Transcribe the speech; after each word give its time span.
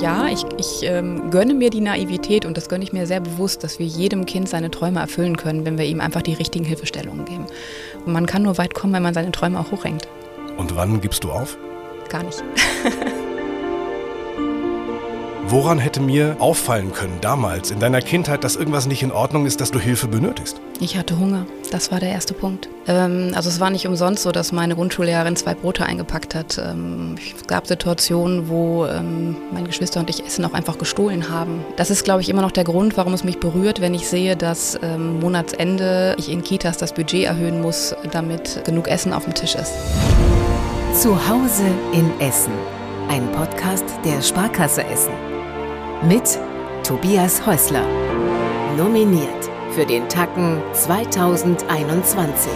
Ja, 0.00 0.26
ich, 0.28 0.44
ich 0.58 0.82
ähm, 0.82 1.30
gönne 1.30 1.54
mir 1.54 1.70
die 1.70 1.80
Naivität 1.80 2.44
und 2.44 2.56
das 2.56 2.68
gönne 2.68 2.84
ich 2.84 2.92
mir 2.92 3.06
sehr 3.06 3.20
bewusst, 3.20 3.64
dass 3.64 3.78
wir 3.78 3.86
jedem 3.86 4.26
Kind 4.26 4.48
seine 4.48 4.70
Träume 4.70 5.00
erfüllen 5.00 5.36
können, 5.36 5.64
wenn 5.64 5.78
wir 5.78 5.84
ihm 5.84 6.00
einfach 6.00 6.22
die 6.22 6.34
richtigen 6.34 6.64
Hilfestellungen 6.64 7.24
geben. 7.24 7.46
Und 8.04 8.12
man 8.12 8.26
kann 8.26 8.42
nur 8.42 8.58
weit 8.58 8.74
kommen, 8.74 8.92
wenn 8.92 9.02
man 9.02 9.14
seine 9.14 9.32
Träume 9.32 9.58
auch 9.58 9.70
hochhängt. 9.70 10.08
Und 10.56 10.74
wann 10.76 11.00
gibst 11.00 11.24
du 11.24 11.30
auf? 11.30 11.56
Gar 12.08 12.24
nicht. 12.24 12.42
Woran 15.48 15.78
hätte 15.78 16.00
mir 16.00 16.36
auffallen 16.38 16.90
können 16.92 17.18
damals 17.20 17.70
in 17.70 17.78
deiner 17.78 18.00
Kindheit, 18.00 18.44
dass 18.44 18.56
irgendwas 18.56 18.86
nicht 18.86 19.02
in 19.02 19.12
Ordnung 19.12 19.44
ist, 19.44 19.60
dass 19.60 19.70
du 19.70 19.78
Hilfe 19.78 20.08
benötigst? 20.08 20.58
Ich 20.80 20.96
hatte 20.96 21.18
Hunger. 21.18 21.46
Das 21.70 21.92
war 21.92 22.00
der 22.00 22.08
erste 22.08 22.32
Punkt. 22.32 22.70
Ähm, 22.86 23.32
also 23.34 23.50
es 23.50 23.60
war 23.60 23.68
nicht 23.68 23.86
umsonst 23.86 24.22
so, 24.22 24.32
dass 24.32 24.52
meine 24.52 24.74
Grundschullehrerin 24.74 25.36
zwei 25.36 25.54
Brote 25.54 25.84
eingepackt 25.84 26.34
hat. 26.34 26.56
Ähm, 26.56 27.16
es 27.18 27.46
gab 27.46 27.66
Situationen, 27.66 28.48
wo 28.48 28.86
ähm, 28.86 29.36
meine 29.52 29.66
Geschwister 29.66 30.00
und 30.00 30.08
ich 30.08 30.24
Essen 30.24 30.46
auch 30.46 30.54
einfach 30.54 30.78
gestohlen 30.78 31.28
haben. 31.28 31.62
Das 31.76 31.90
ist, 31.90 32.04
glaube 32.04 32.22
ich, 32.22 32.30
immer 32.30 32.42
noch 32.42 32.52
der 32.52 32.64
Grund, 32.64 32.96
warum 32.96 33.12
es 33.12 33.22
mich 33.22 33.38
berührt, 33.38 33.82
wenn 33.82 33.92
ich 33.92 34.08
sehe, 34.08 34.36
dass 34.36 34.78
ähm, 34.82 35.20
Monatsende 35.20 36.16
ich 36.18 36.30
in 36.30 36.42
Kitas 36.42 36.78
das 36.78 36.94
Budget 36.94 37.26
erhöhen 37.26 37.60
muss, 37.60 37.94
damit 38.12 38.64
genug 38.64 38.88
Essen 38.88 39.12
auf 39.12 39.24
dem 39.24 39.34
Tisch 39.34 39.56
ist. 39.56 39.74
Zu 40.94 41.28
Hause 41.28 41.64
in 41.92 42.10
Essen. 42.18 42.52
Ein 43.10 43.30
Podcast 43.32 43.84
der 44.06 44.22
Sparkasse 44.22 44.84
Essen 44.84 45.12
mit 46.08 46.38
Tobias 46.82 47.46
Häusler. 47.46 47.86
Nominiert 48.76 49.50
für 49.70 49.86
den 49.86 50.06
Tacken 50.08 50.60
2021. 50.74 52.50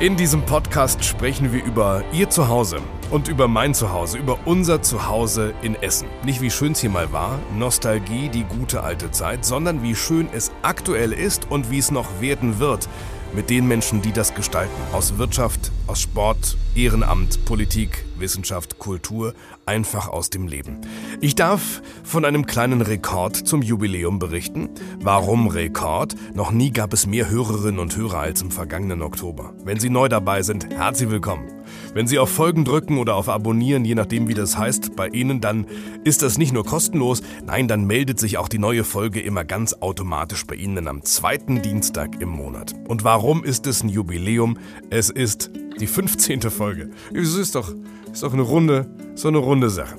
In 0.00 0.16
diesem 0.16 0.42
Podcast 0.42 1.04
sprechen 1.04 1.52
wir 1.52 1.64
über 1.64 2.02
Ihr 2.12 2.28
Zuhause 2.28 2.78
und 3.10 3.28
über 3.28 3.46
mein 3.46 3.72
Zuhause, 3.72 4.18
über 4.18 4.38
unser 4.46 4.82
Zuhause 4.82 5.54
in 5.62 5.76
Essen. 5.76 6.08
Nicht 6.24 6.40
wie 6.40 6.50
schön 6.50 6.72
es 6.72 6.80
hier 6.80 6.90
mal 6.90 7.12
war, 7.12 7.38
Nostalgie, 7.56 8.28
die 8.28 8.44
gute 8.44 8.82
alte 8.82 9.12
Zeit, 9.12 9.44
sondern 9.44 9.82
wie 9.84 9.94
schön 9.94 10.28
es 10.32 10.50
aktuell 10.62 11.12
ist 11.12 11.50
und 11.50 11.70
wie 11.70 11.78
es 11.78 11.92
noch 11.92 12.20
werden 12.20 12.58
wird 12.58 12.88
mit 13.34 13.50
den 13.50 13.66
Menschen, 13.68 14.02
die 14.02 14.12
das 14.12 14.34
gestalten. 14.34 14.74
Aus 14.92 15.18
Wirtschaft, 15.18 15.72
aus 15.86 16.00
Sport, 16.00 16.56
Ehrenamt, 16.74 17.44
Politik, 17.44 18.04
Wissenschaft, 18.18 18.78
Kultur, 18.78 19.34
einfach 19.66 20.08
aus 20.08 20.30
dem 20.30 20.46
Leben. 20.46 20.80
Ich 21.20 21.34
darf 21.34 21.82
von 22.04 22.24
einem 22.24 22.46
kleinen 22.46 22.80
Rekord 22.80 23.36
zum 23.36 23.62
Jubiläum 23.62 24.18
berichten. 24.18 24.70
Warum 25.00 25.48
Rekord? 25.48 26.14
Noch 26.34 26.50
nie 26.50 26.70
gab 26.70 26.92
es 26.92 27.06
mehr 27.06 27.28
Hörerinnen 27.28 27.78
und 27.78 27.96
Hörer 27.96 28.18
als 28.18 28.42
im 28.42 28.50
vergangenen 28.50 29.02
Oktober. 29.02 29.52
Wenn 29.64 29.80
Sie 29.80 29.90
neu 29.90 30.08
dabei 30.08 30.42
sind, 30.42 30.68
herzlich 30.70 31.10
willkommen. 31.10 31.57
Wenn 31.94 32.06
Sie 32.06 32.18
auf 32.18 32.30
Folgen 32.30 32.64
drücken 32.64 32.98
oder 32.98 33.16
auf 33.16 33.28
Abonnieren, 33.28 33.84
je 33.84 33.94
nachdem 33.94 34.28
wie 34.28 34.34
das 34.34 34.58
heißt, 34.58 34.94
bei 34.94 35.08
Ihnen, 35.08 35.40
dann 35.40 35.66
ist 36.04 36.22
das 36.22 36.38
nicht 36.38 36.52
nur 36.52 36.64
kostenlos, 36.64 37.22
nein, 37.44 37.68
dann 37.68 37.86
meldet 37.86 38.20
sich 38.20 38.38
auch 38.38 38.48
die 38.48 38.58
neue 38.58 38.84
Folge 38.84 39.20
immer 39.20 39.44
ganz 39.44 39.74
automatisch 39.74 40.46
bei 40.46 40.54
Ihnen 40.54 40.86
am 40.86 41.02
zweiten 41.02 41.62
Dienstag 41.62 42.20
im 42.20 42.28
Monat. 42.28 42.74
Und 42.88 43.04
warum 43.04 43.42
ist 43.42 43.66
es 43.66 43.82
ein 43.82 43.88
Jubiläum? 43.88 44.58
Es 44.90 45.10
ist 45.10 45.50
die 45.80 45.86
15. 45.86 46.42
Folge. 46.42 46.90
Es 47.14 47.34
ist 47.34 47.54
doch, 47.54 47.74
ist 48.12 48.22
doch 48.22 48.32
eine 48.32 48.42
runde, 48.42 48.94
so 49.14 49.28
eine 49.28 49.38
runde 49.38 49.70
Sache. 49.70 49.96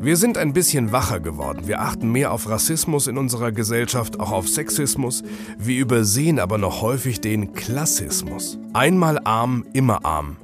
Wir 0.00 0.16
sind 0.16 0.38
ein 0.38 0.52
bisschen 0.52 0.92
wacher 0.92 1.18
geworden. 1.18 1.66
Wir 1.66 1.80
achten 1.80 2.12
mehr 2.12 2.32
auf 2.32 2.48
Rassismus 2.48 3.08
in 3.08 3.18
unserer 3.18 3.50
Gesellschaft, 3.50 4.20
auch 4.20 4.30
auf 4.30 4.48
Sexismus. 4.48 5.24
Wir 5.58 5.80
übersehen 5.80 6.38
aber 6.38 6.56
noch 6.56 6.82
häufig 6.82 7.20
den 7.20 7.52
Klassismus. 7.52 8.58
Einmal 8.74 9.18
arm, 9.24 9.66
immer 9.72 10.04
arm. 10.04 10.36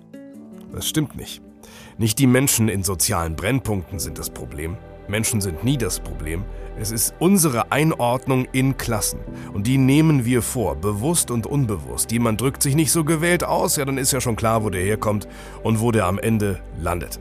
Das 0.75 0.89
stimmt 0.89 1.15
nicht. 1.17 1.41
Nicht 1.99 2.19
die 2.19 2.27
Menschen 2.27 2.69
in 2.69 2.83
sozialen 2.83 3.37
Brennpunkten 3.37 4.01
sind 4.01 4.19
das 4.19 4.31
Problem. 4.31 4.77
Menschen 5.07 5.41
sind 5.41 5.63
nie 5.63 5.77
das 5.77 6.01
Problem. 6.01 6.45
Es 6.81 6.91
ist 6.91 7.15
unsere 7.21 7.71
Einordnung 7.71 8.47
in 8.51 8.77
Klassen. 8.77 9.21
Und 9.53 9.69
die 9.69 9.79
nehmen 9.79 10.25
wir 10.25 10.43
vor, 10.43 10.75
bewusst 10.75 11.31
und 11.31 11.47
unbewusst. 11.47 12.11
Jemand 12.11 12.41
drückt 12.41 12.63
sich 12.63 12.75
nicht 12.75 12.91
so 12.91 13.05
gewählt 13.05 13.45
aus, 13.45 13.77
ja, 13.77 13.85
dann 13.85 13.99
ist 13.99 14.13
ja 14.13 14.21
schon 14.21 14.35
klar, 14.35 14.65
wo 14.65 14.71
der 14.71 14.83
herkommt 14.83 15.29
und 15.63 15.81
wo 15.81 15.93
der 15.93 16.07
am 16.07 16.19
Ende 16.19 16.61
landet. 16.81 17.21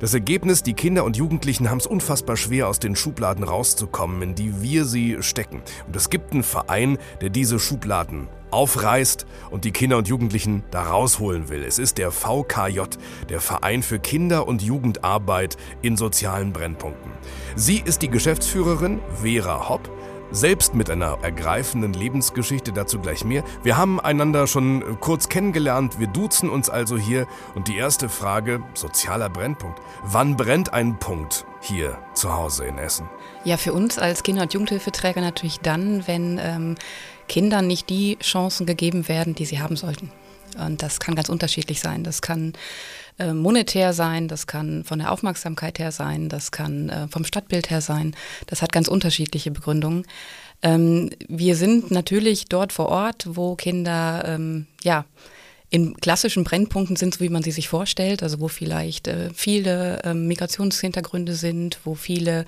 Das 0.00 0.14
Ergebnis, 0.14 0.64
die 0.64 0.74
Kinder 0.74 1.04
und 1.04 1.16
Jugendlichen 1.16 1.70
haben 1.70 1.78
es 1.78 1.86
unfassbar 1.86 2.36
schwer, 2.36 2.66
aus 2.66 2.80
den 2.80 2.96
Schubladen 2.96 3.44
rauszukommen, 3.44 4.20
in 4.22 4.34
die 4.34 4.60
wir 4.60 4.84
sie 4.84 5.18
stecken. 5.20 5.62
Und 5.86 5.94
es 5.94 6.10
gibt 6.10 6.32
einen 6.32 6.42
Verein, 6.42 6.98
der 7.20 7.30
diese 7.30 7.60
Schubladen 7.60 8.26
aufreißt 8.52 9.26
und 9.50 9.64
die 9.64 9.72
Kinder 9.72 9.96
und 9.98 10.08
Jugendlichen 10.08 10.62
da 10.70 10.82
rausholen 10.82 11.48
will. 11.48 11.64
Es 11.64 11.78
ist 11.78 11.98
der 11.98 12.10
VKJ, 12.10 12.80
der 13.28 13.40
Verein 13.40 13.82
für 13.82 13.98
Kinder- 13.98 14.46
und 14.46 14.62
Jugendarbeit 14.62 15.56
in 15.82 15.96
sozialen 15.96 16.52
Brennpunkten. 16.52 17.12
Sie 17.56 17.82
ist 17.84 18.02
die 18.02 18.08
Geschäftsführerin 18.08 19.00
Vera 19.22 19.68
Hopp 19.68 19.90
selbst 20.32 20.74
mit 20.74 20.88
einer 20.88 21.18
ergreifenden 21.22 21.92
Lebensgeschichte, 21.92 22.72
dazu 22.72 22.98
gleich 22.98 23.24
mehr. 23.24 23.44
Wir 23.62 23.76
haben 23.76 24.00
einander 24.00 24.46
schon 24.46 24.98
kurz 25.00 25.28
kennengelernt, 25.28 25.98
wir 26.00 26.06
duzen 26.06 26.48
uns 26.48 26.70
also 26.70 26.96
hier 26.96 27.26
und 27.54 27.68
die 27.68 27.76
erste 27.76 28.08
Frage, 28.08 28.62
sozialer 28.74 29.28
Brennpunkt. 29.28 29.80
Wann 30.02 30.36
brennt 30.36 30.72
ein 30.72 30.98
Punkt 30.98 31.44
hier 31.60 31.98
zu 32.14 32.32
Hause 32.32 32.64
in 32.64 32.78
Essen? 32.78 33.08
Ja, 33.44 33.56
für 33.56 33.72
uns 33.72 33.98
als 33.98 34.22
Kinder- 34.22 34.42
und 34.42 34.54
Jugendhilfeträger 34.54 35.20
natürlich 35.20 35.60
dann, 35.60 36.06
wenn 36.06 36.40
ähm, 36.42 36.74
Kindern 37.28 37.66
nicht 37.66 37.90
die 37.90 38.18
Chancen 38.20 38.66
gegeben 38.66 39.08
werden, 39.08 39.34
die 39.34 39.46
sie 39.46 39.60
haben 39.60 39.76
sollten. 39.76 40.10
Und 40.58 40.82
das 40.82 41.00
kann 41.00 41.14
ganz 41.14 41.28
unterschiedlich 41.28 41.80
sein. 41.80 42.04
Das 42.04 42.20
kann 42.20 42.52
äh, 43.18 43.32
monetär 43.32 43.92
sein, 43.92 44.28
das 44.28 44.46
kann 44.46 44.84
von 44.84 44.98
der 44.98 45.12
Aufmerksamkeit 45.12 45.78
her 45.78 45.92
sein, 45.92 46.28
das 46.28 46.50
kann 46.50 46.88
äh, 46.88 47.08
vom 47.08 47.24
Stadtbild 47.24 47.70
her 47.70 47.80
sein. 47.80 48.14
Das 48.46 48.62
hat 48.62 48.72
ganz 48.72 48.88
unterschiedliche 48.88 49.50
Begründungen. 49.50 50.04
Ähm, 50.62 51.10
wir 51.28 51.56
sind 51.56 51.90
natürlich 51.90 52.46
dort 52.46 52.72
vor 52.72 52.88
Ort, 52.88 53.24
wo 53.28 53.56
Kinder 53.56 54.24
ähm, 54.26 54.66
ja 54.82 55.04
in 55.72 55.96
klassischen 55.96 56.44
Brennpunkten 56.44 56.96
sind, 56.96 57.14
so 57.14 57.20
wie 57.20 57.30
man 57.30 57.42
sie 57.42 57.50
sich 57.50 57.68
vorstellt, 57.68 58.22
also 58.22 58.40
wo 58.40 58.48
vielleicht 58.48 59.08
äh, 59.08 59.30
viele 59.34 60.02
ähm, 60.04 60.28
Migrationshintergründe 60.28 61.34
sind, 61.34 61.78
wo 61.84 61.94
viele 61.94 62.44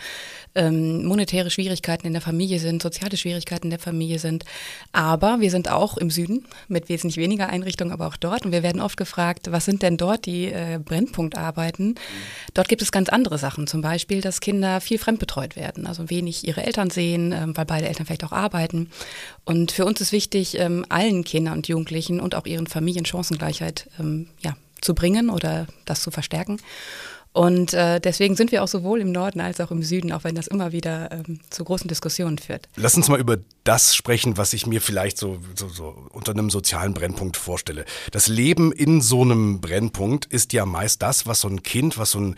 ähm, 0.55 1.05
monetäre 1.05 1.51
Schwierigkeiten 1.51 2.07
in 2.07 2.13
der 2.13 2.23
Familie 2.23 2.59
sind, 2.59 2.83
soziale 2.83 3.17
Schwierigkeiten 3.17 3.67
in 3.67 3.71
der 3.71 3.79
Familie 3.79 4.19
sind. 4.19 4.45
Aber 4.93 5.41
wir 5.41 5.51
sind 5.51 5.71
auch 5.71 5.97
im 5.97 6.11
Süden 6.11 6.45
mit 6.69 6.89
wesentlich 6.89 7.17
weniger 7.17 7.49
Einrichtungen, 7.49 7.93
aber 7.93 8.07
auch 8.07 8.17
dort. 8.17 8.47
Und 8.47 8.53
wir 8.53 8.63
werden 8.63 8.81
oft 8.81 8.97
gefragt, 8.97 9.51
was 9.51 9.65
sind 9.65 9.83
denn 9.83 9.97
dort 9.97 10.27
die 10.27 10.47
äh, 10.47 10.79
Brennpunktarbeiten? 10.85 11.97
Dort 12.55 12.69
gibt 12.69 12.83
es 12.83 12.93
ganz 12.93 13.09
andere 13.09 13.39
Sachen. 13.39 13.67
Zum 13.67 13.81
Beispiel, 13.81 14.21
dass 14.21 14.41
Kinder 14.41 14.81
viel 14.81 14.99
fremdbetreut 14.99 15.57
werden, 15.57 15.87
also 15.87 16.11
wenig 16.11 16.47
ihre 16.47 16.65
Eltern 16.65 16.91
sehen, 16.91 17.33
äh, 17.33 17.47
weil 17.49 17.67
beide 17.67 17.89
Eltern 17.89 18.07
vielleicht 18.07 18.25
auch 18.25 18.33
arbeiten. 18.33 18.91
Und 19.45 19.73
für 19.73 19.85
uns 19.85 20.01
ist 20.01 20.13
wichtig, 20.13 20.59
ähm, 20.59 20.87
allen 20.89 21.25
Kindern 21.25 21.55
und 21.55 21.69
Jugendlichen 21.69 22.21
und 22.21 22.35
auch 22.35 22.47
ihren 22.47 22.67
Familien 22.67 23.05
Chancengleichheit 23.05 23.89
ähm, 23.99 24.29
ja, 24.41 24.57
zu 24.81 24.95
bringen 24.95 25.31
oder 25.31 25.67
das 25.85 26.03
zu 26.03 26.11
verstärken. 26.11 26.59
Und 27.35 27.75
äh, 27.75 28.01
deswegen 28.01 28.37
sind 28.37 28.53
wir 28.53 28.63
auch 28.63 28.69
sowohl 28.69 29.01
im 29.01 29.11
Norden 29.11 29.41
als 29.41 29.61
auch 29.61 29.73
im 29.73 29.83
Süden, 29.83 30.13
auch 30.13 30.23
wenn 30.23 30.37
das 30.37 30.47
immer 30.47 30.71
wieder 30.71 31.11
ähm, 31.11 31.41
zu 31.51 31.65
großen 31.65 31.89
Diskussionen 31.89 32.39
führt. 32.39 32.69
Lass 32.77 32.95
uns 32.95 33.09
mal 33.09 33.19
über 33.19 33.39
das 33.65 33.97
sprechen, 33.97 34.37
was 34.37 34.53
ich 34.53 34.69
mir 34.69 34.81
vielleicht 34.81 35.19
so, 35.19 35.39
so, 35.57 35.69
so 35.69 35.97
unter 36.13 36.31
einem 36.31 36.49
sozialen 36.49 36.95
Brennpunkt 36.95 37.37
vorstelle. 37.37 37.87
Das 38.13 38.29
Leben 38.29 38.71
in 38.71 39.01
so 39.01 39.23
einem 39.23 39.61
Brennpunkt 39.61 40.27
ist 40.27 40.53
ja 40.53 40.65
meist 40.65 41.03
das, 41.03 41.27
was 41.27 41.41
so 41.41 41.49
ein 41.49 41.65
Kind, 41.65 41.99
was 41.99 42.13
so 42.13 42.21
ein 42.21 42.37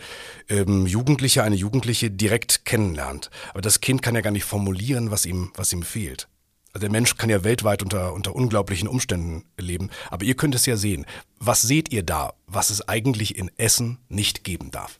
ähm, 0.49 0.87
Jugendlicher, 0.87 1.43
eine 1.43 1.55
Jugendliche 1.55 2.09
direkt 2.09 2.65
kennenlernt. 2.65 3.29
Aber 3.51 3.61
das 3.61 3.81
Kind 3.81 4.01
kann 4.01 4.15
ja 4.15 4.21
gar 4.21 4.31
nicht 4.31 4.45
formulieren, 4.45 5.11
was 5.11 5.27
ihm, 5.27 5.51
was 5.55 5.71
ihm 5.73 5.83
fehlt. 5.83 6.27
Also 6.73 6.81
der 6.81 6.91
Mensch 6.91 7.17
kann 7.17 7.29
ja 7.29 7.43
weltweit 7.43 7.81
unter, 7.81 8.13
unter 8.13 8.35
unglaublichen 8.35 8.87
Umständen 8.87 9.45
leben, 9.57 9.89
aber 10.11 10.25
ihr 10.25 10.35
könnt 10.35 10.55
es 10.55 10.65
ja 10.65 10.77
sehen. 10.77 11.05
Was 11.39 11.61
seht 11.61 11.91
ihr 11.91 12.03
da, 12.03 12.33
was 12.45 12.69
es 12.69 12.87
eigentlich 12.87 13.37
in 13.37 13.51
Essen 13.57 13.99
nicht 14.09 14.43
geben 14.43 14.71
darf? 14.71 14.99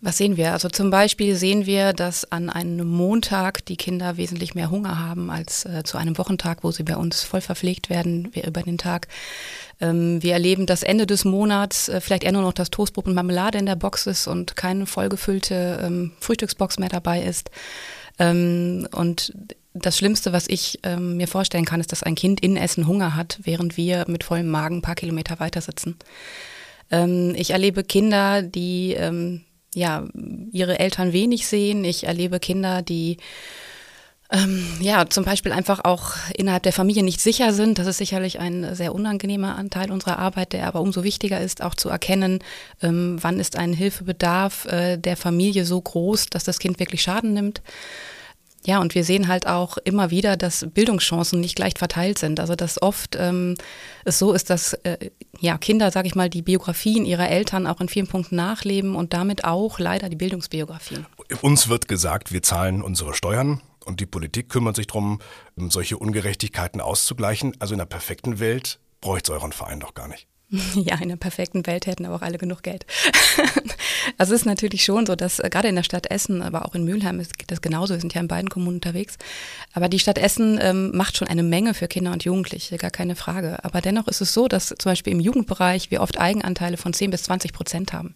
Was 0.00 0.16
sehen 0.16 0.36
wir? 0.36 0.52
Also 0.52 0.68
zum 0.68 0.90
Beispiel 0.90 1.34
sehen 1.34 1.66
wir, 1.66 1.92
dass 1.92 2.30
an 2.30 2.50
einem 2.50 2.86
Montag 2.86 3.66
die 3.66 3.76
Kinder 3.76 4.16
wesentlich 4.16 4.54
mehr 4.54 4.70
Hunger 4.70 5.00
haben 5.00 5.28
als 5.28 5.64
äh, 5.64 5.82
zu 5.82 5.98
einem 5.98 6.16
Wochentag, 6.18 6.62
wo 6.62 6.70
sie 6.70 6.84
bei 6.84 6.96
uns 6.96 7.24
voll 7.24 7.40
verpflegt 7.40 7.90
werden 7.90 8.26
über 8.26 8.62
den 8.62 8.78
Tag. 8.78 9.08
Ähm, 9.80 10.22
wir 10.22 10.34
erleben, 10.34 10.66
dass 10.66 10.84
Ende 10.84 11.04
des 11.04 11.24
Monats 11.24 11.88
äh, 11.88 12.00
vielleicht 12.00 12.22
eher 12.22 12.30
nur 12.30 12.42
noch 12.42 12.52
das 12.52 12.70
Toastbrot 12.70 13.06
und 13.06 13.14
Marmelade 13.14 13.58
in 13.58 13.66
der 13.66 13.74
Box 13.74 14.06
ist 14.06 14.28
und 14.28 14.54
keine 14.54 14.86
vollgefüllte 14.86 15.80
ähm, 15.82 16.12
Frühstücksbox 16.20 16.78
mehr 16.78 16.90
dabei 16.90 17.24
ist. 17.24 17.50
Ähm, 18.20 18.86
und 18.92 19.32
das 19.74 19.96
Schlimmste, 19.96 20.32
was 20.32 20.48
ich 20.48 20.80
ähm, 20.82 21.16
mir 21.16 21.28
vorstellen 21.28 21.64
kann, 21.64 21.80
ist, 21.80 21.92
dass 21.92 22.02
ein 22.02 22.14
Kind 22.14 22.40
in 22.40 22.56
Essen 22.56 22.86
Hunger 22.86 23.14
hat, 23.14 23.38
während 23.42 23.76
wir 23.76 24.04
mit 24.08 24.24
vollem 24.24 24.48
Magen 24.48 24.78
ein 24.78 24.82
paar 24.82 24.94
Kilometer 24.94 25.40
weiter 25.40 25.60
sitzen. 25.60 25.96
Ähm, 26.90 27.34
ich 27.36 27.50
erlebe 27.50 27.84
Kinder, 27.84 28.42
die 28.42 28.94
ähm, 28.94 29.42
ja, 29.74 30.08
ihre 30.52 30.78
Eltern 30.78 31.12
wenig 31.12 31.46
sehen. 31.46 31.84
Ich 31.84 32.04
erlebe 32.04 32.40
Kinder, 32.40 32.82
die 32.82 33.18
Ähm, 34.30 34.66
ja, 34.80 35.08
zum 35.08 35.24
Beispiel 35.24 35.52
einfach 35.52 35.84
auch 35.84 36.12
innerhalb 36.36 36.62
der 36.62 36.74
Familie 36.74 37.02
nicht 37.02 37.20
sicher 37.20 37.54
sind. 37.54 37.78
Das 37.78 37.86
ist 37.86 37.96
sicherlich 37.96 38.38
ein 38.38 38.74
sehr 38.74 38.94
unangenehmer 38.94 39.56
Anteil 39.56 39.90
unserer 39.90 40.18
Arbeit, 40.18 40.52
der 40.52 40.66
aber 40.66 40.82
umso 40.82 41.02
wichtiger 41.02 41.40
ist, 41.40 41.62
auch 41.62 41.74
zu 41.74 41.88
erkennen, 41.88 42.40
ähm, 42.82 43.16
wann 43.22 43.40
ist 43.40 43.56
ein 43.56 43.72
Hilfebedarf 43.72 44.66
äh, 44.66 44.98
der 44.98 45.16
Familie 45.16 45.64
so 45.64 45.80
groß, 45.80 46.26
dass 46.26 46.44
das 46.44 46.58
Kind 46.58 46.78
wirklich 46.78 47.00
Schaden 47.00 47.32
nimmt. 47.32 47.62
Ja, 48.66 48.80
und 48.80 48.94
wir 48.94 49.04
sehen 49.04 49.28
halt 49.28 49.46
auch 49.46 49.78
immer 49.78 50.10
wieder, 50.10 50.36
dass 50.36 50.66
Bildungschancen 50.68 51.40
nicht 51.40 51.56
gleich 51.56 51.74
verteilt 51.76 52.18
sind. 52.18 52.40
Also 52.40 52.54
dass 52.54 52.80
oft 52.82 53.16
ähm, 53.18 53.56
es 54.04 54.18
so 54.18 54.32
ist, 54.32 54.50
dass 54.50 54.74
äh, 54.82 55.10
ja, 55.40 55.58
Kinder, 55.58 55.90
sage 55.90 56.08
ich 56.08 56.14
mal, 56.14 56.28
die 56.28 56.42
Biografien 56.42 57.04
ihrer 57.04 57.28
Eltern 57.28 57.66
auch 57.66 57.80
in 57.80 57.88
vielen 57.88 58.08
Punkten 58.08 58.36
nachleben 58.36 58.96
und 58.96 59.12
damit 59.12 59.44
auch 59.44 59.78
leider 59.78 60.08
die 60.08 60.16
Bildungsbiografien. 60.16 61.06
Uns 61.40 61.68
wird 61.68 61.88
gesagt, 61.88 62.32
wir 62.32 62.42
zahlen 62.42 62.82
unsere 62.82 63.14
Steuern 63.14 63.60
und 63.84 64.00
die 64.00 64.06
Politik 64.06 64.48
kümmert 64.48 64.76
sich 64.76 64.86
darum, 64.86 65.20
solche 65.56 65.96
Ungerechtigkeiten 65.96 66.80
auszugleichen. 66.80 67.54
Also 67.58 67.74
in 67.74 67.80
einer 67.80 67.86
perfekten 67.86 68.40
Welt 68.40 68.80
bräuchte 69.00 69.32
es 69.32 69.38
euren 69.38 69.52
Verein 69.52 69.80
doch 69.80 69.94
gar 69.94 70.08
nicht. 70.08 70.26
Ja, 70.74 70.96
in 70.96 71.02
einer 71.02 71.16
perfekten 71.16 71.66
Welt 71.66 71.86
hätten 71.86 72.06
aber 72.06 72.16
auch 72.16 72.22
alle 72.22 72.38
genug 72.38 72.62
Geld. 72.62 72.86
also 74.18 74.34
es 74.34 74.42
ist 74.42 74.46
natürlich 74.46 74.84
schon 74.84 75.06
so, 75.06 75.14
dass 75.14 75.38
äh, 75.40 75.48
gerade 75.50 75.68
in 75.68 75.76
der 75.76 75.82
Stadt 75.82 76.10
Essen, 76.10 76.42
aber 76.42 76.64
auch 76.64 76.74
in 76.74 76.84
Mülheim 76.84 77.20
ist 77.20 77.32
das 77.48 77.60
genauso, 77.60 77.94
wir 77.94 78.00
sind 78.00 78.14
ja 78.14 78.20
in 78.20 78.28
beiden 78.28 78.48
Kommunen 78.48 78.76
unterwegs. 78.76 79.16
Aber 79.74 79.88
die 79.88 79.98
Stadt 79.98 80.18
Essen 80.18 80.58
ähm, 80.60 80.96
macht 80.96 81.16
schon 81.16 81.28
eine 81.28 81.42
Menge 81.42 81.74
für 81.74 81.88
Kinder 81.88 82.12
und 82.12 82.24
Jugendliche, 82.24 82.76
gar 82.78 82.90
keine 82.90 83.16
Frage. 83.16 83.62
Aber 83.64 83.80
dennoch 83.80 84.08
ist 84.08 84.20
es 84.20 84.32
so, 84.32 84.48
dass 84.48 84.68
zum 84.68 84.90
Beispiel 84.90 85.12
im 85.12 85.20
Jugendbereich 85.20 85.90
wir 85.90 86.00
oft 86.00 86.18
Eigenanteile 86.18 86.76
von 86.76 86.92
10 86.92 87.10
bis 87.10 87.24
20 87.24 87.52
Prozent 87.52 87.92
haben. 87.92 88.14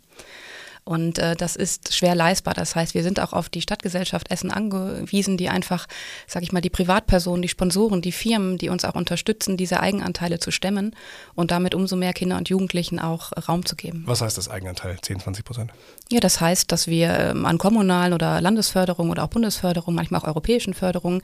Und 0.85 1.19
äh, 1.19 1.37
das 1.37 1.55
ist 1.55 1.95
schwer 1.95 2.15
leistbar. 2.15 2.55
Das 2.55 2.75
heißt, 2.75 2.95
wir 2.95 3.05
sind 3.05 3.21
auch 3.21 3.33
auf 3.33 3.49
die 3.49 3.63
Stadtgesellschaft 3.63 4.31
Essen 4.31 4.51
angewiesen, 4.51 5.37
die 5.37 5.49
einfach, 5.49 5.87
sage 6.27 6.45
ich 6.45 6.53
mal, 6.53 6.61
die 6.61 6.71
Privatpersonen, 6.71 7.43
die 7.43 7.49
Sponsoren, 7.49 8.03
die 8.03 8.11
Firmen, 8.11 8.59
die 8.59 8.69
uns 8.69 8.85
auch 8.85 8.97
unterstützen, 8.97 9.57
diese 9.57 9.81
Eigenanteile 9.81 10.41
zu 10.41 10.51
stemmen 10.51 10.97
und 11.35 11.53
damit 11.53 11.75
umso 11.75 11.95
mehr 11.95 12.13
Kinder 12.13 12.37
und 12.37 12.49
Jugendlichen 12.49 12.99
auch 12.99 13.31
Raum 13.49 13.65
zu 13.65 13.77
geben. 13.77 14.03
Was 14.07 14.23
heißt 14.23 14.37
das 14.37 14.49
Eigenanteil, 14.49 14.99
10, 15.01 15.21
20 15.21 15.45
Prozent? 15.45 15.73
Ja, 16.11 16.19
das 16.19 16.41
heißt, 16.41 16.73
dass 16.73 16.89
wir 16.89 17.17
ähm, 17.17 17.47
an 17.47 17.59
kommunalen 17.59 18.13
oder 18.13 18.41
Landesförderung 18.41 19.11
oder 19.11 19.23
auch 19.23 19.29
Bundesförderung, 19.29 19.95
manchmal 19.95 20.21
auch 20.21 20.27
europäischen 20.27 20.75
Förderungen, 20.75 21.23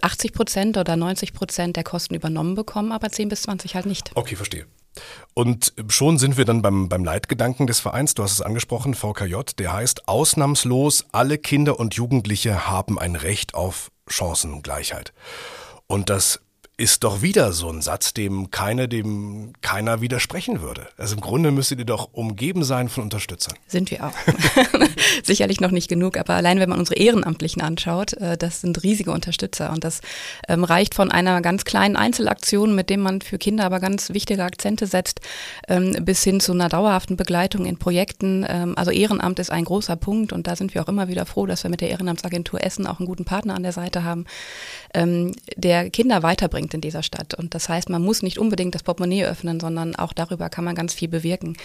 80 0.00 0.32
Prozent 0.32 0.76
oder 0.78 0.96
90 0.96 1.34
Prozent 1.34 1.76
der 1.76 1.84
Kosten 1.84 2.14
übernommen 2.14 2.54
bekommen, 2.54 2.90
aber 2.90 3.10
10 3.10 3.28
bis 3.28 3.42
20 3.42 3.74
halt 3.74 3.86
nicht. 3.86 4.12
Okay, 4.14 4.36
verstehe. 4.36 4.66
Und 5.34 5.72
schon 5.88 6.18
sind 6.18 6.36
wir 6.36 6.44
dann 6.44 6.62
beim, 6.62 6.88
beim 6.88 7.04
Leitgedanken 7.04 7.66
des 7.66 7.80
Vereins, 7.80 8.14
du 8.14 8.22
hast 8.22 8.32
es 8.32 8.42
angesprochen, 8.42 8.94
VKJ, 8.94 9.36
der 9.58 9.72
heißt, 9.72 10.08
ausnahmslos 10.08 11.06
alle 11.12 11.38
Kinder 11.38 11.80
und 11.80 11.94
Jugendliche 11.94 12.68
haben 12.68 12.98
ein 12.98 13.16
Recht 13.16 13.54
auf 13.54 13.90
Chancengleichheit. 14.06 15.12
Und 15.86 16.10
das 16.10 16.40
ist 16.76 17.04
doch 17.04 17.22
wieder 17.22 17.52
so 17.52 17.70
ein 17.70 17.82
Satz, 17.82 18.14
dem 18.14 18.50
keiner, 18.50 18.88
dem 18.88 19.52
keiner 19.60 20.00
widersprechen 20.00 20.60
würde. 20.60 20.88
Also 20.96 21.14
im 21.14 21.20
Grunde 21.20 21.52
müsstet 21.52 21.78
ihr 21.78 21.84
doch 21.84 22.08
umgeben 22.12 22.64
sein 22.64 22.88
von 22.88 23.04
Unterstützern. 23.04 23.54
Sind 23.68 23.92
wir 23.92 24.04
auch. 24.04 24.12
Sicherlich 25.22 25.60
noch 25.60 25.70
nicht 25.70 25.88
genug, 25.88 26.16
aber 26.16 26.34
allein 26.34 26.58
wenn 26.58 26.68
man 26.68 26.80
unsere 26.80 26.98
Ehrenamtlichen 26.98 27.62
anschaut, 27.62 28.14
äh, 28.14 28.36
das 28.36 28.60
sind 28.60 28.82
riesige 28.82 29.12
Unterstützer 29.12 29.70
und 29.70 29.84
das 29.84 30.00
ähm, 30.48 30.64
reicht 30.64 30.96
von 30.96 31.12
einer 31.12 31.40
ganz 31.42 31.64
kleinen 31.64 31.94
Einzelaktion, 31.94 32.74
mit 32.74 32.90
dem 32.90 33.02
man 33.02 33.20
für 33.20 33.38
Kinder 33.38 33.64
aber 33.66 33.78
ganz 33.78 34.10
wichtige 34.10 34.42
Akzente 34.42 34.88
setzt, 34.88 35.20
ähm, 35.68 35.96
bis 36.04 36.24
hin 36.24 36.40
zu 36.40 36.50
einer 36.50 36.68
dauerhaften 36.68 37.16
Begleitung 37.16 37.66
in 37.66 37.78
Projekten. 37.78 38.44
Ähm, 38.48 38.76
also 38.76 38.90
Ehrenamt 38.90 39.38
ist 39.38 39.52
ein 39.52 39.64
großer 39.64 39.94
Punkt 39.94 40.32
und 40.32 40.48
da 40.48 40.56
sind 40.56 40.74
wir 40.74 40.82
auch 40.82 40.88
immer 40.88 41.06
wieder 41.06 41.24
froh, 41.24 41.46
dass 41.46 41.62
wir 41.62 41.70
mit 41.70 41.82
der 41.82 41.90
Ehrenamtsagentur 41.90 42.64
Essen 42.64 42.88
auch 42.88 42.98
einen 42.98 43.06
guten 43.06 43.24
Partner 43.24 43.54
an 43.54 43.62
der 43.62 43.72
Seite 43.72 44.02
haben, 44.02 44.24
der 45.56 45.90
Kinder 45.90 46.22
weiterbringt 46.22 46.63
bringt 46.64 46.74
in 46.74 46.80
dieser 46.80 47.02
Stadt. 47.02 47.34
Und 47.34 47.54
das 47.54 47.68
heißt, 47.68 47.90
man 47.90 48.02
muss 48.02 48.22
nicht 48.22 48.38
unbedingt 48.38 48.74
das 48.74 48.82
Portemonnaie 48.82 49.24
öffnen, 49.24 49.60
sondern 49.60 49.94
auch 49.96 50.12
darüber 50.12 50.48
kann 50.48 50.64
man 50.64 50.74
ganz 50.74 50.94
viel 50.94 51.08
bewirken. 51.08 51.56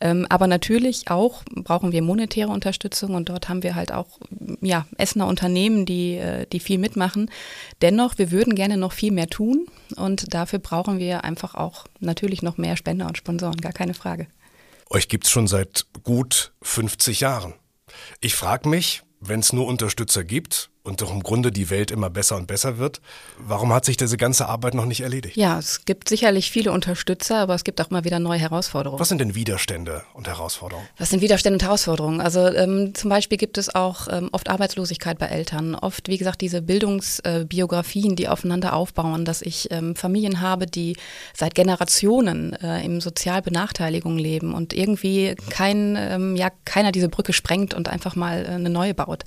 Ähm, 0.00 0.26
aber 0.28 0.46
natürlich 0.46 1.10
auch 1.10 1.42
brauchen 1.54 1.92
wir 1.92 2.02
monetäre 2.02 2.50
Unterstützung 2.50 3.14
und 3.14 3.28
dort 3.28 3.48
haben 3.48 3.62
wir 3.62 3.74
halt 3.74 3.92
auch 3.92 4.06
ja, 4.60 4.86
Essener 4.96 5.26
Unternehmen, 5.26 5.86
die, 5.86 6.16
äh, 6.16 6.46
die 6.46 6.60
viel 6.60 6.78
mitmachen. 6.78 7.30
Dennoch, 7.82 8.18
wir 8.18 8.30
würden 8.30 8.54
gerne 8.54 8.76
noch 8.76 8.92
viel 8.92 9.12
mehr 9.12 9.28
tun 9.28 9.66
und 9.96 10.32
dafür 10.32 10.60
brauchen 10.60 10.98
wir 10.98 11.24
einfach 11.24 11.54
auch 11.54 11.86
natürlich 12.00 12.42
noch 12.42 12.56
mehr 12.56 12.76
Spender 12.76 13.06
und 13.06 13.18
Sponsoren, 13.18 13.60
gar 13.60 13.72
keine 13.72 13.94
Frage. 13.94 14.28
Euch 14.90 15.08
gibt 15.08 15.24
es 15.24 15.30
schon 15.30 15.48
seit 15.48 15.86
gut 16.04 16.52
50 16.62 17.20
Jahren. 17.20 17.54
Ich 18.20 18.34
frage 18.34 18.68
mich, 18.68 19.02
wenn 19.20 19.40
es 19.40 19.52
nur 19.52 19.66
Unterstützer 19.66 20.22
gibt, 20.22 20.70
und 20.84 21.00
doch 21.00 21.10
im 21.10 21.22
Grunde 21.22 21.50
die 21.50 21.70
Welt 21.70 21.90
immer 21.90 22.10
besser 22.10 22.36
und 22.36 22.46
besser 22.46 22.76
wird. 22.76 23.00
Warum 23.38 23.72
hat 23.72 23.86
sich 23.86 23.96
diese 23.96 24.18
ganze 24.18 24.46
Arbeit 24.48 24.74
noch 24.74 24.84
nicht 24.84 25.00
erledigt? 25.00 25.34
Ja, 25.34 25.58
es 25.58 25.86
gibt 25.86 26.10
sicherlich 26.10 26.50
viele 26.50 26.72
Unterstützer, 26.72 27.38
aber 27.38 27.54
es 27.54 27.64
gibt 27.64 27.80
auch 27.80 27.88
mal 27.88 28.04
wieder 28.04 28.18
neue 28.18 28.38
Herausforderungen. 28.38 29.00
Was 29.00 29.08
sind 29.08 29.18
denn 29.18 29.34
Widerstände 29.34 30.02
und 30.12 30.28
Herausforderungen? 30.28 30.86
Was 30.98 31.08
sind 31.08 31.22
Widerstände 31.22 31.56
und 31.56 31.62
Herausforderungen? 31.62 32.20
Also 32.20 32.46
ähm, 32.48 32.94
zum 32.94 33.08
Beispiel 33.08 33.38
gibt 33.38 33.56
es 33.56 33.74
auch 33.74 34.08
ähm, 34.10 34.28
oft 34.32 34.50
Arbeitslosigkeit 34.50 35.18
bei 35.18 35.26
Eltern, 35.26 35.74
oft, 35.74 36.08
wie 36.08 36.18
gesagt, 36.18 36.42
diese 36.42 36.60
Bildungsbiografien, 36.60 38.12
äh, 38.12 38.16
die 38.16 38.28
aufeinander 38.28 38.74
aufbauen, 38.74 39.24
dass 39.24 39.40
ich 39.40 39.70
ähm, 39.70 39.96
Familien 39.96 40.42
habe, 40.42 40.66
die 40.66 40.96
seit 41.32 41.54
Generationen 41.54 42.52
äh, 42.52 42.84
im 42.84 43.00
Sozialbenachteiligung 43.00 44.18
leben 44.18 44.52
und 44.52 44.74
irgendwie 44.74 45.34
kein, 45.48 45.96
ähm, 45.98 46.36
ja, 46.36 46.50
keiner 46.66 46.92
diese 46.92 47.08
Brücke 47.08 47.32
sprengt 47.32 47.72
und 47.72 47.88
einfach 47.88 48.16
mal 48.16 48.44
äh, 48.44 48.48
eine 48.48 48.68
neue 48.68 48.92
baut. 48.92 49.24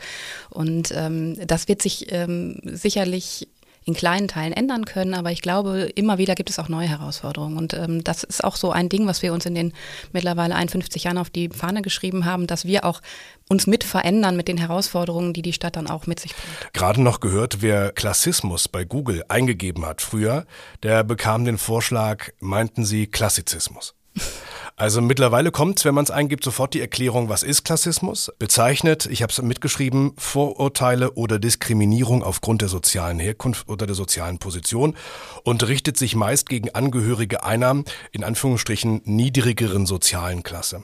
Und 0.51 0.93
ähm, 0.95 1.35
das 1.51 1.67
wird 1.67 1.81
sich 1.81 2.11
ähm, 2.11 2.59
sicherlich 2.63 3.47
in 3.87 3.93
kleinen 3.93 4.27
Teilen 4.27 4.51
ändern 4.51 4.83
können, 4.83 5.13
aber 5.13 5.31
ich 5.31 5.41
glaube, 5.41 5.89
immer 5.95 6.17
wieder 6.17 6.35
gibt 6.35 6.49
es 6.49 6.59
auch 6.59 6.67
neue 6.67 6.89
Herausforderungen. 6.89 7.57
Und 7.57 7.73
ähm, 7.73 8.03
das 8.03 8.25
ist 8.25 8.43
auch 8.43 8.57
so 8.57 8.69
ein 8.71 8.89
Ding, 8.89 9.07
was 9.07 9.21
wir 9.21 9.31
uns 9.31 9.45
in 9.45 9.55
den 9.55 9.71
mittlerweile 10.11 10.55
51 10.55 11.05
Jahren 11.05 11.17
auf 11.17 11.29
die 11.29 11.47
Fahne 11.47 11.81
geschrieben 11.81 12.25
haben, 12.25 12.47
dass 12.47 12.65
wir 12.65 12.83
auch 12.83 13.01
uns 13.47 13.65
mit 13.65 13.85
verändern 13.85 14.35
mit 14.35 14.49
den 14.49 14.57
Herausforderungen, 14.57 15.31
die 15.31 15.41
die 15.41 15.53
Stadt 15.53 15.77
dann 15.77 15.87
auch 15.87 16.05
mit 16.05 16.19
sich 16.19 16.35
bringt. 16.35 16.73
Gerade 16.73 17.01
noch 17.01 17.21
gehört, 17.21 17.61
wer 17.61 17.93
Klassismus 17.93 18.67
bei 18.67 18.83
Google 18.83 19.23
eingegeben 19.29 19.85
hat 19.85 20.01
früher, 20.01 20.45
der 20.83 21.05
bekam 21.05 21.45
den 21.45 21.57
Vorschlag, 21.57 22.31
meinten 22.41 22.83
sie 22.83 23.07
Klassizismus. 23.07 23.95
Also 24.79 25.01
mittlerweile 25.01 25.49
kommt, 25.49 25.83
wenn 25.85 25.95
man 25.95 26.03
es 26.03 26.11
eingibt, 26.11 26.43
sofort 26.43 26.75
die 26.75 26.81
Erklärung, 26.81 27.29
was 27.29 27.41
ist 27.41 27.63
Klassismus? 27.63 28.31
Bezeichnet, 28.37 29.07
ich 29.07 29.23
habe 29.23 29.31
es 29.31 29.41
mitgeschrieben, 29.41 30.13
Vorurteile 30.19 31.13
oder 31.13 31.39
Diskriminierung 31.39 32.21
aufgrund 32.21 32.61
der 32.61 32.69
sozialen 32.69 33.17
Herkunft 33.17 33.67
oder 33.69 33.87
der 33.87 33.95
sozialen 33.95 34.37
Position 34.37 34.95
und 35.43 35.67
richtet 35.67 35.97
sich 35.97 36.15
meist 36.15 36.47
gegen 36.47 36.75
Angehörige 36.75 37.43
einer, 37.43 37.83
in 38.11 38.23
Anführungsstrichen, 38.23 39.01
niedrigeren 39.03 39.87
sozialen 39.87 40.43
Klasse. 40.43 40.83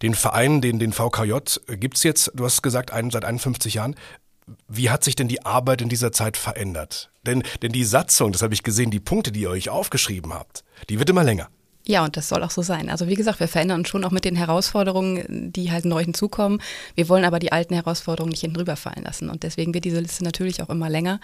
Den 0.00 0.14
Verein, 0.14 0.62
den, 0.62 0.78
den 0.78 0.94
VKJ, 0.94 1.34
gibt's 1.76 2.04
jetzt, 2.04 2.32
du 2.34 2.46
hast 2.46 2.62
gesagt, 2.62 2.90
ein, 2.90 3.10
seit 3.10 3.26
51 3.26 3.74
Jahren. 3.74 3.96
Wie 4.66 4.88
hat 4.88 5.04
sich 5.04 5.14
denn 5.14 5.28
die 5.28 5.44
Arbeit 5.44 5.82
in 5.82 5.90
dieser 5.90 6.10
Zeit 6.10 6.38
verändert? 6.38 7.10
Denn, 7.26 7.42
denn 7.60 7.72
die 7.72 7.84
Satzung, 7.84 8.32
das 8.32 8.40
habe 8.40 8.54
ich 8.54 8.62
gesehen, 8.62 8.90
die 8.90 9.00
Punkte, 9.00 9.30
die 9.30 9.40
ihr 9.40 9.50
euch 9.50 9.68
aufgeschrieben 9.68 10.32
habt, 10.32 10.64
die 10.88 10.98
wird 10.98 11.10
immer 11.10 11.22
länger. 11.24 11.50
Ja, 11.88 12.04
und 12.04 12.16
das 12.16 12.28
soll 12.28 12.42
auch 12.42 12.50
so 12.50 12.62
sein. 12.62 12.90
Also 12.90 13.06
wie 13.06 13.14
gesagt, 13.14 13.38
wir 13.38 13.46
verändern 13.46 13.80
uns 13.80 13.88
schon 13.88 14.04
auch 14.04 14.10
mit 14.10 14.24
den 14.24 14.34
Herausforderungen, 14.34 15.52
die 15.52 15.70
halt 15.70 15.84
neu 15.84 16.02
hinzukommen. 16.02 16.60
Wir 16.96 17.08
wollen 17.08 17.24
aber 17.24 17.38
die 17.38 17.52
alten 17.52 17.74
Herausforderungen 17.74 18.30
nicht 18.30 18.40
hinten 18.40 18.56
rüberfallen 18.56 19.04
lassen. 19.04 19.30
Und 19.30 19.44
deswegen 19.44 19.72
wird 19.72 19.84
diese 19.84 20.00
Liste 20.00 20.24
natürlich 20.24 20.62
auch 20.62 20.68
immer 20.68 20.90
länger. 20.90 21.20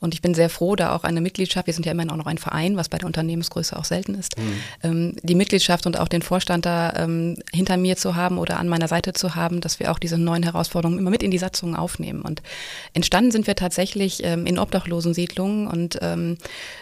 Und 0.00 0.14
ich 0.14 0.22
bin 0.22 0.34
sehr 0.34 0.48
froh, 0.48 0.76
da 0.76 0.94
auch 0.94 1.04
eine 1.04 1.20
Mitgliedschaft, 1.20 1.66
wir 1.66 1.74
sind 1.74 1.84
ja 1.84 1.92
immerhin 1.92 2.10
auch 2.10 2.16
noch 2.16 2.26
ein 2.26 2.38
Verein, 2.38 2.76
was 2.76 2.88
bei 2.88 2.98
der 2.98 3.06
Unternehmensgröße 3.06 3.76
auch 3.76 3.84
selten 3.84 4.14
ist, 4.14 4.38
mhm. 4.38 4.52
ähm, 4.82 5.16
die 5.22 5.34
Mitgliedschaft 5.34 5.86
und 5.86 5.98
auch 5.98 6.08
den 6.08 6.22
Vorstand 6.22 6.66
da 6.66 6.92
ähm, 6.96 7.36
hinter 7.52 7.76
mir 7.76 7.96
zu 7.96 8.14
haben 8.14 8.38
oder 8.38 8.58
an 8.58 8.68
meiner 8.68 8.86
Seite 8.88 9.12
zu 9.12 9.34
haben, 9.34 9.60
dass 9.60 9.80
wir 9.80 9.90
auch 9.90 9.98
diese 9.98 10.16
neuen 10.16 10.44
Herausforderungen 10.44 10.98
immer 10.98 11.10
mit 11.10 11.22
in 11.22 11.30
die 11.30 11.38
Satzungen 11.38 11.74
aufnehmen. 11.74 12.22
Und 12.22 12.42
entstanden 12.94 13.32
sind 13.32 13.46
wir 13.46 13.56
tatsächlich 13.56 14.22
ähm, 14.24 14.46
in 14.46 14.58
Obdachlosensiedlungen 14.58 15.66
und 15.66 15.98
ähm, 16.00 16.38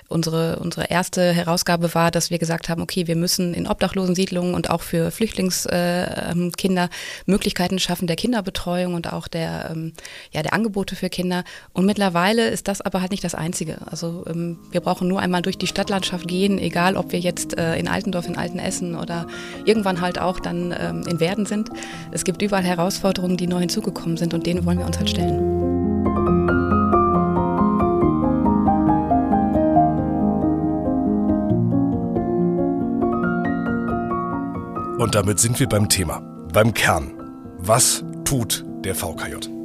unsere, 0.08 0.58
unsere 0.58 0.90
erste 0.90 1.32
Herausgabe 1.32 1.94
war, 1.94 2.10
dass 2.10 2.30
wir 2.30 2.38
gesagt 2.38 2.68
haben, 2.68 2.82
okay, 2.82 3.06
wir 3.06 3.16
müssen 3.16 3.54
in 3.54 3.66
Obdachlosensiedlungen 3.66 4.54
und 4.54 4.70
auch 4.70 4.82
für 4.82 5.10
Flüchtlingskinder 5.10 5.72
äh, 5.72 6.30
ähm, 6.32 6.90
Möglichkeiten 7.26 7.78
schaffen 7.78 8.06
der 8.06 8.16
Kinderbetreuung 8.16 8.94
und 8.94 9.12
auch 9.12 9.26
der, 9.28 9.70
ähm, 9.70 9.92
ja, 10.32 10.42
der 10.42 10.52
Angebote 10.52 10.96
für 10.96 11.08
Kinder. 11.08 11.44
Und 11.72 11.86
mittlerweile 11.86 12.48
ist 12.48 12.68
das 12.68 12.80
aber 12.80 13.00
halt 13.00 13.05
nicht 13.10 13.24
das 13.24 13.34
Einzige. 13.34 13.78
Also 13.90 14.24
ähm, 14.28 14.58
wir 14.70 14.80
brauchen 14.80 15.08
nur 15.08 15.20
einmal 15.20 15.42
durch 15.42 15.58
die 15.58 15.66
Stadtlandschaft 15.66 16.26
gehen, 16.28 16.58
egal 16.58 16.96
ob 16.96 17.12
wir 17.12 17.20
jetzt 17.20 17.56
äh, 17.58 17.76
in 17.76 17.88
Altendorf, 17.88 18.26
in 18.26 18.36
Altenessen 18.36 18.96
oder 18.96 19.26
irgendwann 19.64 20.00
halt 20.00 20.18
auch 20.18 20.40
dann 20.40 20.72
in 20.72 21.20
Werden 21.20 21.46
sind. 21.46 21.70
Es 22.12 22.24
gibt 22.24 22.42
überall 22.42 22.64
Herausforderungen, 22.64 23.36
die 23.36 23.46
neu 23.46 23.60
hinzugekommen 23.60 24.16
sind 24.16 24.34
und 24.34 24.46
denen 24.46 24.64
wollen 24.64 24.78
wir 24.78 24.86
uns 24.86 24.98
halt 24.98 25.10
stellen. 25.10 25.56
Und 34.98 35.14
damit 35.14 35.38
sind 35.38 35.60
wir 35.60 35.68
beim 35.68 35.88
Thema, 35.88 36.20
beim 36.52 36.74
Kern. 36.74 37.12
Was 37.58 38.04
tut 38.24 38.64
der 38.84 38.94
VKJ? 38.94 39.55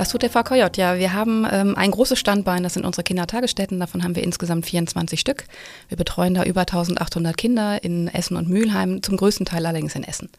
Was 0.00 0.08
tut 0.08 0.22
der 0.22 0.30
VKJ? 0.30 0.80
Ja, 0.80 0.96
wir 0.96 1.12
haben 1.12 1.46
ähm, 1.52 1.76
ein 1.76 1.90
großes 1.90 2.18
Standbein, 2.18 2.62
das 2.62 2.72
sind 2.72 2.86
unsere 2.86 3.02
Kindertagesstätten. 3.02 3.78
Davon 3.78 4.02
haben 4.02 4.16
wir 4.16 4.22
insgesamt 4.22 4.64
24 4.64 5.20
Stück. 5.20 5.44
Wir 5.88 5.98
betreuen 5.98 6.32
da 6.32 6.42
über 6.44 6.60
1800 6.60 7.36
Kinder 7.36 7.84
in 7.84 8.08
Essen 8.08 8.38
und 8.38 8.48
Mülheim, 8.48 9.02
zum 9.02 9.18
größten 9.18 9.44
Teil 9.44 9.66
allerdings 9.66 9.94
in 9.94 10.02
Essen. 10.02 10.30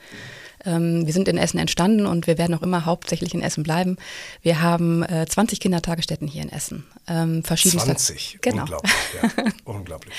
Ähm, 0.66 1.06
wir 1.06 1.14
sind 1.14 1.28
in 1.28 1.38
Essen 1.38 1.60
entstanden 1.60 2.08
und 2.08 2.26
wir 2.26 2.40
werden 2.40 2.56
auch 2.56 2.64
immer 2.64 2.88
hauptsächlich 2.88 3.36
in 3.36 3.44
Essen 3.44 3.62
bleiben. 3.62 3.98
Wir 4.42 4.64
haben 4.64 5.04
äh, 5.04 5.28
20 5.30 5.60
Kindertagesstätten 5.60 6.28
hier 6.28 6.42
in 6.42 6.52
Essen. 6.52 6.84
Ähm, 7.08 7.44
20? 7.44 8.40
Genau. 8.42 8.64
Unglaublich, 8.64 8.94
ja. 9.22 9.44
Unglaublich. 9.66 10.16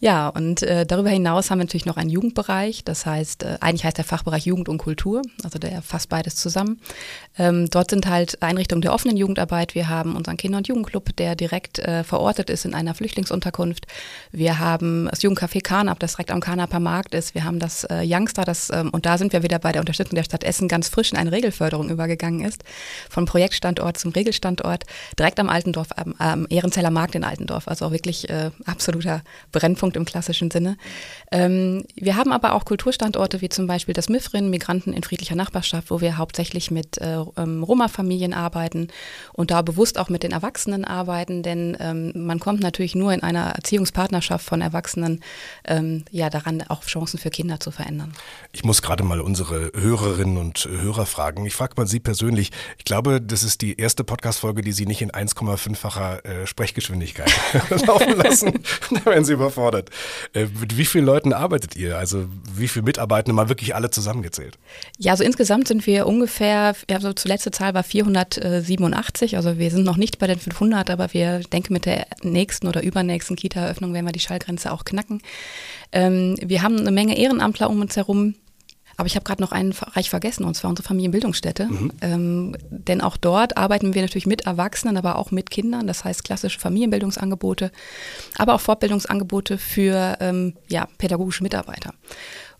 Ja, 0.00 0.28
und 0.28 0.62
äh, 0.62 0.86
darüber 0.86 1.10
hinaus 1.10 1.50
haben 1.50 1.58
wir 1.58 1.64
natürlich 1.64 1.86
noch 1.86 1.96
einen 1.96 2.10
Jugendbereich. 2.10 2.84
Das 2.84 3.04
heißt, 3.04 3.42
äh, 3.42 3.58
eigentlich 3.60 3.84
heißt 3.84 3.98
der 3.98 4.04
Fachbereich 4.04 4.46
Jugend 4.46 4.68
und 4.68 4.78
Kultur, 4.78 5.22
also 5.42 5.58
der 5.58 5.82
fasst 5.82 6.08
beides 6.08 6.36
zusammen. 6.36 6.80
Ähm, 7.38 7.70
dort 7.70 7.90
sind 7.90 8.06
halt 8.06 8.42
Einrichtungen 8.42 8.82
der 8.82 8.92
offenen 8.92 9.16
Jugendarbeit. 9.16 9.74
Wir 9.74 9.88
haben 9.88 10.16
unseren 10.16 10.36
Kinder- 10.36 10.58
und 10.58 10.68
Jugendclub, 10.68 11.16
der 11.16 11.36
direkt 11.36 11.78
äh, 11.78 12.04
verortet 12.04 12.50
ist 12.50 12.64
in 12.64 12.74
einer 12.74 12.94
Flüchtlingsunterkunft. 12.94 13.86
Wir 14.32 14.58
haben 14.58 15.08
das 15.10 15.22
Jugendcafé 15.22 15.62
Karnap, 15.62 16.00
das 16.00 16.12
direkt 16.12 16.30
am 16.30 16.40
Karnaper 16.40 16.80
Markt 16.80 17.14
ist. 17.14 17.34
Wir 17.34 17.44
haben 17.44 17.58
das 17.58 17.84
äh, 17.84 18.02
Youngster, 18.04 18.44
das, 18.44 18.70
ähm, 18.70 18.90
und 18.90 19.06
da 19.06 19.18
sind 19.18 19.32
wir 19.32 19.42
wieder 19.42 19.58
bei 19.58 19.72
der 19.72 19.80
Unterstützung 19.80 20.16
der 20.16 20.24
Stadt 20.24 20.44
Essen 20.44 20.68
ganz 20.68 20.88
frisch 20.88 21.12
in 21.12 21.18
eine 21.18 21.32
Regelförderung 21.32 21.88
übergegangen 21.90 22.44
ist. 22.44 22.64
Von 23.08 23.24
Projektstandort 23.24 23.98
zum 23.98 24.12
Regelstandort, 24.12 24.84
direkt 25.18 25.38
am 25.40 25.48
Altendorf, 25.48 25.88
am, 25.96 26.14
am 26.18 26.46
Ehrenzeller 26.50 26.90
Markt 26.90 27.14
in 27.14 27.24
Altendorf. 27.24 27.68
Also 27.68 27.86
auch 27.86 27.92
wirklich 27.92 28.28
äh, 28.28 28.50
absoluter 28.66 29.22
Brennpunkt 29.52 29.96
im 29.96 30.04
klassischen 30.04 30.50
Sinne. 30.50 30.76
Ähm, 31.30 31.84
wir 31.94 32.16
haben 32.16 32.32
aber 32.32 32.54
auch 32.54 32.64
Kulturstandorte 32.64 33.40
wie 33.40 33.48
zum 33.48 33.66
Beispiel 33.66 33.94
das 33.94 34.08
Mifrin, 34.08 34.50
Migranten 34.50 34.92
in 34.92 35.02
friedlicher 35.02 35.36
Nachbarschaft, 35.36 35.90
wo 35.90 36.00
wir 36.00 36.18
hauptsächlich 36.18 36.70
mit 36.70 36.98
äh, 36.98 37.18
ähm, 37.36 37.62
Roma-Familien 37.62 38.32
arbeiten 38.32 38.88
und 39.32 39.50
da 39.50 39.62
bewusst 39.62 39.98
auch 39.98 40.08
mit 40.08 40.22
den 40.22 40.32
Erwachsenen 40.32 40.84
arbeiten, 40.84 41.42
denn 41.42 41.76
ähm, 41.80 42.12
man 42.14 42.40
kommt 42.40 42.60
natürlich 42.60 42.94
nur 42.94 43.12
in 43.12 43.22
einer 43.22 43.50
Erziehungspartnerschaft 43.50 44.44
von 44.44 44.60
Erwachsenen 44.60 45.20
ähm, 45.64 46.04
ja 46.10 46.30
daran, 46.30 46.62
auch 46.68 46.84
Chancen 46.84 47.18
für 47.18 47.30
Kinder 47.30 47.60
zu 47.60 47.70
verändern. 47.70 48.12
Ich 48.52 48.64
muss 48.64 48.82
gerade 48.82 49.04
mal 49.04 49.20
unsere 49.20 49.72
Hörerinnen 49.74 50.36
und 50.36 50.68
Hörer 50.70 51.06
fragen. 51.06 51.44
Ich 51.46 51.54
frage 51.54 51.74
mal 51.76 51.86
Sie 51.86 52.00
persönlich. 52.00 52.50
Ich 52.78 52.84
glaube, 52.84 53.20
das 53.20 53.42
ist 53.42 53.60
die 53.62 53.78
erste 53.78 54.04
Podcast-Folge, 54.04 54.62
die 54.62 54.72
Sie 54.72 54.86
nicht 54.86 55.02
in 55.02 55.10
1,5-facher 55.10 56.24
äh, 56.24 56.46
Sprechgeschwindigkeit 56.46 57.30
laufen 57.86 58.16
lassen. 58.16 58.52
da 58.90 59.04
werden 59.06 59.24
Sie 59.24 59.32
überfordert. 59.32 59.90
Äh, 60.32 60.46
mit 60.60 60.76
wie 60.76 60.84
vielen 60.84 61.04
Leuten 61.04 61.32
arbeitet 61.32 61.76
ihr? 61.76 61.98
Also 61.98 62.26
wie 62.54 62.68
viele 62.68 62.84
Mitarbeitende 62.84 63.34
mal 63.34 63.48
wirklich 63.48 63.74
alle 63.74 63.90
zusammengezählt? 63.90 64.58
Ja, 64.98 65.12
also 65.12 65.24
insgesamt 65.24 65.68
sind 65.68 65.86
wir 65.86 66.06
ungefähr, 66.06 66.74
also 66.90 67.12
zuletzt 67.18 67.48
Zahl 67.52 67.74
war 67.74 67.82
487, 67.82 69.36
also 69.36 69.58
wir 69.58 69.70
sind 69.70 69.84
noch 69.84 69.96
nicht 69.96 70.18
bei 70.18 70.26
den 70.26 70.38
500, 70.38 70.90
aber 70.90 71.12
wir 71.12 71.40
denken 71.40 71.72
mit 71.72 71.86
der 71.86 72.06
nächsten 72.22 72.66
oder 72.66 72.82
übernächsten 72.82 73.36
Kita-Eröffnung 73.36 73.92
werden 73.92 74.06
wir 74.06 74.12
die 74.12 74.20
Schallgrenze 74.20 74.72
auch 74.72 74.84
knacken. 74.84 75.20
Ähm, 75.92 76.36
wir 76.40 76.62
haben 76.62 76.78
eine 76.78 76.90
Menge 76.90 77.18
Ehrenamtler 77.18 77.70
um 77.70 77.80
uns 77.80 77.96
herum. 77.96 78.34
Aber 78.98 79.06
ich 79.06 79.14
habe 79.14 79.22
gerade 79.22 79.40
noch 79.40 79.52
einen 79.52 79.70
Bereich 79.70 80.10
vergessen, 80.10 80.42
und 80.42 80.56
zwar 80.56 80.70
unsere 80.70 80.88
Familienbildungsstätte. 80.88 81.66
Mhm. 81.66 81.92
Ähm, 82.00 82.56
denn 82.68 83.00
auch 83.00 83.16
dort 83.16 83.56
arbeiten 83.56 83.94
wir 83.94 84.02
natürlich 84.02 84.26
mit 84.26 84.40
Erwachsenen, 84.44 84.96
aber 84.96 85.18
auch 85.18 85.30
mit 85.30 85.50
Kindern. 85.50 85.86
Das 85.86 86.02
heißt 86.02 86.24
klassische 86.24 86.58
Familienbildungsangebote, 86.58 87.70
aber 88.38 88.56
auch 88.56 88.60
Fortbildungsangebote 88.60 89.56
für 89.56 90.16
ähm, 90.18 90.54
ja, 90.68 90.88
pädagogische 90.98 91.44
Mitarbeiter. 91.44 91.94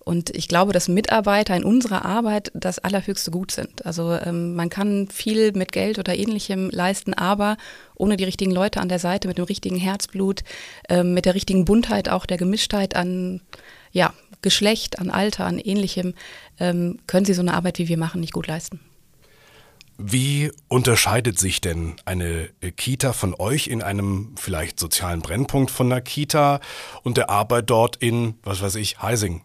Und 0.08 0.34
ich 0.34 0.48
glaube, 0.48 0.72
dass 0.72 0.88
Mitarbeiter 0.88 1.54
in 1.54 1.64
unserer 1.64 2.02
Arbeit 2.06 2.50
das 2.54 2.78
allerhöchste 2.78 3.30
Gut 3.30 3.50
sind. 3.50 3.84
Also 3.84 4.14
ähm, 4.14 4.54
man 4.54 4.70
kann 4.70 5.08
viel 5.08 5.52
mit 5.52 5.70
Geld 5.70 5.98
oder 5.98 6.16
ähnlichem 6.16 6.70
leisten, 6.70 7.12
aber 7.12 7.58
ohne 7.94 8.16
die 8.16 8.24
richtigen 8.24 8.50
Leute 8.50 8.80
an 8.80 8.88
der 8.88 9.00
Seite, 9.00 9.28
mit 9.28 9.36
dem 9.36 9.44
richtigen 9.44 9.76
Herzblut, 9.76 10.44
ähm, 10.88 11.12
mit 11.12 11.26
der 11.26 11.34
richtigen 11.34 11.66
Buntheit, 11.66 12.08
auch 12.08 12.24
der 12.24 12.38
Gemischtheit 12.38 12.96
an 12.96 13.42
ja, 13.92 14.14
Geschlecht, 14.40 14.98
an 14.98 15.10
Alter, 15.10 15.44
an 15.44 15.58
ähnlichem, 15.58 16.14
ähm, 16.58 17.00
können 17.06 17.26
sie 17.26 17.34
so 17.34 17.42
eine 17.42 17.52
Arbeit, 17.52 17.78
wie 17.78 17.88
wir 17.88 17.98
machen, 17.98 18.22
nicht 18.22 18.32
gut 18.32 18.46
leisten. 18.46 18.80
Wie 19.98 20.50
unterscheidet 20.68 21.38
sich 21.38 21.60
denn 21.60 21.96
eine 22.06 22.48
Kita 22.78 23.12
von 23.12 23.34
euch 23.38 23.66
in 23.66 23.82
einem 23.82 24.36
vielleicht 24.38 24.80
sozialen 24.80 25.20
Brennpunkt 25.20 25.70
von 25.70 25.92
einer 25.92 26.00
Kita 26.00 26.60
und 27.02 27.18
der 27.18 27.28
Arbeit 27.28 27.68
dort 27.68 27.96
in, 27.96 28.38
was 28.42 28.62
weiß 28.62 28.76
ich, 28.76 29.02
Heising? 29.02 29.42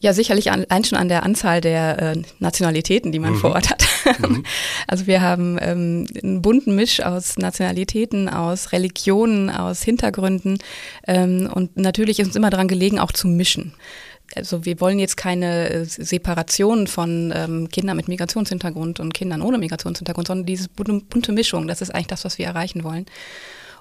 Ja, 0.00 0.12
sicherlich 0.12 0.52
allein 0.52 0.84
schon 0.84 0.98
an 0.98 1.08
der 1.08 1.24
Anzahl 1.24 1.60
der 1.60 1.98
äh, 1.98 2.22
Nationalitäten, 2.38 3.10
die 3.10 3.18
man 3.18 3.32
mhm. 3.32 3.38
vor 3.38 3.52
Ort 3.52 3.70
hat. 3.70 3.84
Mhm. 4.20 4.44
Also 4.86 5.06
wir 5.06 5.20
haben 5.20 5.58
ähm, 5.60 6.06
einen 6.22 6.40
bunten 6.40 6.74
Misch 6.74 7.00
aus 7.00 7.36
Nationalitäten, 7.36 8.28
aus 8.28 8.72
Religionen, 8.72 9.50
aus 9.50 9.82
Hintergründen 9.82 10.58
ähm, 11.06 11.50
und 11.52 11.76
natürlich 11.76 12.20
ist 12.20 12.28
uns 12.28 12.36
immer 12.36 12.50
daran 12.50 12.68
gelegen, 12.68 12.98
auch 12.98 13.12
zu 13.12 13.28
mischen. 13.28 13.74
Also 14.34 14.64
wir 14.64 14.80
wollen 14.80 14.98
jetzt 14.98 15.16
keine 15.16 15.70
äh, 15.70 15.84
Separation 15.84 16.86
von 16.86 17.32
ähm, 17.34 17.68
Kindern 17.70 17.96
mit 17.96 18.08
Migrationshintergrund 18.08 19.00
und 19.00 19.14
Kindern 19.14 19.42
ohne 19.42 19.58
Migrationshintergrund, 19.58 20.28
sondern 20.28 20.46
diese 20.46 20.68
bunte 20.68 21.32
Mischung, 21.32 21.66
das 21.66 21.80
ist 21.80 21.90
eigentlich 21.90 22.08
das, 22.08 22.24
was 22.24 22.38
wir 22.38 22.46
erreichen 22.46 22.84
wollen. 22.84 23.06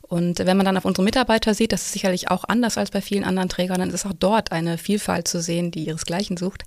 Und 0.08 0.40
wenn 0.40 0.56
man 0.56 0.66
dann 0.66 0.78
auf 0.78 0.86
unsere 0.86 1.04
Mitarbeiter 1.04 1.54
sieht, 1.54 1.74
das 1.74 1.84
ist 1.84 1.94
sicherlich 1.94 2.32
auch 2.32 2.46
anders 2.48 2.78
als 2.78 2.92
bei 2.92 3.02
vielen 3.02 3.26
anderen 3.26 3.50
Trägern, 3.50 3.80
dann 3.80 3.90
ist 3.90 4.06
auch 4.06 4.14
dort 4.18 4.52
eine 4.52 4.78
Vielfalt 4.78 5.28
zu 5.28 5.42
sehen, 5.42 5.70
die 5.72 5.86
ihresgleichen 5.86 6.38
sucht 6.38 6.64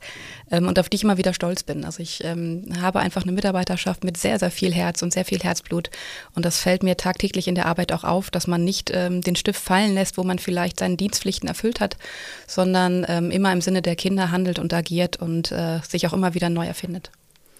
ähm, 0.50 0.68
und 0.68 0.78
auf 0.78 0.88
die 0.88 0.96
ich 0.96 1.04
immer 1.04 1.16
wieder 1.16 1.32
stolz 1.32 1.62
bin. 1.62 1.84
Also 1.84 2.02
ich 2.02 2.22
ähm, 2.24 2.64
habe 2.80 3.00
einfach 3.00 3.22
eine 3.22 3.32
Mitarbeiterschaft 3.32 4.04
mit 4.04 4.18
sehr, 4.18 4.38
sehr 4.38 4.50
viel 4.50 4.74
Herz 4.74 5.02
und 5.02 5.12
sehr 5.12 5.24
viel 5.24 5.40
Herzblut 5.40 5.90
und 6.34 6.44
das 6.44 6.58
fällt 6.58 6.82
mir 6.82 6.96
tagtäglich 6.98 7.48
in 7.48 7.54
der 7.54 7.66
Arbeit 7.66 7.92
auch 7.92 8.04
auf, 8.04 8.30
dass 8.30 8.46
man 8.46 8.62
nicht 8.62 8.90
ähm, 8.92 9.22
den 9.22 9.36
Stift 9.36 9.60
fallen 9.60 9.94
lässt, 9.94 10.18
wo 10.18 10.22
man 10.22 10.38
vielleicht 10.38 10.78
seine 10.78 10.96
Dienstpflichten 10.96 11.48
erfüllt 11.48 11.80
hat, 11.80 11.96
sondern 12.46 13.06
ähm, 13.08 13.30
immer 13.30 13.52
im 13.52 13.62
Sinne 13.62 13.80
der 13.80 13.96
Kinder 13.96 14.30
handelt 14.30 14.58
und 14.58 14.74
agiert 14.74 15.16
und 15.16 15.50
äh, 15.50 15.80
sich 15.88 16.06
auch 16.06 16.12
immer 16.12 16.34
wieder 16.34 16.50
neu 16.50 16.66
erfindet. 16.66 17.10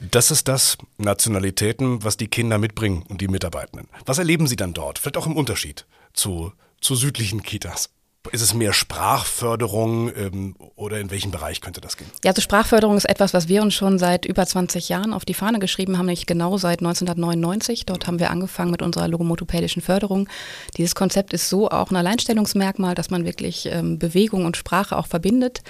Das 0.00 0.30
ist 0.30 0.48
das 0.48 0.78
Nationalitäten, 0.96 2.02
was 2.02 2.16
die 2.16 2.28
Kinder 2.28 2.58
mitbringen 2.58 3.04
und 3.08 3.20
die 3.20 3.28
Mitarbeitenden. 3.28 3.86
Was 4.06 4.18
erleben 4.18 4.46
Sie 4.46 4.56
dann 4.56 4.72
dort? 4.72 4.98
Vielleicht 4.98 5.18
auch 5.18 5.26
im 5.26 5.36
Unterschied 5.36 5.86
zu, 6.14 6.52
zu 6.80 6.94
südlichen 6.94 7.42
Kitas. 7.42 7.90
Ist 8.32 8.42
es 8.42 8.54
mehr 8.54 8.72
Sprachförderung 8.72 10.12
ähm, 10.14 10.54
oder 10.76 11.00
in 11.00 11.10
welchem 11.10 11.30
Bereich 11.30 11.60
könnte 11.60 11.80
das 11.80 11.96
gehen? 11.96 12.08
Ja, 12.24 12.30
also 12.30 12.40
Sprachförderung 12.40 12.96
ist 12.96 13.08
etwas, 13.08 13.34
was 13.34 13.48
wir 13.48 13.62
uns 13.62 13.74
schon 13.74 13.98
seit 13.98 14.24
über 14.24 14.46
20 14.46 14.88
Jahren 14.88 15.12
auf 15.12 15.24
die 15.24 15.34
Fahne 15.34 15.58
geschrieben 15.58 15.98
haben, 15.98 16.06
nämlich 16.06 16.26
genau 16.26 16.56
seit 16.56 16.80
1999. 16.80 17.86
Dort 17.86 18.06
haben 18.06 18.20
wir 18.20 18.30
angefangen 18.30 18.70
mit 18.70 18.82
unserer 18.82 19.08
logomotopädischen 19.08 19.82
Förderung. 19.82 20.28
Dieses 20.76 20.94
Konzept 20.94 21.32
ist 21.32 21.48
so 21.48 21.68
auch 21.70 21.90
ein 21.90 21.96
Alleinstellungsmerkmal, 21.96 22.94
dass 22.94 23.10
man 23.10 23.24
wirklich 23.24 23.66
ähm, 23.66 23.98
Bewegung 23.98 24.44
und 24.44 24.56
Sprache 24.56 24.96
auch 24.96 25.06
verbindet. 25.06 25.62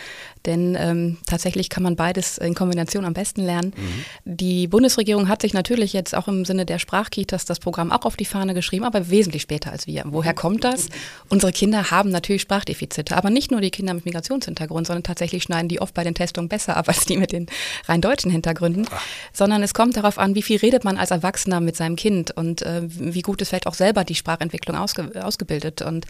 Denn 0.46 0.76
ähm, 0.78 1.18
tatsächlich 1.26 1.68
kann 1.68 1.82
man 1.82 1.96
beides 1.96 2.38
in 2.38 2.54
Kombination 2.54 3.04
am 3.04 3.12
besten 3.12 3.42
lernen. 3.42 3.72
Mhm. 3.76 4.04
Die 4.24 4.68
Bundesregierung 4.68 5.28
hat 5.28 5.42
sich 5.42 5.52
natürlich 5.52 5.92
jetzt 5.92 6.14
auch 6.14 6.28
im 6.28 6.44
Sinne 6.44 6.66
der 6.66 6.78
Sprachkitas 6.78 7.44
das 7.44 7.58
Programm 7.58 7.92
auch 7.92 8.04
auf 8.04 8.16
die 8.16 8.24
Fahne 8.24 8.54
geschrieben, 8.54 8.84
aber 8.84 9.10
wesentlich 9.10 9.42
später 9.42 9.70
als 9.72 9.86
wir. 9.86 10.04
Woher 10.06 10.34
kommt 10.34 10.64
das? 10.64 10.88
Unsere 11.28 11.52
Kinder 11.52 11.90
haben 11.90 12.10
natürlich 12.10 12.42
Sprachdefizite, 12.50 13.16
aber 13.16 13.30
nicht 13.30 13.52
nur 13.52 13.60
die 13.60 13.70
Kinder 13.70 13.94
mit 13.94 14.04
Migrationshintergrund, 14.04 14.88
sondern 14.88 15.04
tatsächlich 15.04 15.44
schneiden 15.44 15.68
die 15.68 15.80
oft 15.80 15.94
bei 15.94 16.02
den 16.02 16.14
Testungen 16.16 16.48
besser 16.48 16.76
ab 16.76 16.88
als 16.88 17.06
die 17.06 17.16
mit 17.16 17.30
den 17.30 17.46
rein 17.86 18.00
deutschen 18.00 18.30
Hintergründen, 18.30 18.86
Ach. 18.90 19.00
sondern 19.32 19.62
es 19.62 19.72
kommt 19.72 19.96
darauf 19.96 20.18
an, 20.18 20.34
wie 20.34 20.42
viel 20.42 20.58
redet 20.58 20.82
man 20.82 20.96
als 20.96 21.12
Erwachsener 21.12 21.60
mit 21.60 21.76
seinem 21.76 21.94
Kind 21.94 22.32
und 22.32 22.62
äh, 22.62 22.82
wie 22.84 23.22
gut 23.22 23.40
ist 23.40 23.50
vielleicht 23.50 23.68
auch 23.68 23.74
selber 23.74 24.02
die 24.02 24.16
Sprachentwicklung 24.16 24.76
ausge 24.76 25.24
ausgebildet. 25.24 25.82
Und 25.82 26.06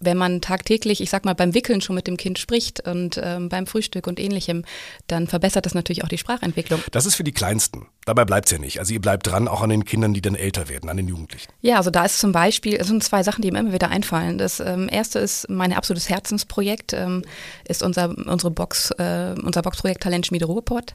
wenn 0.00 0.16
man 0.16 0.40
tagtäglich, 0.40 1.00
ich 1.00 1.10
sag 1.10 1.24
mal, 1.24 1.34
beim 1.34 1.54
Wickeln 1.54 1.80
schon 1.80 1.96
mit 1.96 2.06
dem 2.06 2.16
Kind 2.16 2.38
spricht 2.38 2.86
und 2.86 3.20
ähm, 3.22 3.48
beim 3.48 3.66
Frühstück 3.66 4.06
und 4.06 4.18
ähnlichem, 4.18 4.64
dann 5.06 5.26
verbessert 5.26 5.66
das 5.66 5.74
natürlich 5.74 6.02
auch 6.02 6.08
die 6.08 6.18
Sprachentwicklung. 6.18 6.80
Das 6.92 7.06
ist 7.06 7.14
für 7.14 7.24
die 7.24 7.32
Kleinsten. 7.32 7.86
Dabei 8.06 8.24
bleibt 8.24 8.46
es 8.46 8.52
ja 8.52 8.58
nicht. 8.58 8.78
Also 8.80 8.92
ihr 8.92 9.00
bleibt 9.00 9.26
dran, 9.26 9.48
auch 9.48 9.62
an 9.62 9.70
den 9.70 9.84
Kindern, 9.84 10.12
die 10.12 10.20
dann 10.20 10.34
älter 10.34 10.68
werden, 10.68 10.90
an 10.90 10.96
den 10.96 11.08
Jugendlichen. 11.08 11.50
Ja, 11.62 11.76
also 11.76 11.90
da 11.90 12.04
ist 12.04 12.18
zum 12.18 12.32
Beispiel, 12.32 12.76
es 12.76 12.86
sind 12.86 13.02
zwei 13.02 13.22
Sachen, 13.22 13.40
die 13.40 13.50
mir 13.50 13.60
immer 13.60 13.72
wieder 13.72 13.88
einfallen. 13.88 14.36
Das 14.36 14.60
ähm, 14.60 14.88
erste 14.90 15.18
ist 15.20 15.48
mein 15.48 15.72
absolutes 15.72 16.10
Herzensprojekt, 16.10 16.92
ähm, 16.92 17.22
ist 17.66 17.82
unser, 17.82 18.10
unsere 18.10 18.50
Box, 18.50 18.90
äh, 18.92 19.34
unser 19.42 19.62
Boxprojekt 19.62 20.02
Talentschmiede 20.02 20.44
Ruhrpott. 20.44 20.92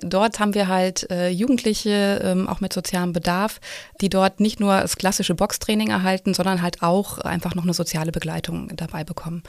Dort 0.00 0.38
haben 0.38 0.54
wir 0.54 0.68
halt 0.68 1.10
äh, 1.10 1.30
Jugendliche, 1.30 2.20
ähm, 2.22 2.46
auch 2.46 2.60
mit 2.60 2.72
sozialem 2.72 3.12
Bedarf, 3.12 3.60
die 4.02 4.10
dort 4.10 4.40
nicht 4.40 4.60
nur 4.60 4.80
das 4.80 4.96
klassische 4.96 5.34
Boxtraining 5.34 5.88
erhalten, 5.88 6.34
sondern 6.34 6.60
halt 6.60 6.82
auch 6.82 7.18
einfach 7.18 7.54
noch 7.54 7.62
eine 7.62 7.74
soziale 7.74 8.12
Begleitung 8.12 8.70
dabei 8.76 9.04
bekommen. 9.04 9.42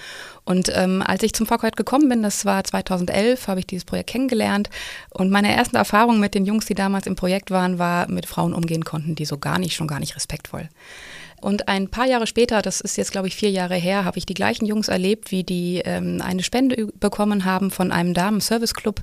Und 0.46 0.72
ähm, 0.76 1.04
als 1.06 1.24
ich 1.24 1.34
zum 1.34 1.46
VKJ 1.46 1.72
gekommen 1.76 2.08
bin, 2.08 2.24
das 2.24 2.46
war 2.46 2.64
2011, 2.64 3.48
habe 3.48 3.60
ich 3.60 3.68
dieses 3.68 3.84
Projekt 3.84 4.12
kennengelernt 4.12 4.70
und 5.10 5.30
meine 5.30 5.54
ersten 5.54 5.76
Erfahrungen 5.76 6.22
mit 6.22 6.36
den 6.36 6.46
Jungs, 6.46 6.66
die 6.66 6.74
damals 6.74 7.01
damals 7.02 7.08
im 7.08 7.16
Projekt 7.16 7.52
waren, 7.52 7.80
war, 7.80 8.10
mit 8.10 8.26
Frauen 8.26 8.54
umgehen 8.54 8.86
konnten, 8.86 9.16
die 9.16 9.26
so 9.26 9.38
gar 9.38 9.60
nicht, 9.60 9.76
schon 9.76 9.88
gar 9.88 10.00
nicht 10.00 10.16
respektvoll. 10.16 10.70
Und 11.42 11.68
ein 11.68 11.88
paar 11.88 12.06
Jahre 12.06 12.28
später, 12.28 12.62
das 12.62 12.82
ist 12.82 12.98
jetzt 12.98 13.12
glaube 13.12 13.28
ich 13.28 13.36
vier 13.36 13.50
Jahre 13.50 13.76
her, 13.76 14.06
habe 14.06 14.20
ich 14.20 14.28
die 14.28 14.36
gleichen 14.36 14.68
Jungs 14.68 14.90
erlebt, 14.90 15.32
wie 15.32 15.44
die 15.44 15.82
ähm, 15.84 16.22
eine 16.24 16.44
Spende 16.44 16.90
bekommen 17.00 17.46
haben 17.46 17.72
von 17.72 17.92
einem 17.92 18.14
Damen-Service-Club 18.14 19.02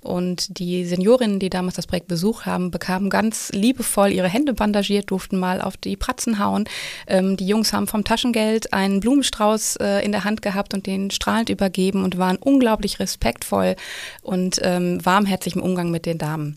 Und 0.00 0.60
die 0.60 0.84
Seniorinnen, 0.84 1.40
die 1.40 1.50
damals 1.50 1.74
das 1.74 1.88
Projekt 1.88 2.06
besucht 2.06 2.46
haben, 2.46 2.70
bekamen 2.70 3.10
ganz 3.10 3.50
liebevoll 3.52 4.12
ihre 4.12 4.28
Hände 4.28 4.54
bandagiert, 4.54 5.10
durften 5.10 5.36
mal 5.36 5.60
auf 5.60 5.76
die 5.76 5.96
Pratzen 5.96 6.38
hauen. 6.38 6.68
Ähm, 7.08 7.36
die 7.36 7.48
Jungs 7.48 7.72
haben 7.72 7.88
vom 7.88 8.04
Taschengeld 8.04 8.72
einen 8.72 9.00
Blumenstrauß 9.00 9.76
äh, 9.76 10.04
in 10.04 10.12
der 10.12 10.22
Hand 10.22 10.42
gehabt 10.42 10.74
und 10.74 10.86
den 10.86 11.10
strahlend 11.10 11.48
übergeben 11.48 12.04
und 12.04 12.18
waren 12.18 12.36
unglaublich 12.36 13.00
respektvoll 13.00 13.74
und 14.22 14.60
ähm, 14.62 15.04
warmherzig 15.04 15.56
im 15.56 15.62
Umgang 15.62 15.90
mit 15.90 16.06
den 16.06 16.18
Damen. 16.18 16.56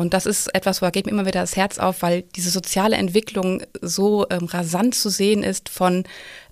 Und 0.00 0.14
das 0.14 0.24
ist 0.24 0.54
etwas, 0.54 0.80
wo 0.80 0.90
geht 0.90 1.04
mir 1.04 1.12
immer 1.12 1.26
wieder 1.26 1.42
das 1.42 1.56
Herz 1.56 1.78
auf, 1.78 2.00
weil 2.00 2.22
diese 2.22 2.48
soziale 2.48 2.96
Entwicklung 2.96 3.62
so 3.82 4.26
ähm, 4.30 4.46
rasant 4.46 4.94
zu 4.94 5.10
sehen 5.10 5.42
ist 5.42 5.68
von, 5.68 6.04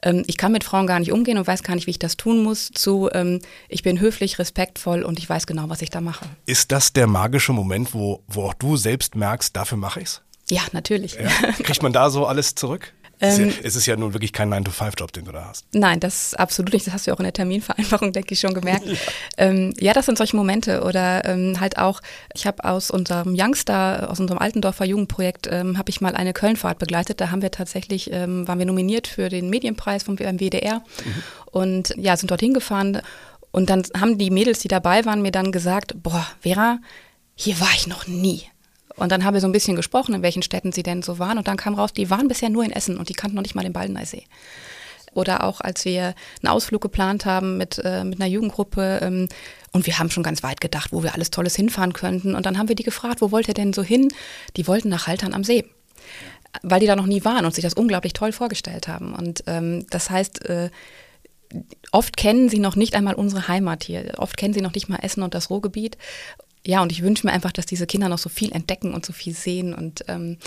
ähm, 0.02 0.22
ich 0.26 0.36
kann 0.36 0.52
mit 0.52 0.64
Frauen 0.64 0.86
gar 0.86 0.98
nicht 0.98 1.12
umgehen 1.12 1.38
und 1.38 1.46
weiß 1.46 1.62
gar 1.62 1.74
nicht, 1.74 1.86
wie 1.86 1.92
ich 1.92 1.98
das 1.98 2.18
tun 2.18 2.42
muss, 2.42 2.70
zu, 2.74 3.08
ähm, 3.14 3.40
ich 3.70 3.82
bin 3.82 4.00
höflich, 4.00 4.38
respektvoll 4.38 5.02
und 5.02 5.18
ich 5.18 5.28
weiß 5.28 5.46
genau, 5.46 5.70
was 5.70 5.80
ich 5.80 5.88
da 5.88 6.02
mache. 6.02 6.26
Ist 6.44 6.72
das 6.72 6.92
der 6.92 7.06
magische 7.06 7.54
Moment, 7.54 7.94
wo, 7.94 8.22
wo 8.28 8.44
auch 8.44 8.54
du 8.54 8.76
selbst 8.76 9.16
merkst, 9.16 9.56
dafür 9.56 9.78
mache 9.78 10.02
ich's? 10.02 10.20
Ja, 10.50 10.62
natürlich. 10.72 11.14
Ja. 11.14 11.28
Kriegt 11.62 11.82
man 11.82 11.92
da 11.92 12.10
so 12.10 12.26
alles 12.26 12.54
zurück? 12.54 12.92
Ähm, 13.20 13.52
es 13.62 13.74
ist 13.74 13.86
ja 13.86 13.96
nun 13.96 14.12
wirklich 14.12 14.32
kein 14.32 14.52
9-to-5-Job, 14.52 15.12
den 15.12 15.24
du 15.24 15.32
da 15.32 15.46
hast. 15.46 15.66
Nein, 15.72 15.98
das 16.00 16.34
absolut 16.34 16.72
nicht. 16.72 16.86
Das 16.86 16.94
hast 16.94 17.06
du 17.06 17.12
auch 17.12 17.18
in 17.18 17.24
der 17.24 17.32
Terminvereinbarung, 17.32 18.12
denke 18.14 18.34
ich, 18.34 18.40
schon 18.40 18.54
gemerkt. 18.54 18.86
ja. 18.86 18.94
Ähm, 19.36 19.74
ja, 19.78 19.92
das 19.92 20.06
sind 20.06 20.18
solche 20.18 20.36
Momente. 20.36 20.82
Oder 20.82 21.24
ähm, 21.24 21.58
halt 21.58 21.78
auch, 21.78 22.00
ich 22.34 22.46
habe 22.46 22.64
aus 22.64 22.90
unserem 22.90 23.34
Youngster, 23.36 24.08
aus 24.10 24.20
unserem 24.20 24.38
Altendorfer 24.38 24.84
Jugendprojekt, 24.84 25.48
ähm, 25.50 25.78
habe 25.78 25.90
ich 25.90 26.00
mal 26.00 26.14
eine 26.14 26.32
Kölnfahrt 26.32 26.78
begleitet. 26.78 27.20
Da 27.20 27.30
haben 27.30 27.42
wir 27.42 27.50
tatsächlich, 27.50 28.12
ähm, 28.12 28.46
waren 28.46 28.58
wir 28.58 28.66
nominiert 28.66 29.08
für 29.08 29.28
den 29.28 29.50
Medienpreis 29.50 30.04
vom 30.04 30.18
WDR. 30.18 30.76
Mhm. 30.76 31.22
Und 31.50 31.94
ja, 31.96 32.16
sind 32.16 32.30
dorthin 32.30 32.54
gefahren. 32.54 33.02
Und 33.50 33.70
dann 33.70 33.82
haben 33.98 34.18
die 34.18 34.30
Mädels, 34.30 34.60
die 34.60 34.68
dabei 34.68 35.04
waren, 35.04 35.22
mir 35.22 35.32
dann 35.32 35.50
gesagt, 35.50 35.94
boah, 36.02 36.26
Vera, 36.40 36.78
hier 37.34 37.58
war 37.60 37.70
ich 37.74 37.86
noch 37.86 38.06
nie. 38.06 38.42
Und 38.98 39.12
dann 39.12 39.24
haben 39.24 39.34
wir 39.34 39.40
so 39.40 39.46
ein 39.46 39.52
bisschen 39.52 39.76
gesprochen, 39.76 40.14
in 40.14 40.22
welchen 40.22 40.42
Städten 40.42 40.72
sie 40.72 40.82
denn 40.82 41.02
so 41.02 41.18
waren. 41.18 41.38
Und 41.38 41.48
dann 41.48 41.56
kam 41.56 41.74
raus, 41.74 41.92
die 41.92 42.10
waren 42.10 42.28
bisher 42.28 42.50
nur 42.50 42.64
in 42.64 42.72
Essen 42.72 42.98
und 42.98 43.08
die 43.08 43.14
kannten 43.14 43.36
noch 43.36 43.42
nicht 43.42 43.54
mal 43.54 43.62
den 43.62 43.72
Baldeneysee. 43.72 44.24
Oder 45.14 45.44
auch 45.44 45.60
als 45.60 45.84
wir 45.84 46.14
einen 46.42 46.48
Ausflug 46.52 46.82
geplant 46.82 47.24
haben 47.24 47.56
mit, 47.56 47.80
äh, 47.82 48.04
mit 48.04 48.20
einer 48.20 48.28
Jugendgruppe 48.28 49.00
ähm, 49.02 49.28
und 49.72 49.86
wir 49.86 49.98
haben 49.98 50.10
schon 50.10 50.22
ganz 50.22 50.42
weit 50.42 50.60
gedacht, 50.60 50.92
wo 50.92 51.02
wir 51.02 51.14
alles 51.14 51.30
Tolles 51.30 51.56
hinfahren 51.56 51.92
könnten. 51.92 52.34
Und 52.34 52.46
dann 52.46 52.58
haben 52.58 52.68
wir 52.68 52.76
die 52.76 52.82
gefragt, 52.82 53.20
wo 53.20 53.30
wollt 53.30 53.48
ihr 53.48 53.54
denn 53.54 53.72
so 53.72 53.82
hin? 53.82 54.08
Die 54.56 54.66
wollten 54.66 54.88
nach 54.88 55.06
Haltern 55.06 55.34
am 55.34 55.44
See 55.44 55.64
weil 56.62 56.80
die 56.80 56.86
da 56.86 56.96
noch 56.96 57.06
nie 57.06 57.24
waren 57.24 57.44
und 57.44 57.54
sich 57.54 57.62
das 57.62 57.74
unglaublich 57.74 58.12
toll 58.12 58.32
vorgestellt 58.32 58.88
haben. 58.88 59.14
Und 59.14 59.44
ähm, 59.46 59.86
das 59.90 60.10
heißt, 60.10 60.44
äh, 60.46 60.70
oft 61.92 62.16
kennen 62.16 62.48
sie 62.48 62.58
noch 62.58 62.76
nicht 62.76 62.94
einmal 62.94 63.14
unsere 63.14 63.48
Heimat 63.48 63.84
hier. 63.84 64.12
Oft 64.18 64.36
kennen 64.36 64.54
sie 64.54 64.60
noch 64.60 64.74
nicht 64.74 64.88
mal 64.88 64.98
Essen 65.02 65.22
und 65.22 65.34
das 65.34 65.50
Ruhrgebiet 65.50 65.96
ja, 66.66 66.82
und 66.82 66.92
ich 66.92 67.02
wünsche 67.02 67.26
mir 67.26 67.32
einfach, 67.32 67.52
dass 67.52 67.66
diese 67.66 67.86
Kinder 67.86 68.08
noch 68.08 68.18
so 68.18 68.28
viel 68.28 68.52
entdecken 68.52 68.94
und 68.94 69.06
so 69.06 69.12
viel 69.12 69.34
sehen. 69.34 69.74
Und 69.74 70.04
ähm, 70.08 70.38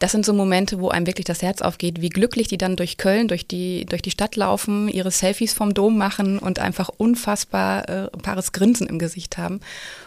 das 0.00 0.12
sind 0.12 0.26
so 0.26 0.32
Momente, 0.32 0.80
wo 0.80 0.88
einem 0.88 1.06
wirklich 1.06 1.24
das 1.24 1.40
Herz 1.40 1.62
aufgeht, 1.62 2.00
wie 2.00 2.08
glücklich 2.08 2.48
die 2.48 2.58
dann 2.58 2.76
durch 2.76 2.96
Köln, 2.96 3.28
durch 3.28 3.46
die, 3.46 3.86
durch 3.86 4.02
die 4.02 4.10
Stadt 4.10 4.34
laufen, 4.34 4.88
ihre 4.88 5.12
Selfies 5.12 5.54
vom 5.54 5.72
Dom 5.72 5.96
machen 5.96 6.38
und 6.38 6.58
einfach 6.58 6.90
unfassbar 6.96 7.88
äh, 7.88 8.08
pares 8.08 8.52
Grinsen 8.52 8.88
im 8.88 8.98
Gesicht 8.98 9.38
haben. 9.38 9.60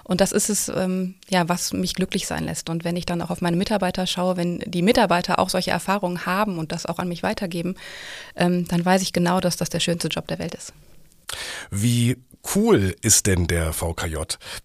Und 0.03 0.19
das 0.19 0.33
ist 0.33 0.49
es, 0.49 0.69
ähm, 0.69 1.15
ja, 1.29 1.47
was 1.47 1.71
mich 1.71 1.95
glücklich 1.95 2.27
sein 2.27 2.43
lässt. 2.43 2.69
Und 2.69 2.83
wenn 2.83 2.97
ich 2.97 3.05
dann 3.05 3.21
auch 3.21 3.29
auf 3.29 3.41
meine 3.41 3.57
Mitarbeiter 3.57 4.05
schaue, 4.07 4.35
wenn 4.35 4.59
die 4.59 4.81
Mitarbeiter 4.81 5.39
auch 5.39 5.49
solche 5.49 5.71
Erfahrungen 5.71 6.25
haben 6.25 6.59
und 6.59 6.73
das 6.73 6.85
auch 6.85 6.99
an 6.99 7.07
mich 7.07 7.23
weitergeben, 7.23 7.75
ähm, 8.35 8.67
dann 8.67 8.83
weiß 8.83 9.01
ich 9.01 9.13
genau, 9.13 9.39
dass 9.39 9.55
das 9.55 9.69
der 9.69 9.79
schönste 9.79 10.09
Job 10.09 10.27
der 10.27 10.39
Welt 10.39 10.53
ist. 10.53 10.73
Wie 11.71 12.17
cool 12.55 12.95
ist 13.01 13.27
denn 13.27 13.47
der 13.47 13.73
VKJ? 13.73 14.17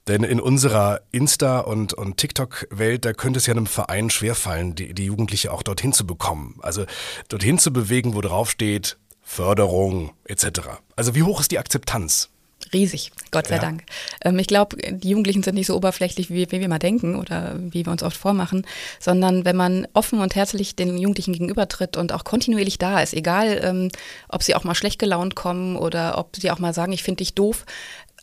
Denn 0.08 0.24
in 0.24 0.40
unserer 0.40 1.02
Insta- 1.12 1.60
und, 1.60 1.94
und 1.94 2.16
TikTok-Welt, 2.16 3.04
da 3.04 3.12
könnte 3.12 3.38
es 3.38 3.46
ja 3.46 3.52
einem 3.52 3.66
Verein 3.66 4.10
schwerfallen, 4.10 4.74
die, 4.74 4.94
die 4.94 5.04
Jugendliche 5.04 5.52
auch 5.52 5.62
dorthin 5.62 5.92
zu 5.92 6.06
bekommen. 6.06 6.58
Also 6.62 6.84
dorthin 7.28 7.58
zu 7.58 7.72
bewegen, 7.72 8.14
wo 8.14 8.20
drauf 8.20 8.50
steht, 8.50 8.98
Förderung 9.20 10.12
etc. 10.24 10.60
Also 10.96 11.14
wie 11.14 11.22
hoch 11.22 11.40
ist 11.40 11.52
die 11.52 11.58
Akzeptanz? 11.58 12.31
Riesig, 12.72 13.12
Gott 13.30 13.48
sei 13.48 13.56
ja. 13.56 13.60
Dank. 13.60 13.84
Ähm, 14.24 14.38
ich 14.38 14.46
glaube, 14.46 14.76
die 14.76 15.10
Jugendlichen 15.10 15.42
sind 15.42 15.54
nicht 15.54 15.66
so 15.66 15.76
oberflächlich, 15.76 16.30
wie, 16.30 16.50
wie, 16.50 16.60
wir 16.60 16.68
mal 16.68 16.78
denken 16.78 17.16
oder 17.16 17.56
wie 17.58 17.84
wir 17.84 17.92
uns 17.92 18.02
oft 18.02 18.16
vormachen, 18.16 18.66
sondern 18.98 19.44
wenn 19.44 19.56
man 19.56 19.86
offen 19.92 20.20
und 20.20 20.34
herzlich 20.34 20.74
den 20.74 20.96
Jugendlichen 20.96 21.32
gegenübertritt 21.32 21.96
und 21.96 22.12
auch 22.12 22.24
kontinuierlich 22.24 22.78
da 22.78 23.00
ist, 23.00 23.14
egal 23.14 23.60
ähm, 23.62 23.90
ob 24.28 24.42
sie 24.42 24.54
auch 24.54 24.64
mal 24.64 24.74
schlecht 24.74 24.98
gelaunt 24.98 25.34
kommen 25.34 25.76
oder 25.76 26.18
ob 26.18 26.36
sie 26.36 26.50
auch 26.50 26.58
mal 26.58 26.72
sagen, 26.72 26.92
ich 26.92 27.02
finde 27.02 27.18
dich 27.18 27.34
doof, 27.34 27.66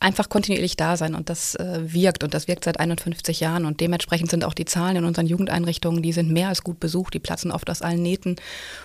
einfach 0.00 0.30
kontinuierlich 0.30 0.76
da 0.76 0.96
sein 0.96 1.14
und 1.14 1.28
das 1.28 1.54
äh, 1.54 1.80
wirkt 1.82 2.24
und 2.24 2.32
das 2.32 2.48
wirkt 2.48 2.64
seit 2.64 2.80
51 2.80 3.38
Jahren 3.38 3.66
und 3.66 3.80
dementsprechend 3.80 4.30
sind 4.30 4.44
auch 4.44 4.54
die 4.54 4.64
Zahlen 4.64 4.96
in 4.96 5.04
unseren 5.04 5.26
Jugendeinrichtungen, 5.26 6.02
die 6.02 6.12
sind 6.12 6.30
mehr 6.30 6.48
als 6.48 6.64
gut 6.64 6.80
besucht, 6.80 7.14
die 7.14 7.18
platzen 7.18 7.52
oft 7.52 7.68
aus 7.68 7.82
allen 7.82 8.02
Nähten 8.02 8.36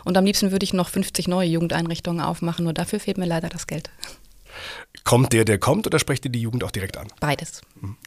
und 0.03 0.17
am 0.17 0.25
liebsten 0.25 0.51
würde 0.51 0.65
ich 0.65 0.73
noch 0.73 0.89
50 0.89 1.27
neue 1.27 1.47
Jugendeinrichtungen 1.47 2.21
aufmachen, 2.21 2.65
nur 2.65 2.73
dafür 2.73 2.99
fehlt 2.99 3.17
mir 3.17 3.25
leider 3.25 3.47
das 3.47 3.65
Geld. 3.65 3.89
Kommt 5.03 5.33
der, 5.33 5.45
der 5.45 5.59
kommt 5.59 5.85
oder 5.85 5.99
sprecht 5.99 6.25
ihr 6.25 6.31
die 6.31 6.41
Jugend 6.41 6.63
auch 6.63 6.71
direkt 6.71 6.97
an? 6.97 7.07
Beides. 7.19 7.61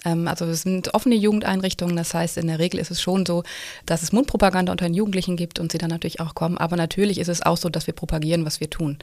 Mhm. 0.05 0.27
also 0.27 0.47
es 0.47 0.63
sind 0.63 0.95
offene 0.95 1.15
Jugendeinrichtungen, 1.15 1.95
das 1.95 2.13
heißt, 2.13 2.39
in 2.39 2.49
der 2.49 2.59
Regel 2.59 2.81
ist 2.81 2.91
es 2.91 3.01
schon 3.01 3.25
so, 3.25 3.45
dass 3.87 4.03
es 4.03 4.11
Mundpropaganda 4.11 4.73
unter 4.73 4.87
den 4.87 4.95
Jugendlichen 4.95 5.37
gibt 5.37 5.61
und 5.61 5.71
sie 5.71 5.79
dann 5.79 5.91
natürlich 5.91 6.21
auch 6.21 6.35
kommen. 6.35 6.59
Aber 6.59 6.77
natürlich 6.77 7.19
ist 7.19 7.29
es 7.29 7.43
auch 7.43 7.57
so, 7.57 7.69
dass 7.69 7.87
wir 7.87 7.95
propagieren, 7.95 8.45
was 8.45 8.61
wir 8.61 8.71
tun. 8.71 8.99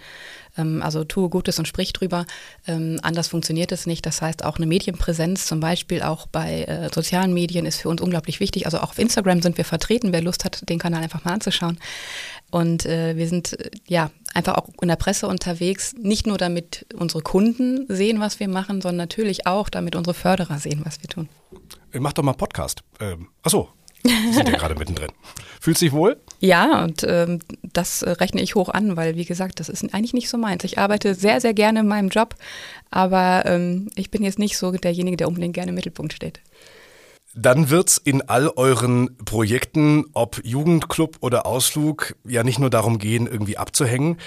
Ähm, 0.58 0.82
also 0.82 1.04
tue 1.04 1.30
Gutes 1.30 1.60
und 1.60 1.68
sprich 1.68 1.94
drüber. 1.94 2.26
Ähm, 2.68 3.00
anders 3.02 3.28
funktioniert 3.28 3.72
es 3.72 3.86
nicht. 3.86 4.06
Das 4.06 4.22
heißt, 4.22 4.44
auch 4.44 4.58
eine 4.58 4.66
Medienpräsenz, 4.66 5.46
zum 5.46 5.60
Beispiel 5.60 6.02
auch 6.02 6.28
bei 6.28 6.64
äh, 6.64 6.90
sozialen 6.94 7.34
Medien, 7.34 7.66
ist 7.66 7.82
für 7.82 7.90
uns 7.90 8.02
unglaublich 8.02 8.40
wichtig. 8.40 8.66
Also 8.66 8.80
auch 8.80 8.92
auf 8.92 9.00
Instagram 9.00 9.42
sind 9.42 9.58
wir 9.58 9.66
vertreten. 9.66 10.14
Wer 10.14 10.22
Lust 10.22 10.46
hat, 10.46 10.70
den 10.70 10.80
Kanal 10.80 11.04
einfach 11.04 11.24
mal 11.24 11.34
anzuschauen. 11.34 11.78
Und 12.52 12.86
äh, 12.86 13.16
wir 13.18 13.28
sind 13.28 13.60
äh, 13.60 13.72
ja 13.88 14.12
einfach 14.34 14.56
auch 14.56 14.70
in 14.82 14.88
der 14.88 14.96
Presse 14.96 15.28
unterwegs, 15.28 15.94
nicht 15.98 16.28
nur 16.28 16.38
damit 16.38 16.86
unsere 16.96 17.22
Kunden 17.22 17.86
sehen, 17.88 18.20
was 18.20 18.40
wir 18.40 18.48
machen, 18.48 18.82
sondern 18.82 18.98
natürlich 18.98 19.48
auch, 19.48 19.70
damit 19.70 19.96
unsere 19.96 20.14
Förderer 20.14 20.60
sehen, 20.60 20.82
was 20.84 21.02
wir 21.02 21.10
tun. 21.10 21.30
Äh, 21.92 22.00
mach 22.00 22.14
doch 22.14 22.24
mal 22.24 22.34
Podcast. 22.34 22.82
Ähm, 23.00 23.30
achso, 23.44 23.70
sind 24.04 24.48
ja 24.48 24.56
gerade 24.58 24.76
mittendrin. 24.76 25.12
Fühlst 25.60 25.82
du 25.82 25.86
dich 25.86 25.94
wohl? 25.94 26.18
Ja, 26.40 26.84
und 26.84 27.04
ähm, 27.08 27.40
das 27.64 28.04
rechne 28.06 28.42
ich 28.42 28.56
hoch 28.56 28.70
an, 28.70 28.96
weil, 28.98 29.16
wie 29.16 29.26
gesagt, 29.26 29.60
das 29.60 29.70
ist 29.70 29.84
eigentlich 29.94 30.14
nicht 30.14 30.30
so 30.30 30.38
meins. 30.38 30.64
Ich 30.64 30.78
arbeite 30.78 31.16
sehr, 31.16 31.42
sehr 31.42 31.54
gerne 31.54 31.80
in 31.80 31.88
meinem 31.88 32.10
Job, 32.10 32.36
aber 32.92 33.44
ähm, 33.46 33.90
ich 33.96 34.12
bin 34.12 34.24
jetzt 34.24 34.40
nicht 34.40 34.58
so 34.58 34.72
derjenige, 34.72 35.18
der 35.18 35.28
unbedingt 35.28 35.54
gerne 35.56 35.70
im 35.70 35.76
Mittelpunkt 35.76 36.14
steht. 36.14 36.40
Dann 37.38 37.70
wird's 37.70 37.98
in 37.98 38.22
all 38.30 38.48
euren 38.56 39.18
Projekten, 39.18 40.06
ob 40.14 40.40
Jugendclub 40.46 41.18
oder 41.20 41.46
Ausflug, 41.46 42.16
ja 42.24 42.44
nicht 42.44 42.60
nur 42.60 42.70
darum 42.70 42.98
gehen, 42.98 43.28
irgendwie 43.28 43.58
abzuhängen. 43.58 44.18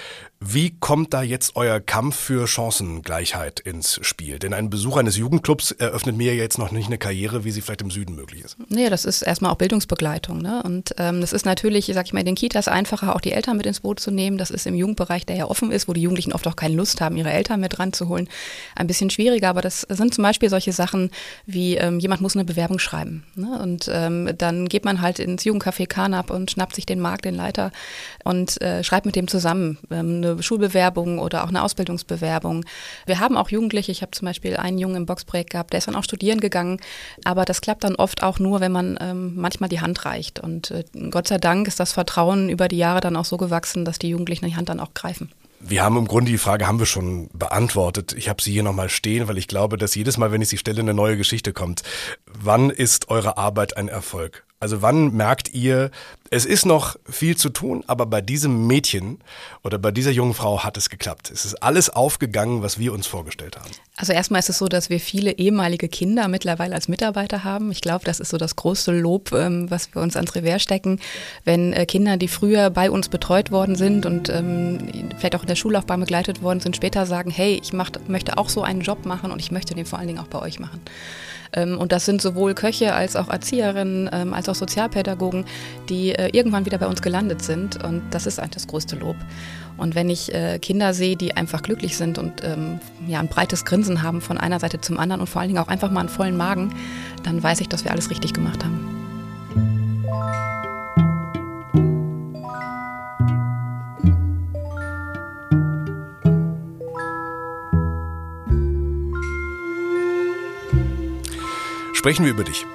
Wie 0.41 0.71
kommt 0.79 1.13
da 1.13 1.21
jetzt 1.21 1.57
euer 1.57 1.81
Kampf 1.81 2.15
für 2.15 2.47
Chancengleichheit 2.47 3.59
ins 3.59 3.99
Spiel? 4.01 4.39
Denn 4.39 4.53
ein 4.53 4.69
Besuch 4.69 4.95
eines 4.95 5.17
Jugendclubs 5.17 5.71
eröffnet 5.71 6.15
mir 6.15 6.33
jetzt 6.33 6.57
noch 6.57 6.71
nicht 6.71 6.87
eine 6.87 6.97
Karriere, 6.97 7.43
wie 7.43 7.51
sie 7.51 7.59
vielleicht 7.59 7.81
im 7.81 7.91
Süden 7.91 8.15
möglich 8.15 8.45
ist. 8.45 8.55
Nee, 8.69 8.89
das 8.89 9.03
ist 9.03 9.21
erstmal 9.21 9.51
auch 9.51 9.57
Bildungsbegleitung. 9.57 10.41
Ne? 10.41 10.63
Und 10.63 10.95
ähm, 10.97 11.19
das 11.19 11.33
ist 11.33 11.45
natürlich, 11.45 11.91
sag 11.93 12.05
ich 12.05 12.13
mal, 12.13 12.21
in 12.21 12.25
den 12.25 12.35
Kitas 12.35 12.69
einfacher, 12.69 13.17
auch 13.17 13.19
die 13.19 13.33
Eltern 13.33 13.57
mit 13.57 13.65
ins 13.65 13.81
Boot 13.81 13.99
zu 13.99 14.11
nehmen. 14.11 14.37
Das 14.37 14.49
ist 14.49 14.65
im 14.65 14.75
Jugendbereich, 14.75 15.25
der 15.25 15.35
ja 15.35 15.45
offen 15.45 15.73
ist, 15.73 15.89
wo 15.89 15.93
die 15.93 16.03
Jugendlichen 16.03 16.31
oft 16.31 16.47
auch 16.47 16.55
keine 16.55 16.75
Lust 16.75 17.01
haben, 17.01 17.17
ihre 17.17 17.31
Eltern 17.31 17.59
mit 17.59 17.77
ranzuholen, 17.77 18.29
ein 18.77 18.87
bisschen 18.87 19.09
schwieriger. 19.09 19.49
Aber 19.49 19.61
das 19.61 19.81
sind 19.89 20.13
zum 20.13 20.21
Beispiel 20.21 20.49
solche 20.49 20.71
Sachen 20.71 21.11
wie, 21.47 21.75
ähm, 21.75 21.99
jemand 21.99 22.21
muss 22.21 22.37
eine 22.37 22.45
Bewerbung 22.45 22.79
schreiben. 22.79 23.25
Ne? 23.35 23.59
Und 23.61 23.91
ähm, 23.91 24.29
dann 24.37 24.69
geht 24.69 24.85
man 24.85 25.01
halt 25.01 25.19
ins 25.19 25.43
Jugendcafé 25.43 25.85
Karnap 25.85 26.29
und 26.29 26.49
schnappt 26.49 26.75
sich 26.75 26.85
den 26.85 27.01
Markt, 27.01 27.25
den 27.25 27.35
Leiter 27.35 27.73
und 28.23 28.61
äh, 28.61 28.85
schreibt 28.85 29.05
mit 29.05 29.17
dem 29.17 29.27
zusammen 29.27 29.77
ähm, 29.91 30.28
eine 30.31 30.43
Schulbewerbung 30.43 31.19
oder 31.19 31.43
auch 31.43 31.49
eine 31.49 31.63
Ausbildungsbewerbung. 31.63 32.65
Wir 33.05 33.19
haben 33.19 33.37
auch 33.37 33.49
Jugendliche, 33.49 33.91
ich 33.91 34.01
habe 34.01 34.11
zum 34.11 34.25
Beispiel 34.25 34.57
einen 34.57 34.77
Jungen 34.77 34.95
im 34.95 35.05
Boxprojekt 35.05 35.51
gehabt, 35.51 35.73
der 35.73 35.79
ist 35.79 35.87
dann 35.87 35.95
auch 35.95 36.03
studieren 36.03 36.39
gegangen, 36.39 36.79
aber 37.23 37.45
das 37.45 37.61
klappt 37.61 37.83
dann 37.83 37.95
oft 37.95 38.23
auch 38.23 38.39
nur, 38.39 38.59
wenn 38.59 38.71
man 38.71 38.97
ähm, 39.01 39.35
manchmal 39.35 39.69
die 39.69 39.81
Hand 39.81 40.05
reicht. 40.05 40.39
Und 40.39 40.71
äh, 40.71 40.83
Gott 41.09 41.27
sei 41.27 41.37
Dank 41.37 41.67
ist 41.67 41.79
das 41.79 41.93
Vertrauen 41.93 42.49
über 42.49 42.67
die 42.67 42.77
Jahre 42.77 43.01
dann 43.01 43.15
auch 43.15 43.25
so 43.25 43.37
gewachsen, 43.37 43.85
dass 43.85 43.99
die 43.99 44.09
Jugendlichen 44.09 44.45
die 44.45 44.55
Hand 44.55 44.69
dann 44.69 44.79
auch 44.79 44.93
greifen. 44.93 45.31
Wir 45.61 45.83
haben 45.83 45.97
im 45.97 46.07
Grunde 46.07 46.31
die 46.31 46.37
Frage 46.37 46.67
haben 46.67 46.79
wir 46.79 46.85
schon 46.85 47.29
beantwortet. 47.33 48.13
Ich 48.13 48.29
habe 48.29 48.41
sie 48.41 48.53
hier 48.53 48.63
nochmal 48.63 48.87
stehen, 48.87 49.27
weil 49.27 49.37
ich 49.37 49.47
glaube, 49.47 49.77
dass 49.77 49.93
jedes 49.93 50.17
Mal, 50.17 50.31
wenn 50.31 50.41
ich 50.41 50.47
sie 50.47 50.57
stelle, 50.57 50.79
eine 50.79 50.93
neue 50.93 51.17
Geschichte 51.17 51.51
kommt. 51.51 51.83
Wann 52.25 52.69
ist 52.69 53.09
eure 53.09 53.37
Arbeit 53.37 53.75
ein 53.75 53.89
Erfolg? 53.89 54.45
Also 54.61 54.81
wann 54.81 55.13
merkt 55.15 55.53
ihr, 55.53 55.89
es 56.31 56.45
ist 56.45 56.65
noch 56.65 56.97
viel 57.09 57.37
zu 57.37 57.47
tun, 57.47 57.81
aber 57.87 58.05
bei 58.05 58.19
diesem 58.19 58.67
Mädchen 58.67 59.19
oder 59.63 59.77
bei 59.77 59.91
dieser 59.91 60.11
jungen 60.11 60.33
Frau 60.33 60.65
hat 60.65 60.75
es 60.75 60.89
geklappt. 60.89 61.31
Es 61.31 61.45
ist 61.45 61.63
alles 61.63 61.89
aufgegangen, 61.89 62.61
was 62.61 62.77
wir 62.77 62.91
uns 62.91 63.07
vorgestellt 63.07 63.57
haben. 63.57 63.71
Also 63.95 64.11
erstmal 64.11 64.39
ist 64.39 64.49
es 64.49 64.57
so, 64.57 64.67
dass 64.67 64.89
wir 64.89 64.99
viele 64.99 65.31
ehemalige 65.31 65.87
Kinder 65.87 66.27
mittlerweile 66.27 66.75
als 66.75 66.89
Mitarbeiter 66.89 67.45
haben. 67.45 67.71
Ich 67.71 67.79
glaube, 67.79 68.03
das 68.03 68.19
ist 68.19 68.29
so 68.29 68.37
das 68.37 68.57
größte 68.57 68.91
Lob, 68.91 69.31
ähm, 69.31 69.71
was 69.71 69.95
wir 69.95 70.01
uns 70.01 70.17
ans 70.17 70.35
Revers 70.35 70.61
stecken. 70.61 70.99
Wenn 71.45 71.71
äh, 71.71 71.85
Kinder, 71.85 72.17
die 72.17 72.27
früher 72.27 72.69
bei 72.69 72.91
uns 72.91 73.07
betreut 73.07 73.51
worden 73.51 73.75
sind 73.75 74.05
und 74.05 74.27
ähm, 74.27 75.09
vielleicht 75.17 75.37
auch 75.37 75.41
in 75.43 75.47
der 75.47 75.55
Schullaufbahn 75.55 76.01
begleitet 76.01 76.41
worden 76.41 76.59
sind, 76.59 76.75
später 76.75 77.05
sagen, 77.05 77.31
hey, 77.31 77.61
ich 77.63 77.71
möchte 77.71 78.37
auch 78.37 78.49
so 78.49 78.61
einen 78.61 78.81
Job 78.81 79.05
machen 79.05 79.31
und 79.31 79.39
ich 79.39 79.51
möchte 79.51 79.73
den 79.73 79.85
vor 79.85 79.99
allen 79.99 80.09
Dingen 80.09 80.19
auch 80.19 80.27
bei 80.27 80.39
euch 80.39 80.59
machen. 80.59 80.81
Ähm, 81.53 81.77
und 81.77 81.91
das 81.91 82.05
sind 82.05 82.21
sowohl 82.21 82.53
Köche 82.53 82.93
als 82.93 83.15
auch 83.15 83.29
Erzieherinnen, 83.29 84.09
ähm, 84.11 84.33
als 84.33 84.49
auch 84.49 84.55
Sozialpädagogen, 84.55 85.45
die 85.89 86.13
äh, 86.13 86.29
irgendwann 86.31 86.65
wieder 86.65 86.77
bei 86.77 86.87
uns 86.87 87.01
gelandet 87.01 87.41
sind. 87.41 87.83
Und 87.83 88.01
das 88.11 88.25
ist 88.25 88.39
eigentlich 88.39 88.53
das 88.55 88.67
größte 88.67 88.95
Lob. 88.95 89.15
Und 89.77 89.95
wenn 89.95 90.09
ich 90.09 90.33
äh, 90.33 90.59
Kinder 90.59 90.93
sehe, 90.93 91.15
die 91.15 91.37
einfach 91.37 91.61
glücklich 91.61 91.95
sind 91.95 92.17
und 92.17 92.43
ähm, 92.43 92.79
ja, 93.07 93.19
ein 93.19 93.29
breites 93.29 93.63
Grinsen 93.63 94.03
haben 94.03 94.21
von 94.21 94.37
einer 94.37 94.59
Seite 94.59 94.81
zum 94.81 94.97
anderen 94.99 95.21
und 95.21 95.27
vor 95.27 95.41
allen 95.41 95.49
Dingen 95.49 95.63
auch 95.63 95.69
einfach 95.69 95.89
mal 95.89 96.01
einen 96.01 96.09
vollen 96.09 96.35
Magen, 96.35 96.75
dann 97.23 97.41
weiß 97.41 97.61
ich, 97.61 97.69
dass 97.69 97.85
wir 97.85 97.91
alles 97.91 98.09
richtig 98.09 98.33
gemacht 98.33 98.63
haben. 98.63 98.98
Sprechen 111.99 112.23
wir 112.23 112.31
über 112.31 112.45
dich. 112.45 112.65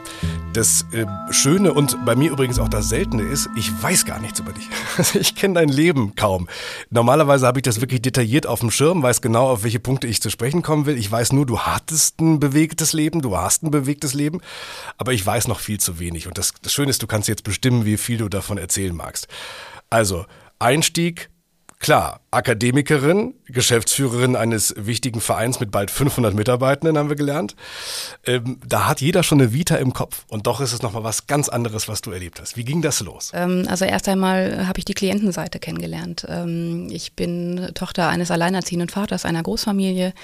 Das 0.52 0.84
äh, 0.92 1.06
Schöne 1.30 1.72
und 1.72 2.04
bei 2.04 2.14
mir 2.14 2.30
übrigens 2.30 2.58
auch 2.58 2.68
das 2.68 2.90
Seltene 2.90 3.22
ist, 3.22 3.48
ich 3.56 3.72
weiß 3.82 4.04
gar 4.04 4.20
nichts 4.20 4.38
über 4.38 4.52
dich. 4.52 4.68
Also 4.98 5.18
ich 5.18 5.34
kenne 5.34 5.54
dein 5.54 5.70
Leben 5.70 6.14
kaum. 6.14 6.46
Normalerweise 6.90 7.46
habe 7.46 7.58
ich 7.58 7.62
das 7.62 7.80
wirklich 7.80 8.02
detailliert 8.02 8.46
auf 8.46 8.60
dem 8.60 8.70
Schirm, 8.70 9.02
weiß 9.02 9.22
genau, 9.22 9.48
auf 9.48 9.64
welche 9.64 9.80
Punkte 9.80 10.08
ich 10.08 10.20
zu 10.20 10.28
sprechen 10.28 10.60
kommen 10.60 10.84
will. 10.84 10.98
Ich 10.98 11.10
weiß 11.10 11.32
nur, 11.32 11.46
du 11.46 11.60
hattest 11.60 12.20
ein 12.20 12.38
bewegtes 12.38 12.92
Leben, 12.92 13.22
du 13.22 13.34
hast 13.34 13.62
ein 13.62 13.70
bewegtes 13.70 14.12
Leben, 14.12 14.42
aber 14.98 15.14
ich 15.14 15.24
weiß 15.24 15.48
noch 15.48 15.60
viel 15.60 15.80
zu 15.80 15.98
wenig. 15.98 16.26
Und 16.26 16.36
das, 16.36 16.52
das 16.60 16.74
Schöne 16.74 16.90
ist, 16.90 17.02
du 17.02 17.06
kannst 17.06 17.26
jetzt 17.26 17.44
bestimmen, 17.44 17.86
wie 17.86 17.96
viel 17.96 18.18
du 18.18 18.28
davon 18.28 18.58
erzählen 18.58 18.94
magst. 18.94 19.26
Also, 19.88 20.26
Einstieg, 20.58 21.30
Klar, 21.84 22.20
Akademikerin, 22.30 23.34
Geschäftsführerin 23.44 24.36
eines 24.36 24.74
wichtigen 24.74 25.20
Vereins 25.20 25.60
mit 25.60 25.70
bald 25.70 25.90
500 25.90 26.32
Mitarbeitenden, 26.32 26.96
haben 26.96 27.10
wir 27.10 27.16
gelernt. 27.16 27.56
Ähm, 28.24 28.58
da 28.66 28.86
hat 28.88 29.02
jeder 29.02 29.22
schon 29.22 29.38
eine 29.38 29.52
Vita 29.52 29.76
im 29.76 29.92
Kopf. 29.92 30.24
Und 30.28 30.46
doch 30.46 30.62
ist 30.62 30.72
es 30.72 30.80
nochmal 30.80 31.04
was 31.04 31.26
ganz 31.26 31.50
anderes, 31.50 31.86
was 31.86 32.00
du 32.00 32.10
erlebt 32.10 32.40
hast. 32.40 32.56
Wie 32.56 32.64
ging 32.64 32.80
das 32.80 33.00
los? 33.00 33.32
Ähm, 33.34 33.66
also 33.68 33.84
erst 33.84 34.08
einmal 34.08 34.66
habe 34.66 34.78
ich 34.78 34.86
die 34.86 34.94
Klientenseite 34.94 35.58
kennengelernt. 35.58 36.24
Ähm, 36.26 36.88
ich 36.90 37.12
bin 37.12 37.68
Tochter 37.74 38.08
eines 38.08 38.30
alleinerziehenden 38.30 38.88
Vaters 38.88 39.26
einer 39.26 39.42
Großfamilie. 39.42 40.14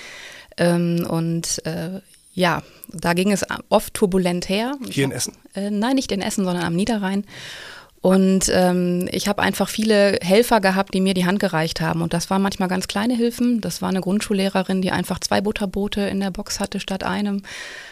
Ähm, 0.56 1.06
und 1.10 1.60
äh, 1.66 2.00
ja, 2.32 2.62
da 2.88 3.12
ging 3.12 3.32
es 3.32 3.44
oft 3.68 3.92
turbulent 3.92 4.48
her. 4.48 4.76
Hier 4.88 5.04
in 5.04 5.12
Essen? 5.12 5.34
Äh, 5.54 5.70
nein, 5.70 5.96
nicht 5.96 6.10
in 6.10 6.22
Essen, 6.22 6.46
sondern 6.46 6.64
am 6.64 6.74
Niederrhein. 6.74 7.26
Und 8.02 8.50
ähm, 8.54 9.08
ich 9.12 9.28
habe 9.28 9.42
einfach 9.42 9.68
viele 9.68 10.18
Helfer 10.22 10.60
gehabt, 10.60 10.94
die 10.94 11.02
mir 11.02 11.12
die 11.12 11.26
Hand 11.26 11.38
gereicht 11.38 11.82
haben. 11.82 12.00
Und 12.00 12.14
das 12.14 12.30
waren 12.30 12.40
manchmal 12.40 12.68
ganz 12.68 12.88
kleine 12.88 13.14
Hilfen. 13.14 13.60
Das 13.60 13.82
war 13.82 13.90
eine 13.90 14.00
Grundschullehrerin, 14.00 14.80
die 14.80 14.90
einfach 14.90 15.20
zwei 15.20 15.42
Butterboote 15.42 16.00
in 16.02 16.20
der 16.20 16.30
Box 16.30 16.60
hatte 16.60 16.80
statt 16.80 17.04
einem. 17.04 17.42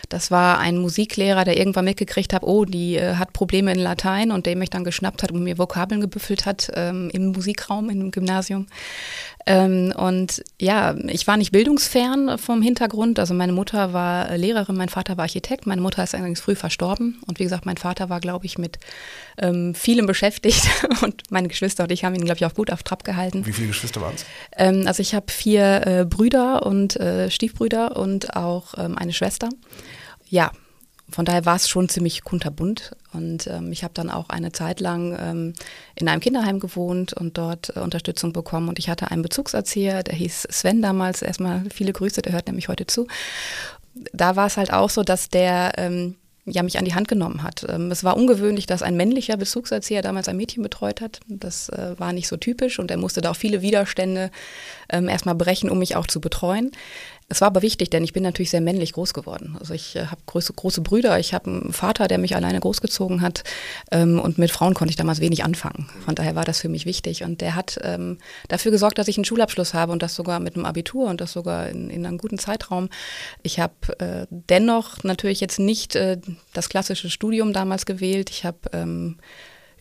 Das 0.08 0.30
war 0.30 0.58
ein 0.58 0.78
Musiklehrer, 0.78 1.44
der 1.44 1.58
irgendwann 1.58 1.84
mitgekriegt 1.84 2.32
hat, 2.32 2.42
oh, 2.42 2.64
die 2.64 2.96
äh, 2.96 3.16
hat 3.16 3.32
Probleme 3.32 3.72
in 3.72 3.78
Latein 3.78 4.30
und 4.30 4.46
der 4.46 4.56
mich 4.56 4.70
dann 4.70 4.84
geschnappt 4.84 5.22
hat 5.22 5.32
und 5.32 5.42
mir 5.42 5.58
Vokabeln 5.58 6.00
gebüffelt 6.00 6.46
hat 6.46 6.70
ähm, 6.74 7.10
im 7.12 7.32
Musikraum, 7.32 7.90
im 7.90 8.10
Gymnasium. 8.10 8.66
Ähm, 9.48 9.94
und 9.96 10.44
ja, 10.60 10.94
ich 11.06 11.26
war 11.26 11.38
nicht 11.38 11.52
bildungsfern 11.52 12.36
vom 12.36 12.60
Hintergrund. 12.60 13.18
Also 13.18 13.32
meine 13.32 13.52
Mutter 13.52 13.94
war 13.94 14.36
Lehrerin, 14.36 14.76
mein 14.76 14.90
Vater 14.90 15.16
war 15.16 15.24
Architekt. 15.24 15.66
Meine 15.66 15.80
Mutter 15.80 16.02
ist 16.04 16.14
allerdings 16.14 16.40
früh 16.40 16.54
verstorben. 16.54 17.18
Und 17.26 17.38
wie 17.38 17.44
gesagt, 17.44 17.64
mein 17.64 17.78
Vater 17.78 18.10
war, 18.10 18.20
glaube 18.20 18.44
ich, 18.44 18.58
mit 18.58 18.78
ähm, 19.38 19.74
vielem 19.74 20.06
beschäftigt. 20.06 20.68
Und 21.02 21.22
meine 21.30 21.48
Geschwister 21.48 21.84
und 21.84 21.92
ich 21.92 22.04
haben 22.04 22.14
ihn, 22.14 22.24
glaube 22.24 22.38
ich, 22.38 22.44
auch 22.44 22.54
gut 22.54 22.70
auf 22.70 22.82
Trab 22.82 23.04
gehalten. 23.04 23.46
Wie 23.46 23.52
viele 23.52 23.68
Geschwister 23.68 24.00
waren 24.00 24.14
es? 24.14 24.26
Ähm, 24.56 24.84
also 24.86 25.00
ich 25.00 25.14
habe 25.14 25.30
vier 25.30 25.86
äh, 25.86 26.04
Brüder 26.04 26.66
und 26.66 26.96
äh, 26.96 27.30
Stiefbrüder 27.30 27.96
und 27.96 28.36
auch 28.36 28.74
ähm, 28.76 28.98
eine 28.98 29.12
Schwester. 29.12 29.48
Ja, 30.28 30.52
von 31.10 31.24
daher 31.24 31.46
war 31.46 31.56
es 31.56 31.68
schon 31.68 31.88
ziemlich 31.88 32.22
kunterbunt. 32.22 32.92
Und 33.12 33.46
ähm, 33.46 33.72
ich 33.72 33.82
habe 33.82 33.94
dann 33.94 34.10
auch 34.10 34.28
eine 34.28 34.52
Zeit 34.52 34.80
lang 34.80 35.16
ähm, 35.18 35.54
in 35.94 36.08
einem 36.08 36.20
Kinderheim 36.20 36.60
gewohnt 36.60 37.14
und 37.14 37.38
dort 37.38 37.74
äh, 37.74 37.80
Unterstützung 37.80 38.32
bekommen. 38.32 38.68
Und 38.68 38.78
ich 38.78 38.90
hatte 38.90 39.10
einen 39.10 39.22
Bezugserzieher, 39.22 40.02
der 40.02 40.14
hieß 40.14 40.46
Sven 40.50 40.82
damals. 40.82 41.22
Erstmal 41.22 41.64
viele 41.72 41.92
Grüße, 41.92 42.20
der 42.20 42.32
hört 42.32 42.46
nämlich 42.46 42.68
heute 42.68 42.86
zu. 42.86 43.06
Da 44.12 44.36
war 44.36 44.46
es 44.46 44.58
halt 44.58 44.72
auch 44.72 44.90
so, 44.90 45.02
dass 45.02 45.30
der 45.30 45.72
ähm, 45.78 46.16
ja, 46.52 46.62
mich 46.62 46.78
an 46.78 46.84
die 46.84 46.94
Hand 46.94 47.08
genommen 47.08 47.42
hat. 47.42 47.64
Ähm, 47.68 47.90
es 47.90 48.04
war 48.04 48.16
ungewöhnlich, 48.16 48.66
dass 48.66 48.82
ein 48.82 48.96
männlicher 48.96 49.36
Bezugserzieher 49.36 50.02
damals 50.02 50.28
ein 50.28 50.36
Mädchen 50.36 50.62
betreut 50.62 51.00
hat. 51.00 51.20
Das 51.28 51.68
äh, 51.70 51.98
war 51.98 52.12
nicht 52.12 52.28
so 52.28 52.36
typisch 52.36 52.78
und 52.78 52.90
er 52.90 52.96
musste 52.96 53.20
da 53.20 53.30
auch 53.30 53.36
viele 53.36 53.62
Widerstände 53.62 54.30
ähm, 54.90 55.08
erstmal 55.08 55.34
brechen, 55.34 55.70
um 55.70 55.78
mich 55.78 55.96
auch 55.96 56.06
zu 56.06 56.20
betreuen. 56.20 56.70
Es 57.30 57.42
war 57.42 57.48
aber 57.48 57.60
wichtig, 57.60 57.90
denn 57.90 58.04
ich 58.04 58.14
bin 58.14 58.22
natürlich 58.22 58.48
sehr 58.48 58.62
männlich 58.62 58.94
groß 58.94 59.12
geworden. 59.12 59.56
Also 59.60 59.74
ich 59.74 59.96
äh, 59.96 60.06
habe 60.06 60.20
große, 60.24 60.54
große 60.54 60.80
Brüder, 60.80 61.18
ich 61.18 61.34
habe 61.34 61.50
einen 61.50 61.72
Vater, 61.74 62.08
der 62.08 62.16
mich 62.16 62.34
alleine 62.34 62.58
großgezogen 62.58 63.20
hat 63.20 63.44
ähm, 63.90 64.18
und 64.18 64.38
mit 64.38 64.50
Frauen 64.50 64.72
konnte 64.72 64.90
ich 64.90 64.96
damals 64.96 65.20
wenig 65.20 65.44
anfangen. 65.44 65.90
Von 66.04 66.14
daher 66.14 66.34
war 66.36 66.46
das 66.46 66.60
für 66.60 66.70
mich 66.70 66.86
wichtig 66.86 67.24
und 67.24 67.42
der 67.42 67.54
hat 67.54 67.78
ähm, 67.82 68.16
dafür 68.48 68.72
gesorgt, 68.72 68.96
dass 68.96 69.08
ich 69.08 69.18
einen 69.18 69.26
Schulabschluss 69.26 69.74
habe 69.74 69.92
und 69.92 70.02
das 70.02 70.14
sogar 70.14 70.40
mit 70.40 70.56
einem 70.56 70.64
Abitur 70.64 71.08
und 71.10 71.20
das 71.20 71.32
sogar 71.32 71.68
in, 71.68 71.90
in 71.90 72.06
einem 72.06 72.16
guten 72.16 72.38
Zeitraum. 72.38 72.88
Ich 73.42 73.60
habe 73.60 73.74
äh, 73.98 74.26
dennoch 74.30 75.04
natürlich 75.04 75.40
jetzt 75.40 75.58
nicht 75.58 75.96
äh, 75.96 76.18
das 76.54 76.70
klassische 76.70 77.10
Studium 77.10 77.52
damals 77.52 77.84
gewählt. 77.84 78.30
Ich 78.30 78.46
habe 78.46 78.58
ähm, 78.72 79.18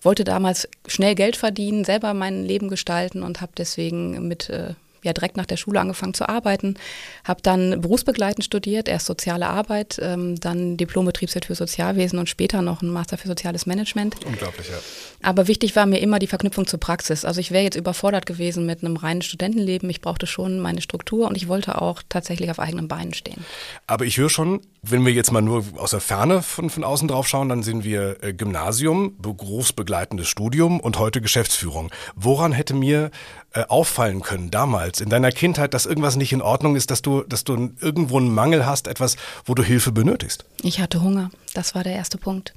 wollte 0.01 0.25
damals 0.25 0.67
schnell 0.85 1.15
Geld 1.15 1.37
verdienen, 1.37 1.85
selber 1.85 2.13
mein 2.13 2.43
Leben 2.43 2.67
gestalten 2.67 3.23
und 3.23 3.41
habe 3.41 3.53
deswegen 3.57 4.27
mit 4.27 4.49
äh, 4.49 4.73
ja 5.03 5.13
direkt 5.13 5.37
nach 5.37 5.45
der 5.45 5.57
Schule 5.57 5.79
angefangen 5.79 6.13
zu 6.13 6.27
arbeiten, 6.27 6.75
habe 7.23 7.41
dann 7.41 7.81
berufsbegleitend 7.81 8.45
studiert, 8.45 8.87
erst 8.87 9.05
soziale 9.05 9.47
Arbeit, 9.47 9.99
ähm, 10.01 10.39
dann 10.39 10.77
Diplom-Betriebswirt 10.77 11.45
für 11.45 11.55
Sozialwesen 11.55 12.19
und 12.19 12.29
später 12.29 12.61
noch 12.61 12.81
ein 12.81 12.89
Master 12.89 13.17
für 13.17 13.27
soziales 13.27 13.65
Management. 13.65 14.15
Unglaublich, 14.25 14.67
ja. 14.69 14.77
Aber 15.21 15.47
wichtig 15.47 15.75
war 15.75 15.85
mir 15.85 15.99
immer 15.99 16.19
die 16.19 16.27
Verknüpfung 16.27 16.67
zur 16.67 16.79
Praxis. 16.79 17.25
Also 17.25 17.39
ich 17.39 17.51
wäre 17.51 17.63
jetzt 17.63 17.75
überfordert 17.75 18.25
gewesen 18.25 18.65
mit 18.65 18.83
einem 18.83 18.97
reinen 18.97 19.21
Studentenleben. 19.21 19.89
Ich 19.89 20.01
brauchte 20.01 20.27
schon 20.27 20.59
meine 20.59 20.81
Struktur 20.81 21.27
und 21.27 21.35
ich 21.35 21.47
wollte 21.47 21.81
auch 21.81 22.01
tatsächlich 22.07 22.51
auf 22.51 22.59
eigenen 22.59 22.87
Beinen 22.87 23.13
stehen. 23.13 23.45
Aber 23.87 24.05
ich 24.05 24.17
höre 24.17 24.29
schon, 24.29 24.61
wenn 24.81 25.05
wir 25.05 25.13
jetzt 25.13 25.31
mal 25.31 25.41
nur 25.41 25.63
aus 25.77 25.91
der 25.91 25.99
Ferne 25.99 26.41
von, 26.41 26.69
von 26.69 26.83
außen 26.83 27.07
drauf 27.07 27.27
schauen, 27.27 27.49
dann 27.49 27.63
sehen 27.63 27.83
wir 27.83 28.23
äh, 28.23 28.33
Gymnasium, 28.33 29.17
berufsbegleitendes 29.19 30.27
Studium 30.27 30.79
und 30.79 30.99
heute 30.99 31.21
Geschäftsführung. 31.21 31.91
Woran 32.15 32.51
hätte 32.51 32.73
mir 32.73 33.11
äh, 33.53 33.63
auffallen 33.67 34.21
können 34.21 34.51
damals 34.51 35.01
in 35.01 35.09
deiner 35.09 35.31
Kindheit, 35.31 35.73
dass 35.73 35.85
irgendwas 35.85 36.15
nicht 36.15 36.33
in 36.33 36.41
Ordnung 36.41 36.75
ist, 36.75 36.91
dass 36.91 37.01
du, 37.01 37.23
dass 37.23 37.43
du 37.43 37.71
irgendwo 37.81 38.17
einen 38.17 38.33
Mangel 38.33 38.65
hast, 38.65 38.87
etwas, 38.87 39.15
wo 39.45 39.53
du 39.55 39.63
Hilfe 39.63 39.91
benötigst? 39.91 40.45
Ich 40.63 40.79
hatte 40.79 41.01
Hunger. 41.01 41.31
Das 41.53 41.73
war 41.73 41.83
der 41.83 41.93
erste 41.93 42.17
Punkt. 42.17 42.53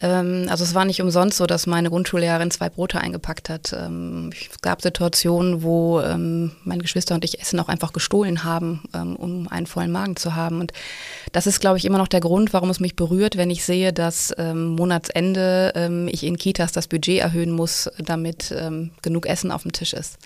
Ähm, 0.00 0.46
also 0.48 0.64
es 0.64 0.74
war 0.74 0.84
nicht 0.84 1.02
umsonst 1.02 1.36
so, 1.36 1.46
dass 1.46 1.66
meine 1.66 1.90
Grundschullehrerin 1.90 2.50
zwei 2.50 2.68
Brote 2.70 3.00
eingepackt 3.00 3.48
hat. 3.48 3.72
Ähm, 3.72 4.30
es 4.32 4.60
gab 4.60 4.82
Situationen, 4.82 5.62
wo 5.62 6.00
ähm, 6.00 6.52
meine 6.64 6.82
Geschwister 6.82 7.14
und 7.14 7.24
ich 7.24 7.40
Essen 7.40 7.60
auch 7.60 7.68
einfach 7.68 7.92
gestohlen 7.92 8.44
haben, 8.44 8.82
um 8.92 9.48
einen 9.48 9.66
vollen 9.66 9.90
Magen 9.90 10.16
zu 10.16 10.34
haben. 10.34 10.60
Und 10.60 10.72
das 11.32 11.46
ist, 11.46 11.60
glaube 11.60 11.78
ich, 11.78 11.84
immer 11.84 11.98
noch 11.98 12.08
der 12.08 12.20
Grund, 12.20 12.52
warum 12.52 12.70
es 12.70 12.80
mich 12.80 12.96
berührt, 12.96 13.36
wenn 13.36 13.50
ich 13.50 13.64
sehe, 13.64 13.92
dass 13.92 14.34
Monatsende 14.38 16.08
ich 16.10 16.24
in 16.24 16.36
Kitas 16.36 16.72
das 16.72 16.88
Budget 16.88 17.20
erhöhen 17.20 17.50
muss, 17.50 17.90
damit 17.98 18.54
genug 19.02 19.26
Essen 19.26 19.50
auf 19.50 19.62
dem 19.62 19.72
Tisch 19.72 19.92
ist 19.92 20.18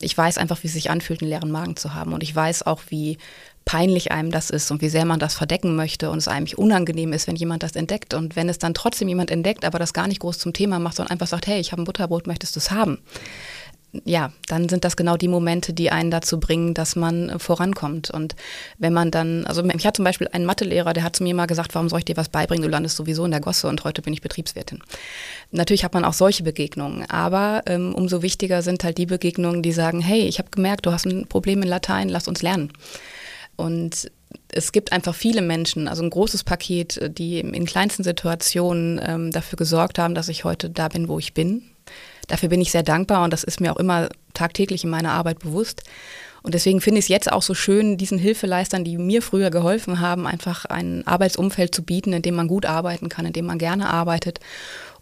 ich 0.00 0.16
weiß 0.16 0.38
einfach, 0.38 0.62
wie 0.62 0.66
es 0.66 0.72
sich 0.72 0.90
anfühlt, 0.90 1.20
einen 1.20 1.30
leeren 1.30 1.50
Magen 1.50 1.76
zu 1.76 1.94
haben. 1.94 2.12
Und 2.12 2.22
ich 2.22 2.34
weiß 2.34 2.66
auch, 2.66 2.80
wie 2.88 3.18
peinlich 3.64 4.10
einem 4.10 4.30
das 4.30 4.50
ist 4.50 4.70
und 4.70 4.82
wie 4.82 4.88
sehr 4.88 5.04
man 5.04 5.20
das 5.20 5.34
verdecken 5.34 5.76
möchte 5.76 6.10
und 6.10 6.18
es 6.18 6.28
eigentlich 6.28 6.58
unangenehm 6.58 7.12
ist, 7.12 7.26
wenn 7.26 7.36
jemand 7.36 7.62
das 7.62 7.72
entdeckt. 7.72 8.14
Und 8.14 8.36
wenn 8.36 8.48
es 8.48 8.58
dann 8.58 8.74
trotzdem 8.74 9.08
jemand 9.08 9.30
entdeckt, 9.30 9.64
aber 9.64 9.78
das 9.78 9.92
gar 9.92 10.08
nicht 10.08 10.20
groß 10.20 10.38
zum 10.38 10.52
Thema 10.52 10.78
macht, 10.78 10.96
sondern 10.96 11.12
einfach 11.12 11.26
sagt, 11.28 11.46
hey, 11.46 11.60
ich 11.60 11.72
habe 11.72 11.82
ein 11.82 11.84
Butterbrot, 11.84 12.26
möchtest 12.26 12.56
du 12.56 12.60
es 12.60 12.70
haben? 12.70 12.98
ja, 14.04 14.32
dann 14.46 14.68
sind 14.68 14.84
das 14.84 14.96
genau 14.96 15.16
die 15.16 15.28
Momente, 15.28 15.72
die 15.72 15.90
einen 15.90 16.10
dazu 16.10 16.38
bringen, 16.38 16.74
dass 16.74 16.94
man 16.94 17.38
vorankommt. 17.38 18.10
Und 18.10 18.36
wenn 18.78 18.92
man 18.92 19.10
dann, 19.10 19.44
also 19.46 19.64
ich 19.64 19.86
hatte 19.86 19.98
zum 19.98 20.04
Beispiel 20.04 20.28
einen 20.28 20.44
Mathelehrer, 20.46 20.92
der 20.92 21.02
hat 21.02 21.16
zu 21.16 21.24
mir 21.24 21.34
mal 21.34 21.46
gesagt, 21.46 21.74
warum 21.74 21.88
soll 21.88 22.00
ich 22.00 22.04
dir 22.04 22.16
was 22.16 22.28
beibringen? 22.28 22.62
Du 22.62 22.68
landest 22.68 22.96
sowieso 22.96 23.24
in 23.24 23.32
der 23.32 23.40
Gosse 23.40 23.68
und 23.68 23.82
heute 23.84 24.02
bin 24.02 24.12
ich 24.12 24.20
Betriebswirtin. 24.20 24.80
Natürlich 25.50 25.84
hat 25.84 25.94
man 25.94 26.04
auch 26.04 26.12
solche 26.12 26.44
Begegnungen, 26.44 27.08
aber 27.10 27.62
ähm, 27.66 27.94
umso 27.94 28.22
wichtiger 28.22 28.62
sind 28.62 28.84
halt 28.84 28.98
die 28.98 29.06
Begegnungen, 29.06 29.62
die 29.62 29.72
sagen, 29.72 30.00
hey, 30.00 30.20
ich 30.20 30.38
habe 30.38 30.50
gemerkt, 30.50 30.86
du 30.86 30.92
hast 30.92 31.06
ein 31.06 31.26
Problem 31.26 31.62
in 31.62 31.68
Latein, 31.68 32.08
lass 32.08 32.28
uns 32.28 32.42
lernen. 32.42 32.72
Und 33.60 34.10
es 34.48 34.72
gibt 34.72 34.92
einfach 34.92 35.14
viele 35.14 35.42
Menschen, 35.42 35.86
also 35.86 36.02
ein 36.02 36.10
großes 36.10 36.44
Paket, 36.44 36.98
die 37.18 37.40
in 37.40 37.66
kleinsten 37.66 38.02
Situationen 38.02 39.00
ähm, 39.04 39.30
dafür 39.30 39.56
gesorgt 39.56 39.98
haben, 39.98 40.14
dass 40.14 40.28
ich 40.28 40.44
heute 40.44 40.70
da 40.70 40.88
bin, 40.88 41.08
wo 41.08 41.18
ich 41.18 41.34
bin. 41.34 41.62
Dafür 42.26 42.48
bin 42.48 42.60
ich 42.60 42.70
sehr 42.70 42.82
dankbar 42.82 43.22
und 43.24 43.32
das 43.32 43.44
ist 43.44 43.60
mir 43.60 43.72
auch 43.72 43.76
immer 43.76 44.08
tagtäglich 44.32 44.84
in 44.84 44.90
meiner 44.90 45.12
Arbeit 45.12 45.40
bewusst. 45.40 45.82
Und 46.42 46.54
deswegen 46.54 46.80
finde 46.80 47.00
ich 47.00 47.04
es 47.04 47.08
jetzt 47.08 47.30
auch 47.30 47.42
so 47.42 47.52
schön, 47.52 47.98
diesen 47.98 48.18
Hilfeleistern, 48.18 48.82
die 48.82 48.96
mir 48.96 49.20
früher 49.20 49.50
geholfen 49.50 50.00
haben, 50.00 50.26
einfach 50.26 50.64
ein 50.64 51.06
Arbeitsumfeld 51.06 51.74
zu 51.74 51.82
bieten, 51.82 52.14
in 52.14 52.22
dem 52.22 52.34
man 52.34 52.48
gut 52.48 52.64
arbeiten 52.64 53.10
kann, 53.10 53.26
in 53.26 53.34
dem 53.34 53.44
man 53.44 53.58
gerne 53.58 53.90
arbeitet 53.90 54.40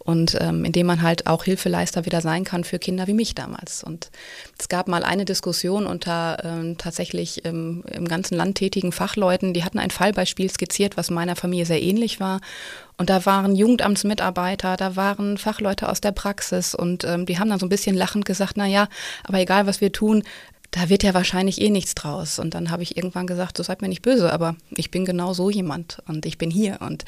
und 0.09 0.35
ähm, 0.41 0.65
indem 0.65 0.87
man 0.87 1.03
halt 1.03 1.27
auch 1.27 1.43
Hilfeleister 1.43 2.03
wieder 2.03 2.21
sein 2.21 2.43
kann 2.43 2.63
für 2.63 2.79
Kinder 2.79 3.05
wie 3.05 3.13
mich 3.13 3.35
damals. 3.35 3.83
Und 3.83 4.09
es 4.57 4.67
gab 4.67 4.87
mal 4.87 5.03
eine 5.03 5.23
Diskussion 5.23 5.85
unter 5.85 6.43
ähm, 6.43 6.79
tatsächlich 6.79 7.45
ähm, 7.45 7.83
im 7.91 8.07
ganzen 8.07 8.35
Land 8.35 8.57
tätigen 8.57 8.91
Fachleuten, 8.91 9.53
die 9.53 9.63
hatten 9.63 9.77
ein 9.77 9.91
Fallbeispiel 9.91 10.49
skizziert, 10.49 10.97
was 10.97 11.11
meiner 11.11 11.35
Familie 11.35 11.67
sehr 11.67 11.83
ähnlich 11.83 12.19
war. 12.19 12.41
Und 12.97 13.11
da 13.11 13.27
waren 13.27 13.55
Jugendamtsmitarbeiter, 13.55 14.77
da 14.77 14.95
waren 14.95 15.37
Fachleute 15.37 15.87
aus 15.87 16.01
der 16.01 16.11
Praxis 16.11 16.73
und 16.73 17.03
ähm, 17.03 17.27
die 17.27 17.37
haben 17.37 17.49
dann 17.51 17.59
so 17.59 17.67
ein 17.67 17.69
bisschen 17.69 17.95
lachend 17.95 18.25
gesagt, 18.25 18.53
na 18.55 18.65
ja, 18.65 18.87
aber 19.25 19.37
egal 19.37 19.67
was 19.67 19.79
wir 19.79 19.91
tun, 19.91 20.23
da 20.71 20.89
wird 20.89 21.03
ja 21.03 21.13
wahrscheinlich 21.13 21.61
eh 21.61 21.69
nichts 21.69 21.95
draus. 21.95 22.39
Und 22.39 22.53
dann 22.53 22.71
habe 22.71 22.83
ich 22.83 22.95
irgendwann 22.97 23.27
gesagt, 23.27 23.57
so 23.57 23.63
seid 23.63 23.81
mir 23.81 23.89
nicht 23.89 24.01
böse, 24.01 24.31
aber 24.31 24.55
ich 24.71 24.91
bin 24.91 25.05
genau 25.05 25.33
so 25.33 25.49
jemand 25.49 25.99
und 26.07 26.25
ich 26.25 26.37
bin 26.37 26.51
hier. 26.51 26.77
Und 26.81 27.05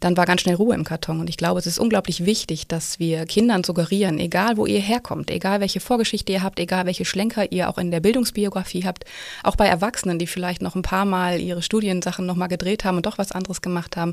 dann 0.00 0.16
war 0.16 0.26
ganz 0.26 0.42
schnell 0.42 0.54
Ruhe 0.54 0.74
im 0.74 0.84
Karton. 0.84 1.20
Und 1.20 1.28
ich 1.28 1.36
glaube, 1.36 1.58
es 1.58 1.66
ist 1.66 1.78
unglaublich 1.78 2.24
wichtig, 2.24 2.66
dass 2.66 2.98
wir 2.98 3.26
Kindern 3.26 3.64
suggerieren, 3.64 4.18
egal 4.18 4.56
wo 4.56 4.66
ihr 4.66 4.80
herkommt, 4.80 5.30
egal 5.30 5.60
welche 5.60 5.80
Vorgeschichte 5.80 6.32
ihr 6.32 6.42
habt, 6.42 6.58
egal 6.60 6.86
welche 6.86 7.04
Schlenker 7.04 7.50
ihr 7.52 7.68
auch 7.68 7.78
in 7.78 7.90
der 7.90 8.00
Bildungsbiografie 8.00 8.84
habt, 8.84 9.04
auch 9.42 9.56
bei 9.56 9.66
Erwachsenen, 9.66 10.18
die 10.18 10.26
vielleicht 10.26 10.62
noch 10.62 10.74
ein 10.74 10.82
paar 10.82 11.04
Mal 11.04 11.40
ihre 11.40 11.62
Studiensachen 11.62 12.26
nochmal 12.26 12.48
gedreht 12.48 12.84
haben 12.84 12.96
und 12.96 13.06
doch 13.06 13.18
was 13.18 13.32
anderes 13.32 13.62
gemacht 13.62 13.96
haben, 13.96 14.12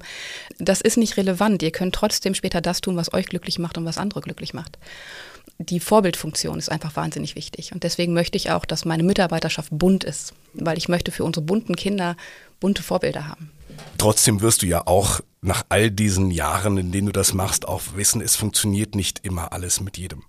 das 0.60 0.82
ist 0.82 0.98
nicht 0.98 1.18
relevant. 1.18 1.62
Ihr 1.64 1.72
könnt 1.72 1.96
trotzdem 1.96 2.34
später 2.34 2.62
das 2.62 2.82
tun, 2.82 2.96
was 2.96 3.14
euch 3.14 3.28
glücklich 3.28 3.60
macht 3.60 3.78
und 3.78 3.86
was 3.86 3.98
andere 3.98 4.22
glücklich 4.22 4.54
macht 4.54 4.78
die 5.58 5.80
Vorbildfunktion 5.80 6.58
ist 6.58 6.70
einfach 6.70 6.96
wahnsinnig 6.96 7.36
wichtig. 7.36 7.72
Und 7.72 7.84
deswegen 7.84 8.14
möchte 8.14 8.38
ich 8.38 8.52
auch, 8.52 8.66
dass 8.66 8.86
meine 8.86 9.04
Mitarbeiterschaft 9.04 9.70
bunt 9.72 10.04
ist, 10.04 10.34
weil 10.54 10.78
ich 10.78 10.90
möchte 10.90 11.12
für 11.12 11.24
unsere 11.24 11.46
bunten 11.46 11.76
Kinder 11.76 12.18
bunte 12.60 12.84
Vorbilder 12.84 13.28
haben. 13.28 13.52
Trotzdem 13.98 14.42
wirst 14.42 14.62
du 14.62 14.66
ja 14.66 14.86
auch 14.86 15.22
nach 15.46 15.66
all 15.70 15.92
diesen 15.92 16.32
Jahren, 16.32 16.78
in 16.78 16.92
denen 16.92 17.08
du 17.08 17.12
das 17.12 17.34
machst, 17.34 17.68
auch 17.68 17.82
wissen, 17.96 18.22
es 18.22 18.36
funktioniert 18.36 18.96
nicht 18.96 19.20
immer 19.24 19.54
alles 19.54 19.80
mit 19.80 19.98
jedem. 19.98 20.24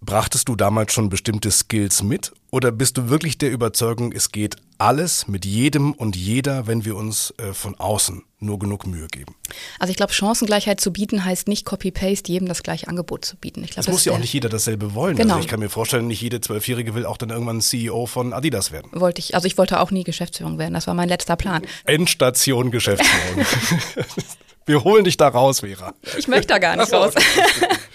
Brachtest 0.00 0.48
du 0.48 0.56
damals 0.56 0.92
schon 0.92 1.08
bestimmte 1.08 1.50
Skills 1.50 2.02
mit 2.02 2.32
oder 2.50 2.72
bist 2.72 2.98
du 2.98 3.08
wirklich 3.08 3.38
der 3.38 3.52
Überzeugung, 3.52 4.12
es 4.12 4.32
geht 4.32 4.56
alles 4.78 5.28
mit 5.28 5.44
jedem 5.44 5.92
und 5.92 6.16
jeder, 6.16 6.66
wenn 6.66 6.84
wir 6.84 6.96
uns 6.96 7.32
äh, 7.38 7.52
von 7.52 7.76
außen 7.76 8.24
nur 8.42 8.58
genug 8.58 8.86
Mühe 8.86 9.06
geben? 9.08 9.34
Also 9.78 9.90
ich 9.90 9.96
glaube, 9.96 10.12
Chancengleichheit 10.12 10.80
zu 10.80 10.92
bieten 10.92 11.24
heißt 11.24 11.48
nicht 11.48 11.64
Copy-Paste, 11.64 12.30
jedem 12.30 12.48
das 12.48 12.62
gleiche 12.62 12.88
Angebot 12.88 13.24
zu 13.24 13.36
bieten. 13.36 13.62
Ich 13.64 13.70
glaub, 13.70 13.84
das 13.84 13.92
muss 13.92 14.04
ja 14.04 14.12
auch 14.12 14.18
nicht 14.18 14.32
jeder 14.32 14.48
dasselbe 14.48 14.94
wollen. 14.94 15.16
Genau. 15.16 15.34
Also 15.34 15.44
ich 15.44 15.48
kann 15.48 15.60
mir 15.60 15.70
vorstellen, 15.70 16.06
nicht 16.06 16.20
jede 16.20 16.40
Zwölfjährige 16.40 16.94
will 16.94 17.06
auch 17.06 17.16
dann 17.16 17.30
irgendwann 17.30 17.60
CEO 17.60 18.06
von 18.06 18.32
Adidas 18.32 18.72
werden. 18.72 18.88
Wollte 18.92 19.20
ich, 19.20 19.34
also 19.34 19.46
ich 19.46 19.58
wollte 19.58 19.80
auch 19.80 19.90
nie 19.90 20.04
Geschäftsführung 20.04 20.58
werden, 20.58 20.74
das 20.74 20.86
war 20.86 20.94
mein 20.94 21.08
letzter 21.08 21.36
Plan. 21.36 21.62
Endstation 21.84 22.70
Geschäftsführung. 22.70 23.46
wir 24.66 24.84
holen 24.84 25.04
dich 25.04 25.16
da 25.16 25.28
raus, 25.28 25.60
Vera. 25.60 25.94
Ich 26.18 26.28
möchte 26.28 26.48
da 26.48 26.58
gar 26.58 26.76
nicht 26.76 26.92
raus. 26.92 27.14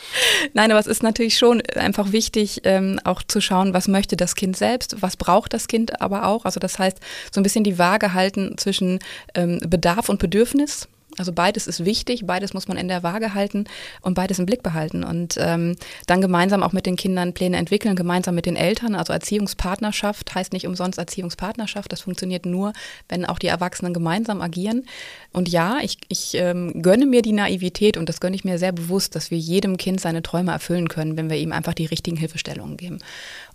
Nein, 0.53 0.71
aber 0.71 0.79
es 0.79 0.87
ist 0.87 1.03
natürlich 1.03 1.37
schon 1.37 1.61
einfach 1.75 2.11
wichtig, 2.11 2.61
ähm, 2.63 2.99
auch 3.03 3.23
zu 3.23 3.41
schauen, 3.41 3.73
was 3.73 3.87
möchte 3.87 4.17
das 4.17 4.35
Kind 4.35 4.57
selbst, 4.57 5.01
was 5.01 5.17
braucht 5.17 5.53
das 5.53 5.67
Kind 5.67 6.01
aber 6.01 6.25
auch. 6.25 6.45
Also 6.45 6.59
das 6.59 6.79
heißt, 6.79 6.99
so 7.31 7.39
ein 7.39 7.43
bisschen 7.43 7.63
die 7.63 7.77
Waage 7.77 8.13
halten 8.13 8.57
zwischen 8.57 8.99
ähm, 9.35 9.59
Bedarf 9.67 10.09
und 10.09 10.19
Bedürfnis. 10.19 10.87
Also 11.17 11.31
beides 11.31 11.67
ist 11.67 11.83
wichtig, 11.83 12.25
beides 12.25 12.53
muss 12.53 12.67
man 12.67 12.77
in 12.77 12.87
der 12.87 13.03
Waage 13.03 13.33
halten 13.33 13.65
und 14.01 14.13
beides 14.13 14.39
im 14.39 14.45
Blick 14.45 14.61
behalten 14.63 15.03
und 15.03 15.35
ähm, 15.39 15.75
dann 16.05 16.21
gemeinsam 16.21 16.61
auch 16.63 16.73
mit 16.73 16.85
den 16.85 16.95
Kindern 16.95 17.33
Pläne 17.33 17.57
entwickeln, 17.57 17.95
gemeinsam 17.95 18.35
mit 18.35 18.45
den 18.45 18.55
Eltern. 18.55 18.95
Also 18.95 19.13
Erziehungspartnerschaft 19.13 20.35
heißt 20.35 20.53
nicht 20.53 20.67
umsonst 20.67 20.99
Erziehungspartnerschaft. 20.99 21.91
Das 21.91 22.01
funktioniert 22.01 22.45
nur, 22.45 22.73
wenn 23.09 23.25
auch 23.25 23.39
die 23.39 23.47
Erwachsenen 23.47 23.93
gemeinsam 23.93 24.41
agieren. 24.41 24.85
Und 25.33 25.49
ja, 25.49 25.79
ich, 25.81 25.97
ich 26.07 26.35
ähm, 26.35 26.81
gönne 26.81 27.05
mir 27.05 27.21
die 27.21 27.33
Naivität 27.33 27.97
und 27.97 28.09
das 28.09 28.19
gönne 28.19 28.35
ich 28.35 28.45
mir 28.45 28.59
sehr 28.59 28.71
bewusst, 28.71 29.15
dass 29.15 29.31
wir 29.31 29.37
jedem 29.37 29.77
Kind 29.77 29.99
seine 29.99 30.21
Träume 30.21 30.51
erfüllen 30.51 30.87
können, 30.87 31.17
wenn 31.17 31.29
wir 31.29 31.37
ihm 31.37 31.51
einfach 31.51 31.73
die 31.73 31.85
richtigen 31.85 32.17
Hilfestellungen 32.17 32.77
geben. 32.77 32.99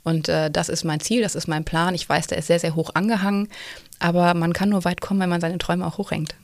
Und 0.03 0.29
äh, 0.29 0.51
das 0.51 0.69
ist 0.69 0.85
mein 0.85 1.01
Ziel, 1.01 1.23
das 1.23 1.37
ist 1.37 1.47
mein 1.47 1.65
Plan. 1.65 1.95
Ich 1.95 2.09
weiß, 2.09 2.27
der 2.27 2.39
ist 2.39 2.49
sehr, 2.49 2.59
sehr 2.59 2.75
hoch 2.75 2.91
angehangen, 2.95 3.49
aber 4.01 4.35
man 4.35 4.53
kann 4.53 4.69
nur 4.69 4.85
weit 4.85 5.01
kommen, 5.01 5.21
wenn 5.21 5.31
man 5.31 5.41
seine 5.41 5.59
Träume 5.59 5.87
auch 5.87 5.99
hochhängt. 5.99 6.35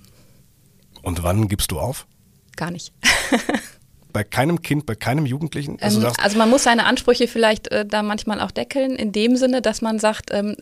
Und 1.02 1.22
wann 1.22 1.48
gibst 1.48 1.70
du 1.70 1.78
auf? 1.78 2.06
Gar 2.56 2.70
nicht. 2.70 2.92
bei 4.12 4.24
keinem 4.24 4.62
Kind, 4.62 4.86
bei 4.86 4.94
keinem 4.94 5.26
Jugendlichen? 5.26 5.78
Also, 5.80 6.00
ähm, 6.00 6.12
also 6.20 6.38
man 6.38 6.50
muss 6.50 6.64
seine 6.64 6.86
Ansprüche 6.86 7.28
vielleicht 7.28 7.68
äh, 7.68 7.86
da 7.86 8.02
manchmal 8.02 8.40
auch 8.40 8.50
deckeln, 8.50 8.96
in 8.96 9.12
dem 9.12 9.36
Sinne, 9.36 9.62
dass 9.62 9.82
man 9.82 9.98
sagt, 9.98 10.30
ähm, 10.32 10.56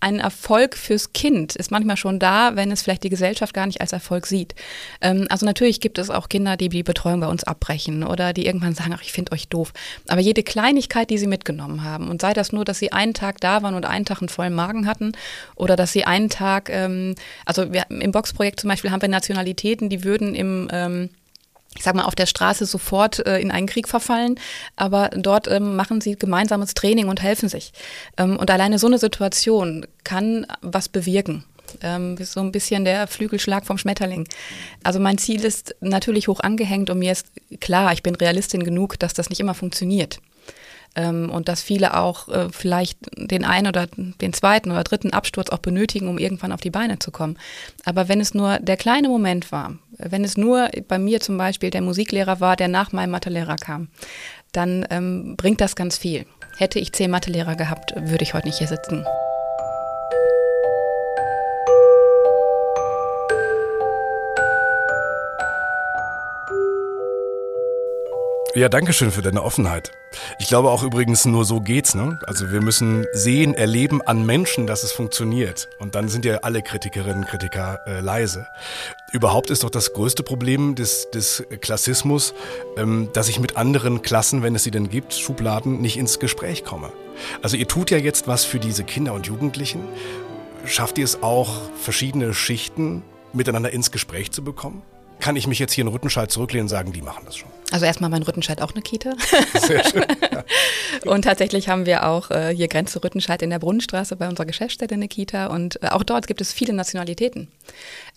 ein 0.00 0.18
Erfolg 0.18 0.76
fürs 0.76 1.12
Kind 1.12 1.56
ist 1.56 1.70
manchmal 1.70 1.96
schon 1.96 2.18
da, 2.18 2.56
wenn 2.56 2.70
es 2.70 2.82
vielleicht 2.82 3.04
die 3.04 3.10
Gesellschaft 3.10 3.54
gar 3.54 3.66
nicht 3.66 3.80
als 3.80 3.92
Erfolg 3.92 4.26
sieht. 4.26 4.54
Ähm, 5.00 5.26
also 5.28 5.46
natürlich 5.46 5.80
gibt 5.80 5.98
es 5.98 6.10
auch 6.10 6.28
Kinder, 6.28 6.56
die 6.56 6.68
die 6.68 6.82
Betreuung 6.82 7.20
bei 7.20 7.28
uns 7.28 7.44
abbrechen 7.44 8.02
oder 8.02 8.32
die 8.32 8.46
irgendwann 8.46 8.74
sagen, 8.74 8.94
ach, 8.94 9.02
ich 9.02 9.12
finde 9.12 9.32
euch 9.32 9.48
doof. 9.48 9.72
Aber 10.08 10.20
jede 10.20 10.42
Kleinigkeit, 10.42 11.10
die 11.10 11.18
sie 11.18 11.26
mitgenommen 11.26 11.84
haben, 11.84 12.08
und 12.08 12.20
sei 12.20 12.32
das 12.32 12.52
nur, 12.52 12.64
dass 12.64 12.78
sie 12.78 12.92
einen 12.92 13.14
Tag 13.14 13.40
da 13.40 13.62
waren 13.62 13.74
und 13.74 13.84
einen 13.84 14.04
Tag 14.04 14.20
einen 14.20 14.28
vollen 14.28 14.54
Magen 14.54 14.86
hatten 14.86 15.12
oder 15.54 15.76
dass 15.76 15.92
sie 15.92 16.04
einen 16.04 16.30
Tag, 16.30 16.70
ähm, 16.70 17.14
also 17.44 17.72
wir, 17.72 17.84
im 17.90 18.12
Boxprojekt 18.12 18.60
zum 18.60 18.68
Beispiel 18.68 18.90
haben 18.90 19.02
wir 19.02 19.08
Nationalitäten, 19.08 19.88
die 19.88 20.04
würden 20.04 20.34
im 20.34 20.68
ähm, 20.72 21.10
ich 21.76 21.84
sag 21.84 21.94
mal, 21.94 22.04
auf 22.04 22.14
der 22.14 22.26
Straße 22.26 22.66
sofort 22.66 23.24
äh, 23.26 23.38
in 23.38 23.50
einen 23.50 23.66
Krieg 23.66 23.88
verfallen, 23.88 24.38
aber 24.76 25.10
dort 25.14 25.48
ähm, 25.48 25.76
machen 25.76 26.00
sie 26.00 26.16
gemeinsames 26.16 26.74
Training 26.74 27.08
und 27.08 27.22
helfen 27.22 27.48
sich. 27.48 27.72
Ähm, 28.16 28.36
und 28.36 28.50
alleine 28.50 28.78
so 28.78 28.86
eine 28.86 28.98
Situation 28.98 29.86
kann 30.02 30.46
was 30.62 30.88
bewirken. 30.88 31.44
Ähm, 31.82 32.16
so 32.20 32.40
ein 32.40 32.50
bisschen 32.50 32.84
der 32.84 33.06
Flügelschlag 33.06 33.64
vom 33.64 33.78
Schmetterling. 33.78 34.26
Also 34.82 34.98
mein 34.98 35.18
Ziel 35.18 35.44
ist 35.44 35.76
natürlich 35.80 36.26
hoch 36.26 36.40
angehängt 36.40 36.90
und 36.90 36.98
mir 36.98 37.12
ist 37.12 37.28
klar, 37.60 37.92
ich 37.92 38.02
bin 38.02 38.16
Realistin 38.16 38.64
genug, 38.64 38.98
dass 38.98 39.14
das 39.14 39.30
nicht 39.30 39.40
immer 39.40 39.54
funktioniert. 39.54 40.20
Ähm, 40.96 41.30
und 41.30 41.48
dass 41.48 41.62
viele 41.62 41.96
auch 41.96 42.28
äh, 42.28 42.48
vielleicht 42.50 42.98
den 43.16 43.44
einen 43.44 43.68
oder 43.68 43.86
den 43.86 44.32
zweiten 44.32 44.70
oder 44.72 44.82
dritten 44.82 45.12
Absturz 45.12 45.50
auch 45.50 45.58
benötigen, 45.58 46.08
um 46.08 46.18
irgendwann 46.18 46.52
auf 46.52 46.60
die 46.60 46.70
Beine 46.70 46.98
zu 46.98 47.10
kommen. 47.10 47.38
Aber 47.84 48.08
wenn 48.08 48.20
es 48.20 48.34
nur 48.34 48.58
der 48.58 48.76
kleine 48.76 49.08
Moment 49.08 49.52
war, 49.52 49.74
wenn 49.98 50.24
es 50.24 50.36
nur 50.36 50.68
bei 50.88 50.98
mir 50.98 51.20
zum 51.20 51.38
Beispiel 51.38 51.70
der 51.70 51.82
Musiklehrer 51.82 52.40
war, 52.40 52.56
der 52.56 52.68
nach 52.68 52.92
meinem 52.92 53.10
Mathelehrer 53.10 53.56
kam, 53.56 53.88
dann 54.52 54.84
ähm, 54.90 55.36
bringt 55.36 55.60
das 55.60 55.76
ganz 55.76 55.96
viel. 55.96 56.26
Hätte 56.56 56.80
ich 56.80 56.92
zehn 56.92 57.10
Mathelehrer 57.10 57.54
gehabt, 57.54 57.94
würde 57.96 58.24
ich 58.24 58.34
heute 58.34 58.48
nicht 58.48 58.58
hier 58.58 58.68
sitzen. 58.68 59.04
Ja, 68.56 68.68
danke 68.68 68.92
schön 68.92 69.12
für 69.12 69.22
deine 69.22 69.44
Offenheit. 69.44 69.92
Ich 70.40 70.48
glaube 70.48 70.70
auch 70.70 70.82
übrigens, 70.82 71.24
nur 71.24 71.44
so 71.44 71.60
geht's, 71.60 71.94
ne? 71.94 72.18
Also 72.26 72.50
wir 72.50 72.60
müssen 72.60 73.06
sehen, 73.12 73.54
erleben 73.54 74.02
an 74.02 74.26
Menschen, 74.26 74.66
dass 74.66 74.82
es 74.82 74.90
funktioniert. 74.90 75.68
Und 75.78 75.94
dann 75.94 76.08
sind 76.08 76.24
ja 76.24 76.38
alle 76.38 76.60
Kritikerinnen 76.60 77.18
und 77.18 77.28
Kritiker 77.28 77.78
äh, 77.86 78.00
leise. 78.00 78.48
Überhaupt 79.12 79.50
ist 79.50 79.62
doch 79.62 79.70
das 79.70 79.92
größte 79.92 80.24
Problem 80.24 80.74
des, 80.74 81.08
des 81.12 81.44
Klassismus, 81.60 82.34
ähm, 82.76 83.10
dass 83.12 83.28
ich 83.28 83.38
mit 83.38 83.56
anderen 83.56 84.02
Klassen, 84.02 84.42
wenn 84.42 84.56
es 84.56 84.64
sie 84.64 84.72
denn 84.72 84.90
gibt, 84.90 85.14
Schubladen, 85.14 85.80
nicht 85.80 85.96
ins 85.96 86.18
Gespräch 86.18 86.64
komme. 86.64 86.90
Also 87.42 87.56
ihr 87.56 87.68
tut 87.68 87.92
ja 87.92 87.98
jetzt 87.98 88.26
was 88.26 88.44
für 88.44 88.58
diese 88.58 88.82
Kinder 88.82 89.14
und 89.14 89.28
Jugendlichen. 89.28 89.84
Schafft 90.64 90.98
ihr 90.98 91.04
es 91.04 91.22
auch, 91.22 91.70
verschiedene 91.80 92.34
Schichten 92.34 93.04
miteinander 93.32 93.70
ins 93.70 93.92
Gespräch 93.92 94.32
zu 94.32 94.42
bekommen? 94.42 94.82
Kann 95.20 95.36
ich 95.36 95.46
mich 95.46 95.60
jetzt 95.60 95.72
hier 95.72 95.82
in 95.82 95.88
Rüttenscheid 95.88 96.32
zurücklehnen 96.32 96.64
und 96.64 96.70
sagen, 96.70 96.92
die 96.92 97.02
machen 97.02 97.22
das 97.26 97.36
schon? 97.36 97.59
Also 97.70 97.86
erstmal 97.86 98.10
mein 98.10 98.22
Rüttenscheid 98.22 98.60
auch 98.62 98.72
eine 98.72 98.82
Kita. 98.82 99.12
Sehr 99.54 99.84
schön. 99.84 100.04
Ja. 100.32 100.44
und 101.10 101.22
tatsächlich 101.22 101.68
haben 101.68 101.86
wir 101.86 102.06
auch 102.06 102.30
äh, 102.30 102.54
hier 102.54 102.68
Grenze 102.68 103.02
Rüttenscheid 103.02 103.42
in 103.42 103.50
der 103.50 103.60
Brunnenstraße 103.60 104.16
bei 104.16 104.28
unserer 104.28 104.46
Geschäftsstelle 104.46 104.92
eine 104.92 105.08
Kita 105.08 105.46
und 105.46 105.82
äh, 105.82 105.88
auch 105.88 106.02
dort 106.02 106.26
gibt 106.26 106.40
es 106.40 106.52
viele 106.52 106.72
Nationalitäten. 106.72 107.48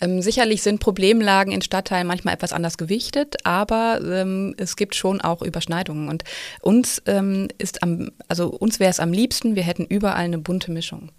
Ähm, 0.02 0.22
sicherlich 0.22 0.64
sind 0.64 0.80
Problemlagen 0.80 1.54
in 1.54 1.62
Stadtteilen 1.62 2.08
manchmal 2.08 2.34
etwas 2.34 2.52
anders 2.52 2.78
gewichtet, 2.78 3.36
aber 3.44 4.00
ähm, 4.04 4.56
es 4.58 4.76
gibt 4.76 4.96
schon 4.96 5.22
auch 5.22 5.42
Überschneidungen 5.42 6.10
und 6.10 6.24
uns 6.62 7.02
ähm, 7.06 7.48
ist 7.60 7.84
am, 7.84 8.12
also 8.28 8.48
uns 8.50 8.80
wäre 8.80 8.90
es 8.90 9.00
am 9.00 9.14
liebsten, 9.14 9.56
wir 9.56 9.64
hätten 9.64 9.86
überall 9.86 10.24
eine 10.24 10.40
bunte 10.40 10.72
Mischung. 10.72 11.10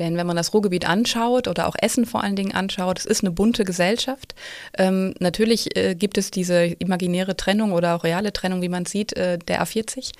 Denn 0.00 0.16
wenn 0.16 0.26
man 0.26 0.36
das 0.36 0.52
Ruhrgebiet 0.52 0.88
anschaut 0.88 1.46
oder 1.46 1.68
auch 1.68 1.76
Essen 1.80 2.06
vor 2.06 2.24
allen 2.24 2.36
Dingen 2.36 2.54
anschaut, 2.54 2.98
es 2.98 3.06
ist 3.06 3.22
eine 3.22 3.30
bunte 3.30 3.64
Gesellschaft. 3.64 4.34
Ähm, 4.76 5.14
natürlich 5.20 5.76
äh, 5.76 5.94
gibt 5.94 6.18
es 6.18 6.32
diese 6.32 6.64
imaginäre 6.64 7.36
Trennung 7.36 7.72
oder 7.72 7.83
oder 7.84 7.96
auch 7.96 8.04
reale 8.04 8.32
Trennung, 8.32 8.62
wie 8.62 8.68
man 8.68 8.86
sieht, 8.86 9.12
äh, 9.16 9.38
der 9.38 9.62
A40. 9.62 10.12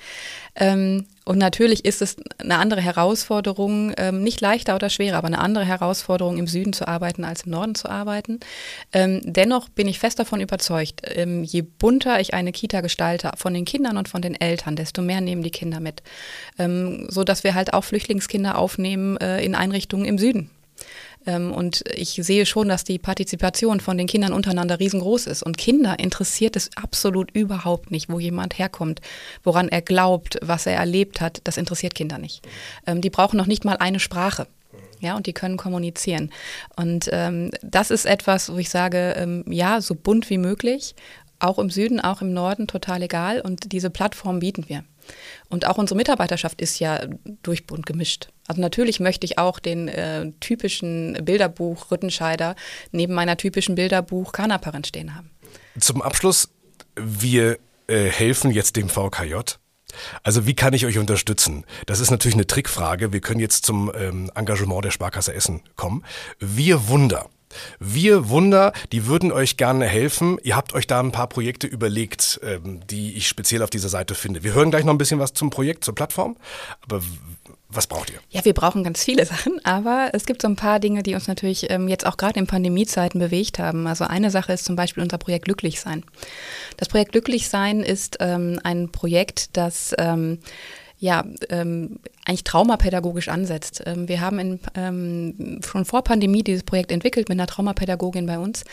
Ähm, 0.55 1.05
und 1.25 1.39
natürlich 1.39 1.83
ist 1.83 2.03
es 2.03 2.17
eine 2.37 2.59
andere 2.59 2.81
Herausforderung, 2.81 3.93
ähm, 3.97 4.23
nicht 4.23 4.41
leichter 4.41 4.75
oder 4.75 4.91
schwerer, 4.91 5.17
aber 5.17 5.27
eine 5.27 5.39
andere 5.39 5.65
Herausforderung, 5.65 6.37
im 6.37 6.45
Süden 6.45 6.71
zu 6.71 6.87
arbeiten 6.87 7.23
als 7.23 7.43
im 7.43 7.51
Norden 7.51 7.73
zu 7.73 7.89
arbeiten. 7.89 8.39
Ähm, 8.93 9.21
dennoch 9.23 9.69
bin 9.69 9.87
ich 9.87 9.97
fest 9.97 10.19
davon 10.19 10.39
überzeugt, 10.39 11.01
ähm, 11.03 11.43
je 11.43 11.63
bunter 11.63 12.19
ich 12.19 12.35
eine 12.35 12.51
Kita 12.51 12.81
gestalte, 12.81 13.31
von 13.37 13.55
den 13.55 13.65
Kindern 13.65 13.97
und 13.97 14.07
von 14.07 14.21
den 14.21 14.39
Eltern, 14.39 14.75
desto 14.75 15.01
mehr 15.01 15.19
nehmen 15.19 15.41
die 15.41 15.51
Kinder 15.51 15.79
mit. 15.79 16.03
Ähm, 16.59 17.07
so 17.09 17.23
dass 17.23 17.43
wir 17.43 17.55
halt 17.55 17.73
auch 17.73 17.83
Flüchtlingskinder 17.83 18.57
aufnehmen 18.57 19.17
äh, 19.17 19.43
in 19.43 19.55
Einrichtungen 19.55 20.05
im 20.05 20.19
Süden. 20.19 20.51
Ähm, 21.25 21.51
und 21.51 21.83
ich 21.93 22.19
sehe 22.21 22.45
schon, 22.45 22.69
dass 22.69 22.83
die 22.83 22.99
Partizipation 22.99 23.79
von 23.79 23.97
den 23.97 24.07
Kindern 24.07 24.33
untereinander 24.33 24.79
riesengroß 24.79 25.27
ist. 25.27 25.43
Und 25.43 25.57
Kinder 25.57 25.99
interessiert 25.99 26.55
es 26.55 26.69
absolut 26.75 27.31
überhaupt 27.31 27.91
nicht, 27.91 28.09
wo 28.09 28.19
jemand 28.19 28.57
herkommt, 28.57 29.01
woran 29.43 29.69
er 29.69 29.81
glaubt, 29.81 30.37
was 30.41 30.65
er 30.65 30.75
erlebt 30.75 31.21
hat. 31.21 31.41
Das 31.43 31.57
interessiert 31.57 31.95
Kinder 31.95 32.17
nicht. 32.17 32.47
Ähm, 32.85 33.01
die 33.01 33.09
brauchen 33.09 33.37
noch 33.37 33.47
nicht 33.47 33.65
mal 33.65 33.77
eine 33.77 33.99
Sprache. 33.99 34.47
Ja, 35.01 35.15
und 35.15 35.27
die 35.27 35.33
können 35.33 35.57
kommunizieren. 35.57 36.31
Und 36.75 37.09
ähm, 37.11 37.51
das 37.61 37.91
ist 37.91 38.05
etwas, 38.05 38.51
wo 38.51 38.57
ich 38.57 38.69
sage, 38.69 39.13
ähm, 39.17 39.43
ja, 39.47 39.81
so 39.81 39.93
bunt 39.93 40.29
wie 40.29 40.37
möglich, 40.37 40.95
auch 41.39 41.59
im 41.59 41.69
Süden, 41.69 41.99
auch 41.99 42.21
im 42.21 42.33
Norden, 42.33 42.67
total 42.67 43.03
egal. 43.03 43.41
Und 43.41 43.71
diese 43.73 43.89
Plattform 43.89 44.39
bieten 44.39 44.65
wir. 44.67 44.83
Und 45.49 45.67
auch 45.67 45.77
unsere 45.77 45.97
Mitarbeiterschaft 45.97 46.61
ist 46.61 46.79
ja 46.79 47.05
durchbunt 47.43 47.85
gemischt. 47.85 48.29
Also 48.47 48.61
natürlich 48.61 48.99
möchte 48.99 49.25
ich 49.25 49.37
auch 49.37 49.59
den 49.59 49.87
äh, 49.87 50.31
typischen 50.39 51.17
Bilderbuch 51.23 51.91
Rüttenscheider 51.91 52.55
neben 52.91 53.13
meiner 53.13 53.37
typischen 53.37 53.75
Bilderbuch 53.75 54.31
Kanaparin 54.31 54.83
stehen 54.83 55.15
haben. 55.15 55.31
Zum 55.79 56.01
Abschluss, 56.01 56.49
wir 56.95 57.57
äh, 57.87 58.05
helfen 58.05 58.51
jetzt 58.51 58.75
dem 58.75 58.89
VKJ. 58.89 59.35
Also 60.23 60.45
wie 60.45 60.55
kann 60.55 60.73
ich 60.73 60.85
euch 60.85 60.97
unterstützen? 60.97 61.65
Das 61.85 61.99
ist 61.99 62.11
natürlich 62.11 62.35
eine 62.35 62.47
Trickfrage. 62.47 63.13
Wir 63.13 63.21
können 63.21 63.39
jetzt 63.39 63.65
zum 63.65 63.91
ähm, 63.95 64.31
Engagement 64.35 64.83
der 64.83 64.91
Sparkasse 64.91 65.33
Essen 65.33 65.61
kommen. 65.75 66.03
Wir 66.39 66.87
Wunder 66.87 67.29
wir 67.79 68.29
Wunder, 68.29 68.73
die 68.91 69.07
würden 69.07 69.31
euch 69.31 69.57
gerne 69.57 69.85
helfen. 69.85 70.37
Ihr 70.43 70.55
habt 70.55 70.73
euch 70.73 70.87
da 70.87 70.99
ein 70.99 71.11
paar 71.11 71.27
Projekte 71.27 71.67
überlegt, 71.67 72.39
ähm, 72.43 72.81
die 72.87 73.13
ich 73.15 73.27
speziell 73.27 73.61
auf 73.61 73.69
dieser 73.69 73.89
Seite 73.89 74.15
finde. 74.15 74.43
Wir 74.43 74.53
hören 74.53 74.71
gleich 74.71 74.83
noch 74.83 74.93
ein 74.93 74.97
bisschen 74.97 75.19
was 75.19 75.33
zum 75.33 75.49
Projekt, 75.49 75.83
zur 75.83 75.95
Plattform. 75.95 76.37
Aber 76.81 77.01
was 77.69 77.87
braucht 77.87 78.09
ihr? 78.09 78.19
Ja, 78.29 78.45
wir 78.45 78.53
brauchen 78.53 78.83
ganz 78.83 79.03
viele 79.03 79.25
Sachen, 79.25 79.63
aber 79.63 80.09
es 80.13 80.25
gibt 80.25 80.41
so 80.41 80.47
ein 80.47 80.55
paar 80.55 80.79
Dinge, 80.79 81.03
die 81.03 81.15
uns 81.15 81.27
natürlich 81.27 81.69
ähm, 81.69 81.87
jetzt 81.87 82.05
auch 82.05 82.17
gerade 82.17 82.39
in 82.39 82.47
Pandemiezeiten 82.47 83.19
bewegt 83.19 83.59
haben. 83.59 83.87
Also 83.87 84.05
eine 84.05 84.31
Sache 84.31 84.53
ist 84.53 84.65
zum 84.65 84.75
Beispiel 84.75 85.03
unser 85.03 85.17
Projekt 85.17 85.45
Glücklichsein. 85.45 86.03
Das 86.77 86.87
Projekt 86.89 87.11
Glücklichsein 87.11 87.81
ist 87.81 88.17
ähm, 88.19 88.59
ein 88.63 88.91
Projekt, 88.91 89.57
das 89.57 89.93
ähm, 89.97 90.39
ja, 91.05 91.23
ähm, 91.49 91.99
eigentlich 92.25 92.43
traumapädagogisch 92.43 93.29
ansetzt. 93.29 93.83
Ähm, 93.85 94.09
wir 94.09 94.21
haben 94.21 94.39
in, 94.39 94.59
ähm, 94.73 95.59
schon 95.63 95.85
vor 95.85 96.03
Pandemie 96.03 96.41
dieses 96.41 96.63
Projekt 96.63 96.91
entwickelt 96.91 97.29
mit 97.29 97.37
einer 97.37 97.45
Traumapädagogin 97.45 98.25
bei 98.25 98.39
uns. 98.39 98.63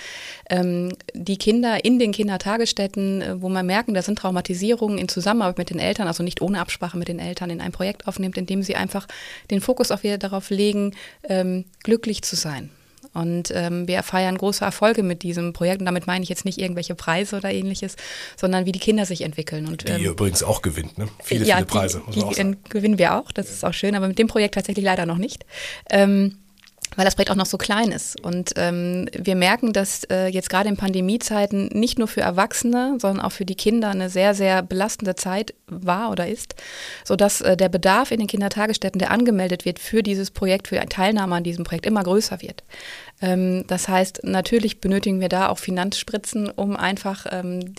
Ähm, 0.49 0.95
die 1.13 1.37
Kinder 1.37 1.85
in 1.85 1.99
den 1.99 2.13
Kindertagesstätten, 2.13 3.21
äh, 3.21 3.43
wo 3.43 3.51
man 3.51 3.67
merken, 3.67 3.93
da 3.93 4.01
sind 4.01 4.19
Traumatisierungen 4.19 4.97
in 4.97 5.09
Zusammenarbeit 5.09 5.59
mit 5.59 5.71
den 5.71 5.79
Eltern, 5.79 6.09
also 6.09 6.23
nicht 6.23 6.41
ohne 6.41 6.61
Absprache 6.61 6.97
mit 6.97 7.09
den 7.09 7.19
Eltern, 7.19 7.51
in 7.51 7.61
ein 7.61 7.73
Projekt 7.73 8.09
aufnimmt, 8.09 8.39
in 8.39 8.47
dem 8.47 8.63
sie 8.63 8.77
einfach 8.77 9.07
den 9.51 9.61
Fokus 9.61 9.91
auch 9.91 10.03
wieder 10.03 10.17
darauf 10.17 10.49
legen, 10.49 10.95
ähm, 11.29 11.67
glücklich 11.83 12.23
zu 12.23 12.37
sein. 12.37 12.71
Und 13.15 13.51
ähm, 13.55 13.87
wir 13.87 14.03
feiern 14.03 14.39
große 14.39 14.65
Erfolge 14.65 15.03
mit 15.03 15.23
diesem 15.23 15.53
Projekt. 15.53 15.81
Und 15.81 15.87
damit 15.87 16.07
meine 16.07 16.23
ich 16.23 16.29
jetzt 16.29 16.45
nicht 16.45 16.59
irgendwelche 16.59 16.95
Preise 16.95 17.37
oder 17.37 17.51
ähnliches, 17.53 17.97
sondern 18.37 18.67
wie 18.67 18.73
die 18.73 18.79
Kinder 18.79 19.07
sich 19.07 19.23
entwickeln. 19.23 19.67
Und, 19.67 19.87
die 19.87 19.93
ähm, 19.93 20.03
ihr 20.03 20.11
übrigens 20.11 20.43
auch 20.43 20.63
gewinnt, 20.63 20.97
ne? 20.99 21.09
Viele, 21.23 21.45
ja, 21.45 21.57
viele 21.57 21.67
Preise. 21.67 22.03
Die, 22.15 22.21
die 22.21 22.57
gewinnen 22.69 22.99
wir 22.99 23.17
auch, 23.17 23.33
das 23.33 23.51
ist 23.51 23.65
auch 23.65 23.75
schön, 23.75 23.95
aber 23.95 24.09
mit 24.09 24.19
dem 24.19 24.29
Projekt 24.29 24.55
tatsächlich 24.55 24.85
leider 24.85 25.07
noch 25.07 25.19
nicht. 25.19 25.45
Ähm, 25.91 26.39
weil 26.97 27.05
das 27.05 27.15
Projekt 27.15 27.31
auch 27.31 27.37
noch 27.37 27.47
so 27.47 27.59
klein 27.59 27.93
ist. 27.93 28.21
Und 28.21 28.53
ähm, 28.57 29.09
wir 29.13 29.35
merken, 29.35 29.73
dass 29.73 30.05
äh, 30.05 30.27
jetzt 30.27 30.51
gerade 30.51 30.69
in 30.69 30.77
Pandemiezeiten 30.77 31.69
nicht 31.73 31.99
nur 31.99 32.09
für 32.09 32.21
Erwachsene, 32.21 32.97
sondern 33.01 33.25
auch 33.25 33.33
für 33.33 33.45
die 33.45 33.55
Kinder 33.55 33.91
eine 33.91 34.11
sehr, 34.11 34.35
sehr 34.35 34.63
belastende 34.63 35.15
Zeit 35.15 35.55
war 35.67 36.11
oder 36.11 36.29
ist, 36.29 36.55
sodass 37.05 37.41
äh, 37.41 37.57
der 37.57 37.69
Bedarf 37.69 38.11
in 38.11 38.19
den 38.19 38.29
Kindertagesstätten, 38.29 38.99
der 38.99 39.11
angemeldet 39.11 39.65
wird 39.65 39.79
für 39.79 40.03
dieses 40.03 40.31
Projekt, 40.31 40.69
für 40.69 40.81
Teilnahme 40.87 41.37
an 41.37 41.45
diesem 41.45 41.65
Projekt, 41.65 41.87
immer 41.87 42.03
größer 42.03 42.43
wird. 42.43 42.63
Ähm, 43.23 43.65
das 43.69 43.89
heißt, 43.89 44.25
natürlich 44.25 44.81
benötigen 44.81 45.21
wir 45.21 45.29
da 45.29 45.49
auch 45.49 45.59
Finanzspritzen, 45.59 46.51
um 46.51 46.77
einfach 46.77 47.27
ähm, 47.31 47.73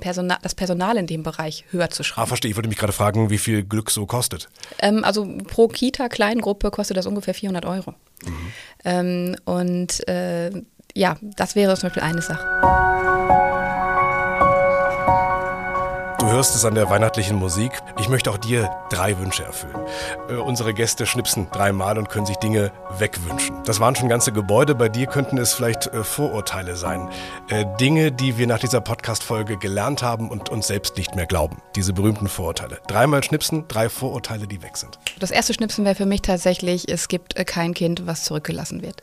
Personal, 0.00 0.38
das 0.42 0.54
Personal 0.54 0.96
in 0.96 1.06
dem 1.06 1.22
Bereich 1.22 1.64
höher 1.70 1.88
zu 1.88 2.02
schrauben. 2.02 2.24
Ah, 2.24 2.26
verstehe. 2.26 2.50
Ich 2.50 2.56
würde 2.56 2.68
mich 2.68 2.78
gerade 2.78 2.92
fragen, 2.92 3.30
wie 3.30 3.38
viel 3.38 3.62
Glück 3.62 3.90
so 3.90 4.04
kostet. 4.06 4.48
Ähm, 4.80 5.04
also 5.04 5.26
pro 5.46 5.68
Kita-Kleingruppe 5.68 6.70
kostet 6.70 6.96
das 6.96 7.06
ungefähr 7.06 7.34
400 7.34 7.64
Euro. 7.64 7.94
Mhm. 8.24 8.52
Ähm, 8.84 9.36
und 9.44 10.06
äh, 10.08 10.50
ja, 10.94 11.16
das 11.22 11.54
wäre 11.54 11.76
zum 11.76 11.88
Beispiel 11.88 12.02
eine 12.02 12.22
Sache. 12.22 13.37
Du 16.28 16.34
hörst 16.34 16.54
es 16.54 16.66
an 16.66 16.74
der 16.74 16.90
weihnachtlichen 16.90 17.38
Musik. 17.38 17.72
Ich 17.98 18.10
möchte 18.10 18.30
auch 18.30 18.36
dir 18.36 18.70
drei 18.90 19.18
Wünsche 19.18 19.44
erfüllen. 19.44 19.80
Äh, 20.28 20.34
unsere 20.34 20.74
Gäste 20.74 21.06
schnipsen 21.06 21.46
dreimal 21.50 21.96
und 21.96 22.10
können 22.10 22.26
sich 22.26 22.36
Dinge 22.36 22.70
wegwünschen. 22.98 23.56
Das 23.64 23.80
waren 23.80 23.96
schon 23.96 24.10
ganze 24.10 24.30
Gebäude. 24.30 24.74
Bei 24.74 24.90
dir 24.90 25.06
könnten 25.06 25.38
es 25.38 25.54
vielleicht 25.54 25.86
äh, 25.86 26.04
Vorurteile 26.04 26.76
sein. 26.76 27.08
Äh, 27.48 27.64
Dinge, 27.80 28.12
die 28.12 28.36
wir 28.36 28.46
nach 28.46 28.58
dieser 28.58 28.82
Podcast-Folge 28.82 29.56
gelernt 29.56 30.02
haben 30.02 30.28
und 30.28 30.50
uns 30.50 30.66
selbst 30.66 30.98
nicht 30.98 31.16
mehr 31.16 31.24
glauben. 31.24 31.62
Diese 31.76 31.94
berühmten 31.94 32.28
Vorurteile. 32.28 32.78
Dreimal 32.88 33.24
schnipsen, 33.24 33.64
drei 33.66 33.88
Vorurteile, 33.88 34.46
die 34.46 34.62
weg 34.62 34.76
sind. 34.76 34.98
Das 35.20 35.30
erste 35.30 35.54
Schnipsen 35.54 35.86
wäre 35.86 35.94
für 35.94 36.04
mich 36.04 36.20
tatsächlich, 36.20 36.90
es 36.90 37.08
gibt 37.08 37.38
äh, 37.38 37.46
kein 37.46 37.72
Kind, 37.72 38.06
was 38.06 38.24
zurückgelassen 38.24 38.82
wird. 38.82 39.02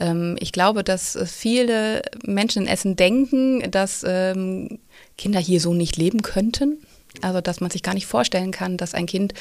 Ähm, 0.00 0.36
ich 0.40 0.50
glaube, 0.50 0.82
dass 0.82 1.16
viele 1.24 2.02
Menschen 2.24 2.62
in 2.62 2.68
Essen 2.68 2.96
denken, 2.96 3.70
dass 3.70 4.04
ähm, 4.06 4.80
Kinder 5.22 5.38
hier 5.38 5.60
so 5.60 5.72
nicht 5.72 5.96
leben 5.96 6.22
könnten. 6.22 6.78
Also, 7.20 7.40
dass 7.40 7.60
man 7.60 7.70
sich 7.70 7.82
gar 7.82 7.94
nicht 7.94 8.06
vorstellen 8.06 8.50
kann, 8.50 8.76
dass 8.76 8.94
ein 8.94 9.06
Kind, 9.06 9.34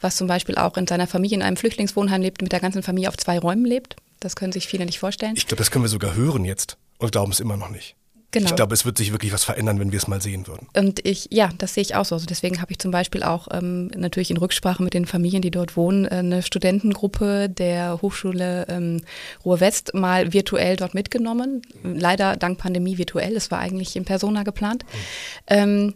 was 0.00 0.16
zum 0.16 0.26
Beispiel 0.26 0.56
auch 0.56 0.76
in 0.76 0.86
seiner 0.86 1.06
Familie 1.06 1.36
in 1.36 1.42
einem 1.42 1.56
Flüchtlingswohnheim 1.56 2.22
lebt, 2.22 2.42
mit 2.42 2.50
der 2.50 2.60
ganzen 2.60 2.82
Familie 2.82 3.08
auf 3.08 3.16
zwei 3.16 3.38
Räumen 3.38 3.64
lebt. 3.64 3.96
Das 4.18 4.34
können 4.34 4.52
sich 4.52 4.66
viele 4.66 4.84
nicht 4.84 4.98
vorstellen. 4.98 5.34
Ich 5.36 5.46
glaube, 5.46 5.58
das 5.58 5.70
können 5.70 5.84
wir 5.84 5.90
sogar 5.90 6.14
hören 6.16 6.44
jetzt 6.44 6.76
und 6.98 7.12
glauben 7.12 7.30
es 7.30 7.38
immer 7.38 7.56
noch 7.56 7.68
nicht. 7.68 7.94
Genau. 8.30 8.50
Ich 8.50 8.56
glaube, 8.56 8.74
es 8.74 8.84
wird 8.84 8.98
sich 8.98 9.10
wirklich 9.12 9.32
was 9.32 9.44
verändern, 9.44 9.80
wenn 9.80 9.90
wir 9.90 9.96
es 9.96 10.06
mal 10.06 10.20
sehen 10.20 10.46
würden. 10.46 10.68
Und 10.76 11.04
ich, 11.06 11.28
ja, 11.30 11.48
das 11.56 11.72
sehe 11.72 11.80
ich 11.80 11.94
auch 11.94 12.04
so. 12.04 12.14
Also 12.14 12.26
deswegen 12.26 12.60
habe 12.60 12.70
ich 12.70 12.78
zum 12.78 12.90
Beispiel 12.90 13.22
auch 13.22 13.48
ähm, 13.50 13.88
natürlich 13.96 14.30
in 14.30 14.36
Rücksprache 14.36 14.82
mit 14.82 14.92
den 14.92 15.06
Familien, 15.06 15.40
die 15.40 15.50
dort 15.50 15.78
wohnen, 15.78 16.04
äh, 16.04 16.16
eine 16.16 16.42
Studentengruppe 16.42 17.48
der 17.48 18.02
Hochschule 18.02 18.66
ähm, 18.68 19.00
Ruhr 19.46 19.60
West 19.60 19.94
mal 19.94 20.34
virtuell 20.34 20.76
dort 20.76 20.92
mitgenommen. 20.92 21.62
Leider 21.82 22.36
dank 22.36 22.58
Pandemie 22.58 22.98
virtuell. 22.98 23.34
Es 23.34 23.50
war 23.50 23.60
eigentlich 23.60 23.96
in 23.96 24.04
Persona 24.04 24.42
geplant. 24.42 24.84
Mhm. 24.84 24.98
Ähm, 25.46 25.94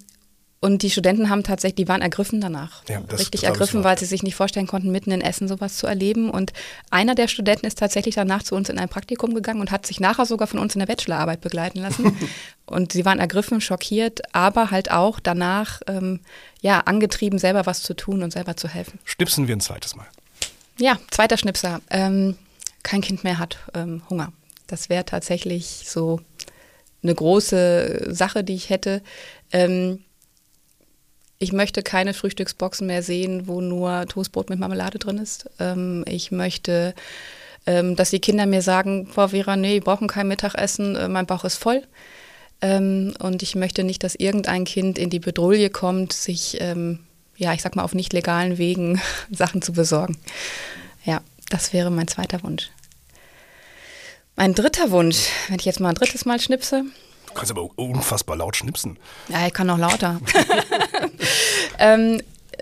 und 0.62 0.82
die 0.82 0.90
Studenten 0.90 1.28
haben 1.28 1.42
tatsächlich, 1.42 1.74
die 1.74 1.88
waren 1.88 2.02
ergriffen 2.02 2.40
danach. 2.40 2.84
Ja, 2.88 3.00
das, 3.00 3.18
Richtig 3.18 3.40
das 3.40 3.50
ergriffen, 3.50 3.82
weil 3.82 3.98
sie 3.98 4.04
sich 4.04 4.22
nicht 4.22 4.36
vorstellen 4.36 4.68
konnten, 4.68 4.92
mitten 4.92 5.10
in 5.10 5.20
Essen 5.20 5.48
sowas 5.48 5.76
zu 5.76 5.88
erleben. 5.88 6.30
Und 6.30 6.52
einer 6.88 7.16
der 7.16 7.26
Studenten 7.26 7.66
ist 7.66 7.80
tatsächlich 7.80 8.14
danach 8.14 8.44
zu 8.44 8.54
uns 8.54 8.68
in 8.68 8.78
ein 8.78 8.88
Praktikum 8.88 9.34
gegangen 9.34 9.60
und 9.60 9.72
hat 9.72 9.86
sich 9.86 9.98
nachher 9.98 10.24
sogar 10.24 10.46
von 10.46 10.60
uns 10.60 10.76
in 10.76 10.78
der 10.78 10.86
Bachelorarbeit 10.86 11.40
begleiten 11.40 11.80
lassen. 11.80 12.16
und 12.66 12.92
sie 12.92 13.04
waren 13.04 13.18
ergriffen, 13.18 13.60
schockiert, 13.60 14.20
aber 14.32 14.70
halt 14.70 14.92
auch 14.92 15.18
danach 15.18 15.80
ähm, 15.88 16.20
ja, 16.60 16.78
angetrieben, 16.78 17.40
selber 17.40 17.66
was 17.66 17.82
zu 17.82 17.94
tun 17.94 18.22
und 18.22 18.30
selber 18.30 18.56
zu 18.56 18.68
helfen. 18.68 19.00
Schnipsen 19.02 19.48
wir 19.48 19.56
ein 19.56 19.60
zweites 19.60 19.96
Mal. 19.96 20.06
Ja, 20.78 20.96
zweiter 21.10 21.38
Schnipser. 21.38 21.80
Ähm, 21.90 22.38
kein 22.84 23.00
Kind 23.00 23.24
mehr 23.24 23.40
hat 23.40 23.58
ähm, 23.74 24.02
Hunger. 24.08 24.32
Das 24.68 24.88
wäre 24.88 25.04
tatsächlich 25.04 25.82
so 25.88 26.20
eine 27.02 27.16
große 27.16 28.14
Sache, 28.14 28.44
die 28.44 28.54
ich 28.54 28.70
hätte. 28.70 29.02
Ähm, 29.50 30.04
ich 31.42 31.52
möchte 31.52 31.82
keine 31.82 32.14
Frühstücksboxen 32.14 32.86
mehr 32.86 33.02
sehen, 33.02 33.48
wo 33.48 33.60
nur 33.60 34.06
Toastbrot 34.06 34.48
mit 34.48 34.60
Marmelade 34.60 34.98
drin 34.98 35.18
ist. 35.18 35.50
Ähm, 35.58 36.04
ich 36.06 36.30
möchte, 36.30 36.94
ähm, 37.66 37.96
dass 37.96 38.10
die 38.10 38.20
Kinder 38.20 38.46
mir 38.46 38.62
sagen, 38.62 39.08
Frau 39.08 39.28
Vera, 39.28 39.56
nee, 39.56 39.74
wir 39.74 39.80
brauchen 39.80 40.06
kein 40.06 40.28
Mittagessen, 40.28 40.94
äh, 40.94 41.08
mein 41.08 41.26
Bauch 41.26 41.44
ist 41.44 41.56
voll. 41.56 41.82
Ähm, 42.60 43.14
und 43.18 43.42
ich 43.42 43.56
möchte 43.56 43.82
nicht, 43.82 44.04
dass 44.04 44.14
irgendein 44.14 44.64
Kind 44.64 44.98
in 44.98 45.10
die 45.10 45.18
Bedrohung 45.18 45.72
kommt, 45.72 46.12
sich, 46.12 46.58
ähm, 46.60 47.00
ja, 47.36 47.52
ich 47.52 47.62
sag 47.62 47.74
mal, 47.74 47.82
auf 47.82 47.94
nicht 47.94 48.12
legalen 48.12 48.56
Wegen 48.56 49.00
Sachen 49.32 49.62
zu 49.62 49.72
besorgen. 49.72 50.16
Ja, 51.04 51.22
das 51.50 51.72
wäre 51.72 51.90
mein 51.90 52.06
zweiter 52.06 52.42
Wunsch. 52.44 52.70
Mein 54.36 54.54
dritter 54.54 54.92
Wunsch, 54.92 55.26
wenn 55.48 55.58
ich 55.58 55.64
jetzt 55.64 55.80
mal 55.80 55.88
ein 55.88 55.96
drittes 55.96 56.24
Mal 56.24 56.40
schnipse, 56.40 56.84
Du 57.32 57.38
kannst 57.38 57.50
aber 57.50 57.68
unfassbar 57.76 58.36
laut 58.36 58.56
schnipsen. 58.56 58.98
Ja, 59.28 59.46
ich 59.46 59.52
kann 59.52 59.66
noch 59.66 59.78
lauter. 59.78 60.20
ähm, 61.78 62.20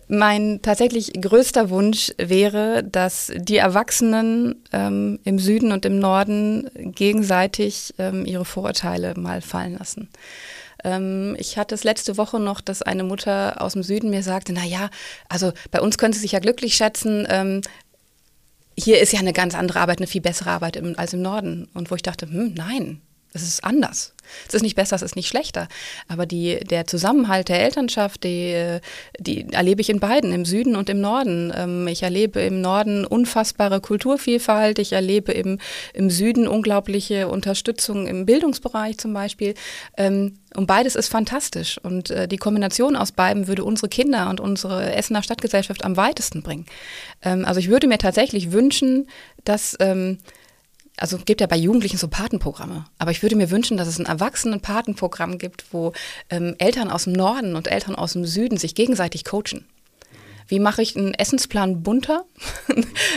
mein 0.09 0.61
tatsächlich 0.63 1.13
größter 1.21 1.71
Wunsch 1.71 2.13
wäre, 2.19 2.85
dass 2.85 3.33
die 3.35 3.57
Erwachsenen 3.57 4.63
ähm, 4.73 5.19
im 5.25 5.39
Süden 5.39 5.73
und 5.73 5.85
im 5.85 5.99
Norden 5.99 6.69
gegenseitig 6.75 7.95
ähm, 7.99 8.27
ihre 8.27 8.45
Vorurteile 8.45 9.15
mal 9.17 9.41
fallen 9.41 9.79
lassen. 9.79 10.09
Ähm, 10.85 11.37
ich 11.39 11.59
hatte 11.59 11.75
es 11.75 11.85
letzte 11.85 12.17
Woche 12.17 12.41
noch, 12.41 12.61
dass 12.61 12.83
eine 12.83 13.05
Mutter 13.05 13.61
aus 13.61 13.75
dem 13.75 13.83
Süden 13.83 14.11
mir 14.11 14.23
sagte, 14.23 14.53
na 14.53 14.65
ja, 14.65 14.91
also 15.29 15.53
bei 15.71 15.81
uns 15.81 15.99
können 15.99 16.13
Sie 16.13 16.21
sich 16.21 16.33
ja 16.33 16.39
glücklich 16.39 16.75
schätzen. 16.75 17.27
Ähm, 17.29 17.61
hier 18.77 19.01
ist 19.01 19.13
ja 19.13 19.21
eine 19.21 19.33
ganz 19.33 19.55
andere 19.55 19.81
Arbeit, 19.81 19.99
eine 19.99 20.07
viel 20.07 20.23
bessere 20.23 20.51
Arbeit 20.51 20.81
als 20.97 21.13
im 21.13 21.23
Norden. 21.23 21.69
Und 21.75 21.91
wo 21.91 21.95
ich 21.95 22.03
dachte, 22.03 22.27
hm, 22.27 22.55
nein, 22.55 23.01
es 23.33 23.43
ist 23.43 23.65
anders. 23.65 24.15
Es 24.49 24.55
ist 24.55 24.63
nicht 24.63 24.77
besser, 24.77 24.97
es 24.97 25.03
ist 25.03 25.17
nicht 25.17 25.29
schlechter. 25.29 25.69
Aber 26.09 26.27
die, 26.27 26.61
der 26.61 26.87
Zusammenhalt 26.87 27.49
der 27.49 27.63
Elternschaft, 27.63 28.25
die, 28.25 28.79
die 29.19 29.53
erlebe 29.53 29.81
ich 29.81 29.91
in 29.91 30.01
beiden, 30.01 30.33
im 30.33 30.45
Süden 30.45 30.77
und 30.77 30.89
im 30.89 31.01
Norden. 31.01 31.53
Ähm, 31.55 31.87
ich 31.89 32.03
erlebe 32.03 32.41
im 32.41 32.61
Norden 32.61 33.05
unfassbare 33.05 33.81
Kulturvielfalt. 33.81 34.79
Ich 34.79 34.93
erlebe 34.93 35.33
im, 35.33 35.59
im 35.95 36.11
Süden 36.11 36.49
unglaubliche 36.49 37.29
Unterstützung 37.29 38.07
im 38.07 38.27
Bildungsbereich 38.27 38.99
zum 38.99 39.13
Beispiel. 39.13 39.55
Ähm, 39.97 40.39
und 40.55 40.67
beides 40.67 40.97
ist 40.97 41.09
fantastisch. 41.09 41.79
Und 41.83 42.11
äh, 42.11 42.27
die 42.27 42.37
Kombination 42.37 42.97
aus 42.97 43.13
beiden 43.13 43.47
würde 43.47 43.65
unsere 43.65 43.89
Kinder 43.89 44.29
und 44.31 44.41
unsere 44.41 44.93
Essener 44.95 45.23
Stadtgesellschaft 45.23 45.85
am 45.85 45.97
weitesten 45.97 46.43
bringen. 46.43 46.67
Ähm, 47.23 47.45
also 47.45 47.61
ich 47.61 47.69
würde 47.69 47.87
mir 47.87 47.99
tatsächlich 47.99 48.53
wünschen, 48.53 49.09
dass 49.45 49.77
also 51.01 51.17
es 51.17 51.25
gibt 51.25 51.41
ja 51.41 51.47
bei 51.47 51.57
Jugendlichen 51.57 51.97
so 51.97 52.09
Patenprogramme, 52.09 52.85
aber 52.99 53.11
ich 53.11 53.23
würde 53.23 53.35
mir 53.35 53.51
wünschen, 53.51 53.79
dass 53.79 53.89
es 53.89 53.99
ein 53.99 54.05
Erwachsenen-Patenprogramm 54.05 55.39
gibt, 55.39 55.73
wo 55.73 55.95
ähm, 56.29 56.55
Eltern 56.59 56.91
aus 56.91 57.05
dem 57.05 57.15
Norden 57.15 57.57
und 57.57 57.69
Eltern 57.69 57.95
aus 57.95 58.13
dem 58.13 58.27
Süden 58.27 58.59
sich 58.59 58.75
gegenseitig 58.75 59.25
coachen. 59.25 59.65
Wie 60.51 60.59
mache 60.59 60.83
ich 60.83 60.97
einen 60.97 61.15
Essensplan 61.15 61.85
bunter? 61.85 62.25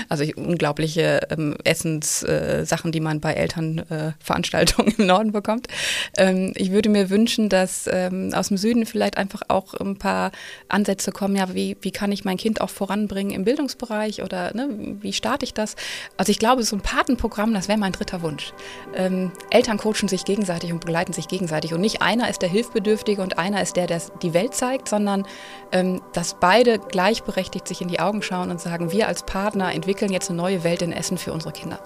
also 0.09 0.23
ich, 0.23 0.37
unglaubliche 0.37 1.27
ähm, 1.31 1.55
Essenssachen, 1.63 2.89
äh, 2.89 2.91
die 2.91 2.99
man 2.99 3.19
bei 3.19 3.33
Elternveranstaltungen 3.33 4.91
äh, 4.91 4.95
im 5.01 5.07
Norden 5.07 5.31
bekommt. 5.31 5.67
Ähm, 6.15 6.53
ich 6.55 6.71
würde 6.71 6.89
mir 6.89 7.09
wünschen, 7.09 7.49
dass 7.49 7.89
ähm, 7.91 8.31
aus 8.35 8.49
dem 8.49 8.57
Süden 8.57 8.85
vielleicht 8.85 9.17
einfach 9.17 9.41
auch 9.47 9.73
ein 9.73 9.97
paar 9.97 10.31
Ansätze 10.69 11.11
kommen, 11.11 11.35
ja, 11.35 11.55
wie, 11.55 11.75
wie 11.81 11.89
kann 11.89 12.11
ich 12.11 12.23
mein 12.23 12.37
Kind 12.37 12.61
auch 12.61 12.69
voranbringen 12.69 13.33
im 13.33 13.45
Bildungsbereich 13.45 14.21
oder 14.21 14.53
ne, 14.53 14.69
wie 15.01 15.11
starte 15.11 15.43
ich 15.43 15.55
das? 15.55 15.75
Also 16.17 16.29
ich 16.29 16.37
glaube, 16.37 16.61
so 16.61 16.75
ein 16.75 16.81
Patenprogramm, 16.81 17.51
das 17.55 17.67
wäre 17.67 17.79
mein 17.79 17.93
dritter 17.93 18.21
Wunsch. 18.21 18.53
Ähm, 18.95 19.31
Eltern 19.49 19.79
coachen 19.79 20.07
sich 20.07 20.23
gegenseitig 20.23 20.71
und 20.71 20.81
begleiten 20.81 21.13
sich 21.13 21.27
gegenseitig 21.27 21.73
und 21.73 21.81
nicht 21.81 22.03
einer 22.03 22.29
ist 22.29 22.43
der 22.43 22.49
Hilfbedürftige 22.49 23.23
und 23.23 23.39
einer 23.39 23.59
ist 23.63 23.75
der, 23.75 23.87
der 23.87 24.03
die 24.21 24.35
Welt 24.35 24.53
zeigt, 24.53 24.87
sondern 24.87 25.25
ähm, 25.71 25.99
dass 26.13 26.35
beide 26.39 26.77
gleich 26.77 27.22
gleichberechtigt 27.23 27.67
sich 27.67 27.81
in 27.81 27.87
die 27.87 27.99
Augen 27.99 28.21
schauen 28.21 28.51
und 28.51 28.59
sagen, 28.59 28.91
wir 28.91 29.07
als 29.07 29.23
Partner 29.23 29.73
entwickeln 29.73 30.11
jetzt 30.11 30.29
eine 30.29 30.37
neue 30.37 30.63
Welt 30.63 30.81
in 30.81 30.91
Essen 30.91 31.17
für 31.17 31.33
unsere 31.33 31.53
Kinder. 31.53 31.79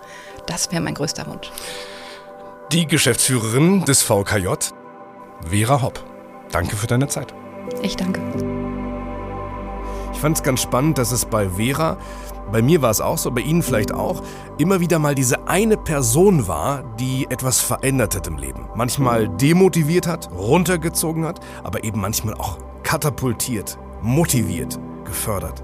Das 0.47 0.71
wäre 0.71 0.81
mein 0.81 0.95
größter 0.95 1.27
Wunsch. 1.27 1.51
Die 2.71 2.87
Geschäftsführerin 2.87 3.85
des 3.85 4.03
VKJ, 4.03 4.47
Vera 5.49 5.81
Hopp. 5.81 6.03
Danke 6.51 6.75
für 6.75 6.87
deine 6.87 7.07
Zeit. 7.07 7.33
Ich 7.81 7.95
danke. 7.95 8.21
Ich 10.13 10.19
fand 10.19 10.37
es 10.37 10.43
ganz 10.43 10.61
spannend, 10.61 10.97
dass 10.97 11.11
es 11.11 11.25
bei 11.25 11.49
Vera, 11.49 11.97
bei 12.51 12.61
mir 12.61 12.81
war 12.81 12.89
es 12.89 13.01
auch 13.01 13.17
so, 13.17 13.29
bei 13.29 13.41
Ihnen 13.41 13.61
vielleicht 13.61 13.93
auch, 13.93 14.23
immer 14.57 14.79
wieder 14.79 14.99
mal 14.99 15.13
diese 15.13 15.47
eine 15.47 15.77
Person 15.77 16.47
war, 16.47 16.83
die 16.99 17.27
etwas 17.29 17.59
verändert 17.61 18.15
hat 18.15 18.25
im 18.25 18.37
Leben. 18.37 18.67
Manchmal 18.75 19.27
demotiviert 19.29 20.07
hat, 20.07 20.29
runtergezogen 20.31 21.25
hat, 21.25 21.39
aber 21.63 21.83
eben 21.83 21.99
manchmal 21.99 22.33
auch 22.35 22.57
katapultiert, 22.83 23.77
motiviert, 24.01 24.79
gefördert. 25.07 25.63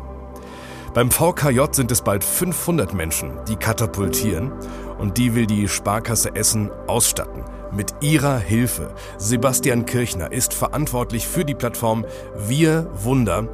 Beim 0.95 1.11
VKJ 1.11 1.61
sind 1.71 1.91
es 1.91 2.01
bald 2.01 2.23
500 2.23 2.93
Menschen, 2.93 3.31
die 3.47 3.55
katapultieren 3.55 4.51
und 4.99 5.17
die 5.17 5.35
will 5.35 5.45
die 5.45 5.67
Sparkasse 5.67 6.35
Essen 6.35 6.71
ausstatten. 6.87 7.43
Mit 7.71 7.93
ihrer 8.01 8.37
Hilfe. 8.37 8.93
Sebastian 9.17 9.85
Kirchner 9.85 10.31
ist 10.31 10.53
verantwortlich 10.53 11.27
für 11.27 11.45
die 11.45 11.55
Plattform 11.55 12.05
Wir 12.47 12.87
Wunder. 13.03 13.47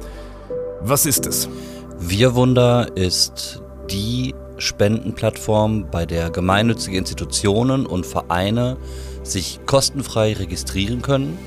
Was 0.80 1.06
ist 1.06 1.26
es? 1.26 1.48
Wir 1.98 2.34
Wunder 2.34 2.88
ist 2.94 3.62
die 3.90 4.34
Spendenplattform, 4.58 5.86
bei 5.90 6.04
der 6.04 6.30
gemeinnützige 6.30 6.98
Institutionen 6.98 7.86
und 7.86 8.04
Vereine 8.04 8.76
sich 9.22 9.60
kostenfrei 9.66 10.34
registrieren 10.34 11.02
können, 11.02 11.38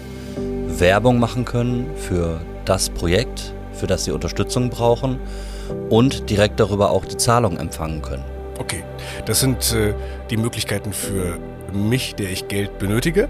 Werbung 0.80 1.20
machen 1.20 1.46
können 1.46 1.92
für 1.96 2.42
das 2.66 2.90
Projekt, 2.90 3.53
für 3.74 3.88
das 3.88 4.06
sie 4.06 4.12
Unterstützung 4.12 4.70
brauchen 4.70 5.20
und 5.90 6.30
direkt 6.30 6.60
darüber 6.60 6.92
auch 6.92 7.06
die 7.06 7.18
Zahlung 7.18 7.58
empfangen 7.58 8.02
können. 8.02 8.24
Okay, 8.60 8.84
das 9.26 9.40
sind 9.40 9.74
äh, 9.74 9.94
die 10.30 10.38
Möglichkeiten 10.38 10.94
für 10.94 11.40
mich, 11.74 12.16
der 12.16 12.30
ich 12.30 12.48
Geld 12.48 12.78
benötige. 12.78 13.30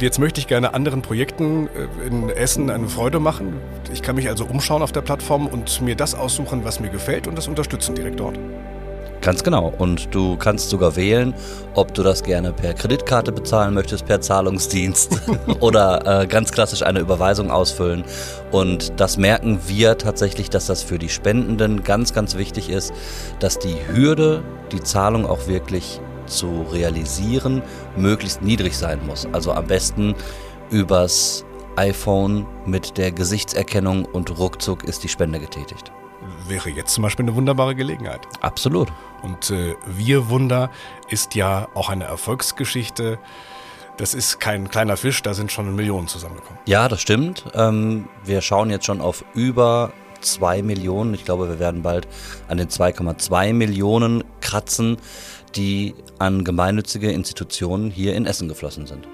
Jetzt 0.00 0.18
möchte 0.18 0.40
ich 0.40 0.46
gerne 0.46 0.74
anderen 0.74 1.02
Projekten 1.02 1.68
äh, 1.68 2.06
in 2.06 2.30
Essen 2.30 2.70
eine 2.70 2.88
Freude 2.88 3.20
machen. 3.20 3.60
Ich 3.92 4.02
kann 4.02 4.16
mich 4.16 4.28
also 4.28 4.46
umschauen 4.46 4.82
auf 4.82 4.92
der 4.92 5.02
Plattform 5.02 5.46
und 5.46 5.80
mir 5.82 5.94
das 5.94 6.14
aussuchen, 6.14 6.64
was 6.64 6.80
mir 6.80 6.88
gefällt 6.88 7.26
und 7.26 7.36
das 7.36 7.48
unterstützen 7.48 7.94
direkt 7.94 8.20
dort. 8.20 8.38
Ganz 9.22 9.44
genau. 9.44 9.72
Und 9.78 10.12
du 10.12 10.36
kannst 10.36 10.68
sogar 10.68 10.96
wählen, 10.96 11.32
ob 11.74 11.94
du 11.94 12.02
das 12.02 12.24
gerne 12.24 12.52
per 12.52 12.74
Kreditkarte 12.74 13.30
bezahlen 13.30 13.72
möchtest, 13.72 14.04
per 14.04 14.20
Zahlungsdienst 14.20 15.16
oder 15.60 16.22
äh, 16.22 16.26
ganz 16.26 16.50
klassisch 16.50 16.82
eine 16.82 16.98
Überweisung 16.98 17.50
ausfüllen. 17.52 18.02
Und 18.50 19.00
das 19.00 19.16
merken 19.16 19.60
wir 19.68 19.96
tatsächlich, 19.96 20.50
dass 20.50 20.66
das 20.66 20.82
für 20.82 20.98
die 20.98 21.08
Spendenden 21.08 21.84
ganz, 21.84 22.12
ganz 22.12 22.36
wichtig 22.36 22.68
ist, 22.68 22.92
dass 23.38 23.60
die 23.60 23.76
Hürde, 23.92 24.42
die 24.72 24.80
Zahlung 24.80 25.24
auch 25.24 25.46
wirklich 25.46 26.00
zu 26.26 26.66
realisieren, 26.72 27.62
möglichst 27.96 28.42
niedrig 28.42 28.76
sein 28.76 28.98
muss. 29.06 29.28
Also 29.32 29.52
am 29.52 29.68
besten 29.68 30.16
übers 30.70 31.44
iPhone 31.76 32.44
mit 32.66 32.98
der 32.98 33.12
Gesichtserkennung 33.12 34.04
und 34.04 34.36
ruckzuck 34.36 34.82
ist 34.82 35.04
die 35.04 35.08
Spende 35.08 35.38
getätigt 35.38 35.92
wäre 36.46 36.70
jetzt 36.70 36.94
zum 36.94 37.02
Beispiel 37.02 37.24
eine 37.24 37.34
wunderbare 37.34 37.74
Gelegenheit. 37.74 38.20
Absolut. 38.40 38.88
Und 39.22 39.50
äh, 39.50 39.74
Wir 39.86 40.28
Wunder 40.28 40.70
ist 41.08 41.34
ja 41.34 41.68
auch 41.74 41.88
eine 41.88 42.04
Erfolgsgeschichte. 42.04 43.18
Das 43.96 44.14
ist 44.14 44.40
kein 44.40 44.68
kleiner 44.68 44.96
Fisch, 44.96 45.22
da 45.22 45.34
sind 45.34 45.52
schon 45.52 45.74
Millionen 45.76 46.08
zusammengekommen. 46.08 46.58
Ja, 46.66 46.88
das 46.88 47.00
stimmt. 47.00 47.44
Ähm, 47.54 48.08
wir 48.24 48.40
schauen 48.40 48.70
jetzt 48.70 48.86
schon 48.86 49.00
auf 49.00 49.24
über 49.34 49.92
2 50.20 50.62
Millionen. 50.62 51.14
Ich 51.14 51.24
glaube, 51.24 51.48
wir 51.48 51.58
werden 51.58 51.82
bald 51.82 52.08
an 52.48 52.56
den 52.56 52.68
2,2 52.68 53.52
Millionen 53.52 54.24
kratzen, 54.40 54.96
die 55.56 55.94
an 56.18 56.44
gemeinnützige 56.44 57.10
Institutionen 57.10 57.90
hier 57.90 58.14
in 58.14 58.26
Essen 58.26 58.48
geflossen 58.48 58.86
sind 58.86 59.06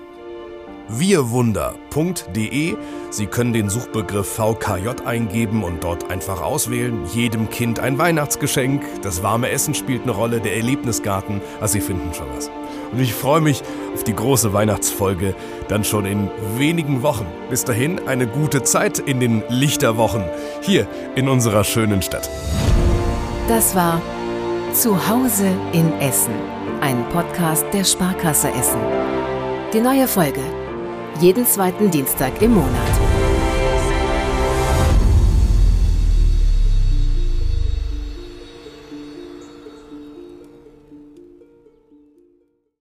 wirwunder.de. 0.88 2.76
Sie 3.10 3.26
können 3.26 3.52
den 3.52 3.68
Suchbegriff 3.70 4.28
VKJ 4.28 5.04
eingeben 5.04 5.64
und 5.64 5.84
dort 5.84 6.10
einfach 6.10 6.42
auswählen. 6.42 7.04
Jedem 7.12 7.50
Kind 7.50 7.80
ein 7.80 7.98
Weihnachtsgeschenk, 7.98 8.82
das 9.02 9.22
warme 9.22 9.50
Essen 9.50 9.74
spielt 9.74 10.02
eine 10.02 10.12
Rolle, 10.12 10.40
der 10.40 10.56
Erlebnisgarten, 10.56 11.40
also 11.60 11.74
Sie 11.74 11.80
finden 11.80 12.12
schon 12.14 12.26
was. 12.34 12.50
Und 12.92 13.00
ich 13.00 13.12
freue 13.12 13.40
mich 13.40 13.62
auf 13.94 14.04
die 14.04 14.14
große 14.14 14.52
Weihnachtsfolge 14.52 15.34
dann 15.68 15.84
schon 15.84 16.06
in 16.06 16.30
wenigen 16.56 17.02
Wochen. 17.02 17.26
Bis 17.50 17.64
dahin 17.64 18.06
eine 18.08 18.26
gute 18.26 18.62
Zeit 18.62 18.98
in 18.98 19.20
den 19.20 19.42
Lichterwochen 19.48 20.24
hier 20.62 20.86
in 21.14 21.28
unserer 21.28 21.64
schönen 21.64 22.02
Stadt. 22.02 22.28
Das 23.46 23.74
war 23.74 24.00
Zuhause 24.72 25.48
in 25.72 25.92
Essen, 26.00 26.34
ein 26.80 27.06
Podcast 27.10 27.66
der 27.72 27.84
Sparkasse 27.84 28.48
Essen. 28.48 28.80
Die 29.72 29.80
neue 29.80 30.08
Folge 30.08 30.40
jeden 31.20 31.46
zweiten 31.46 31.90
Dienstag 31.90 32.40
im 32.42 32.54
Monat. 32.54 32.97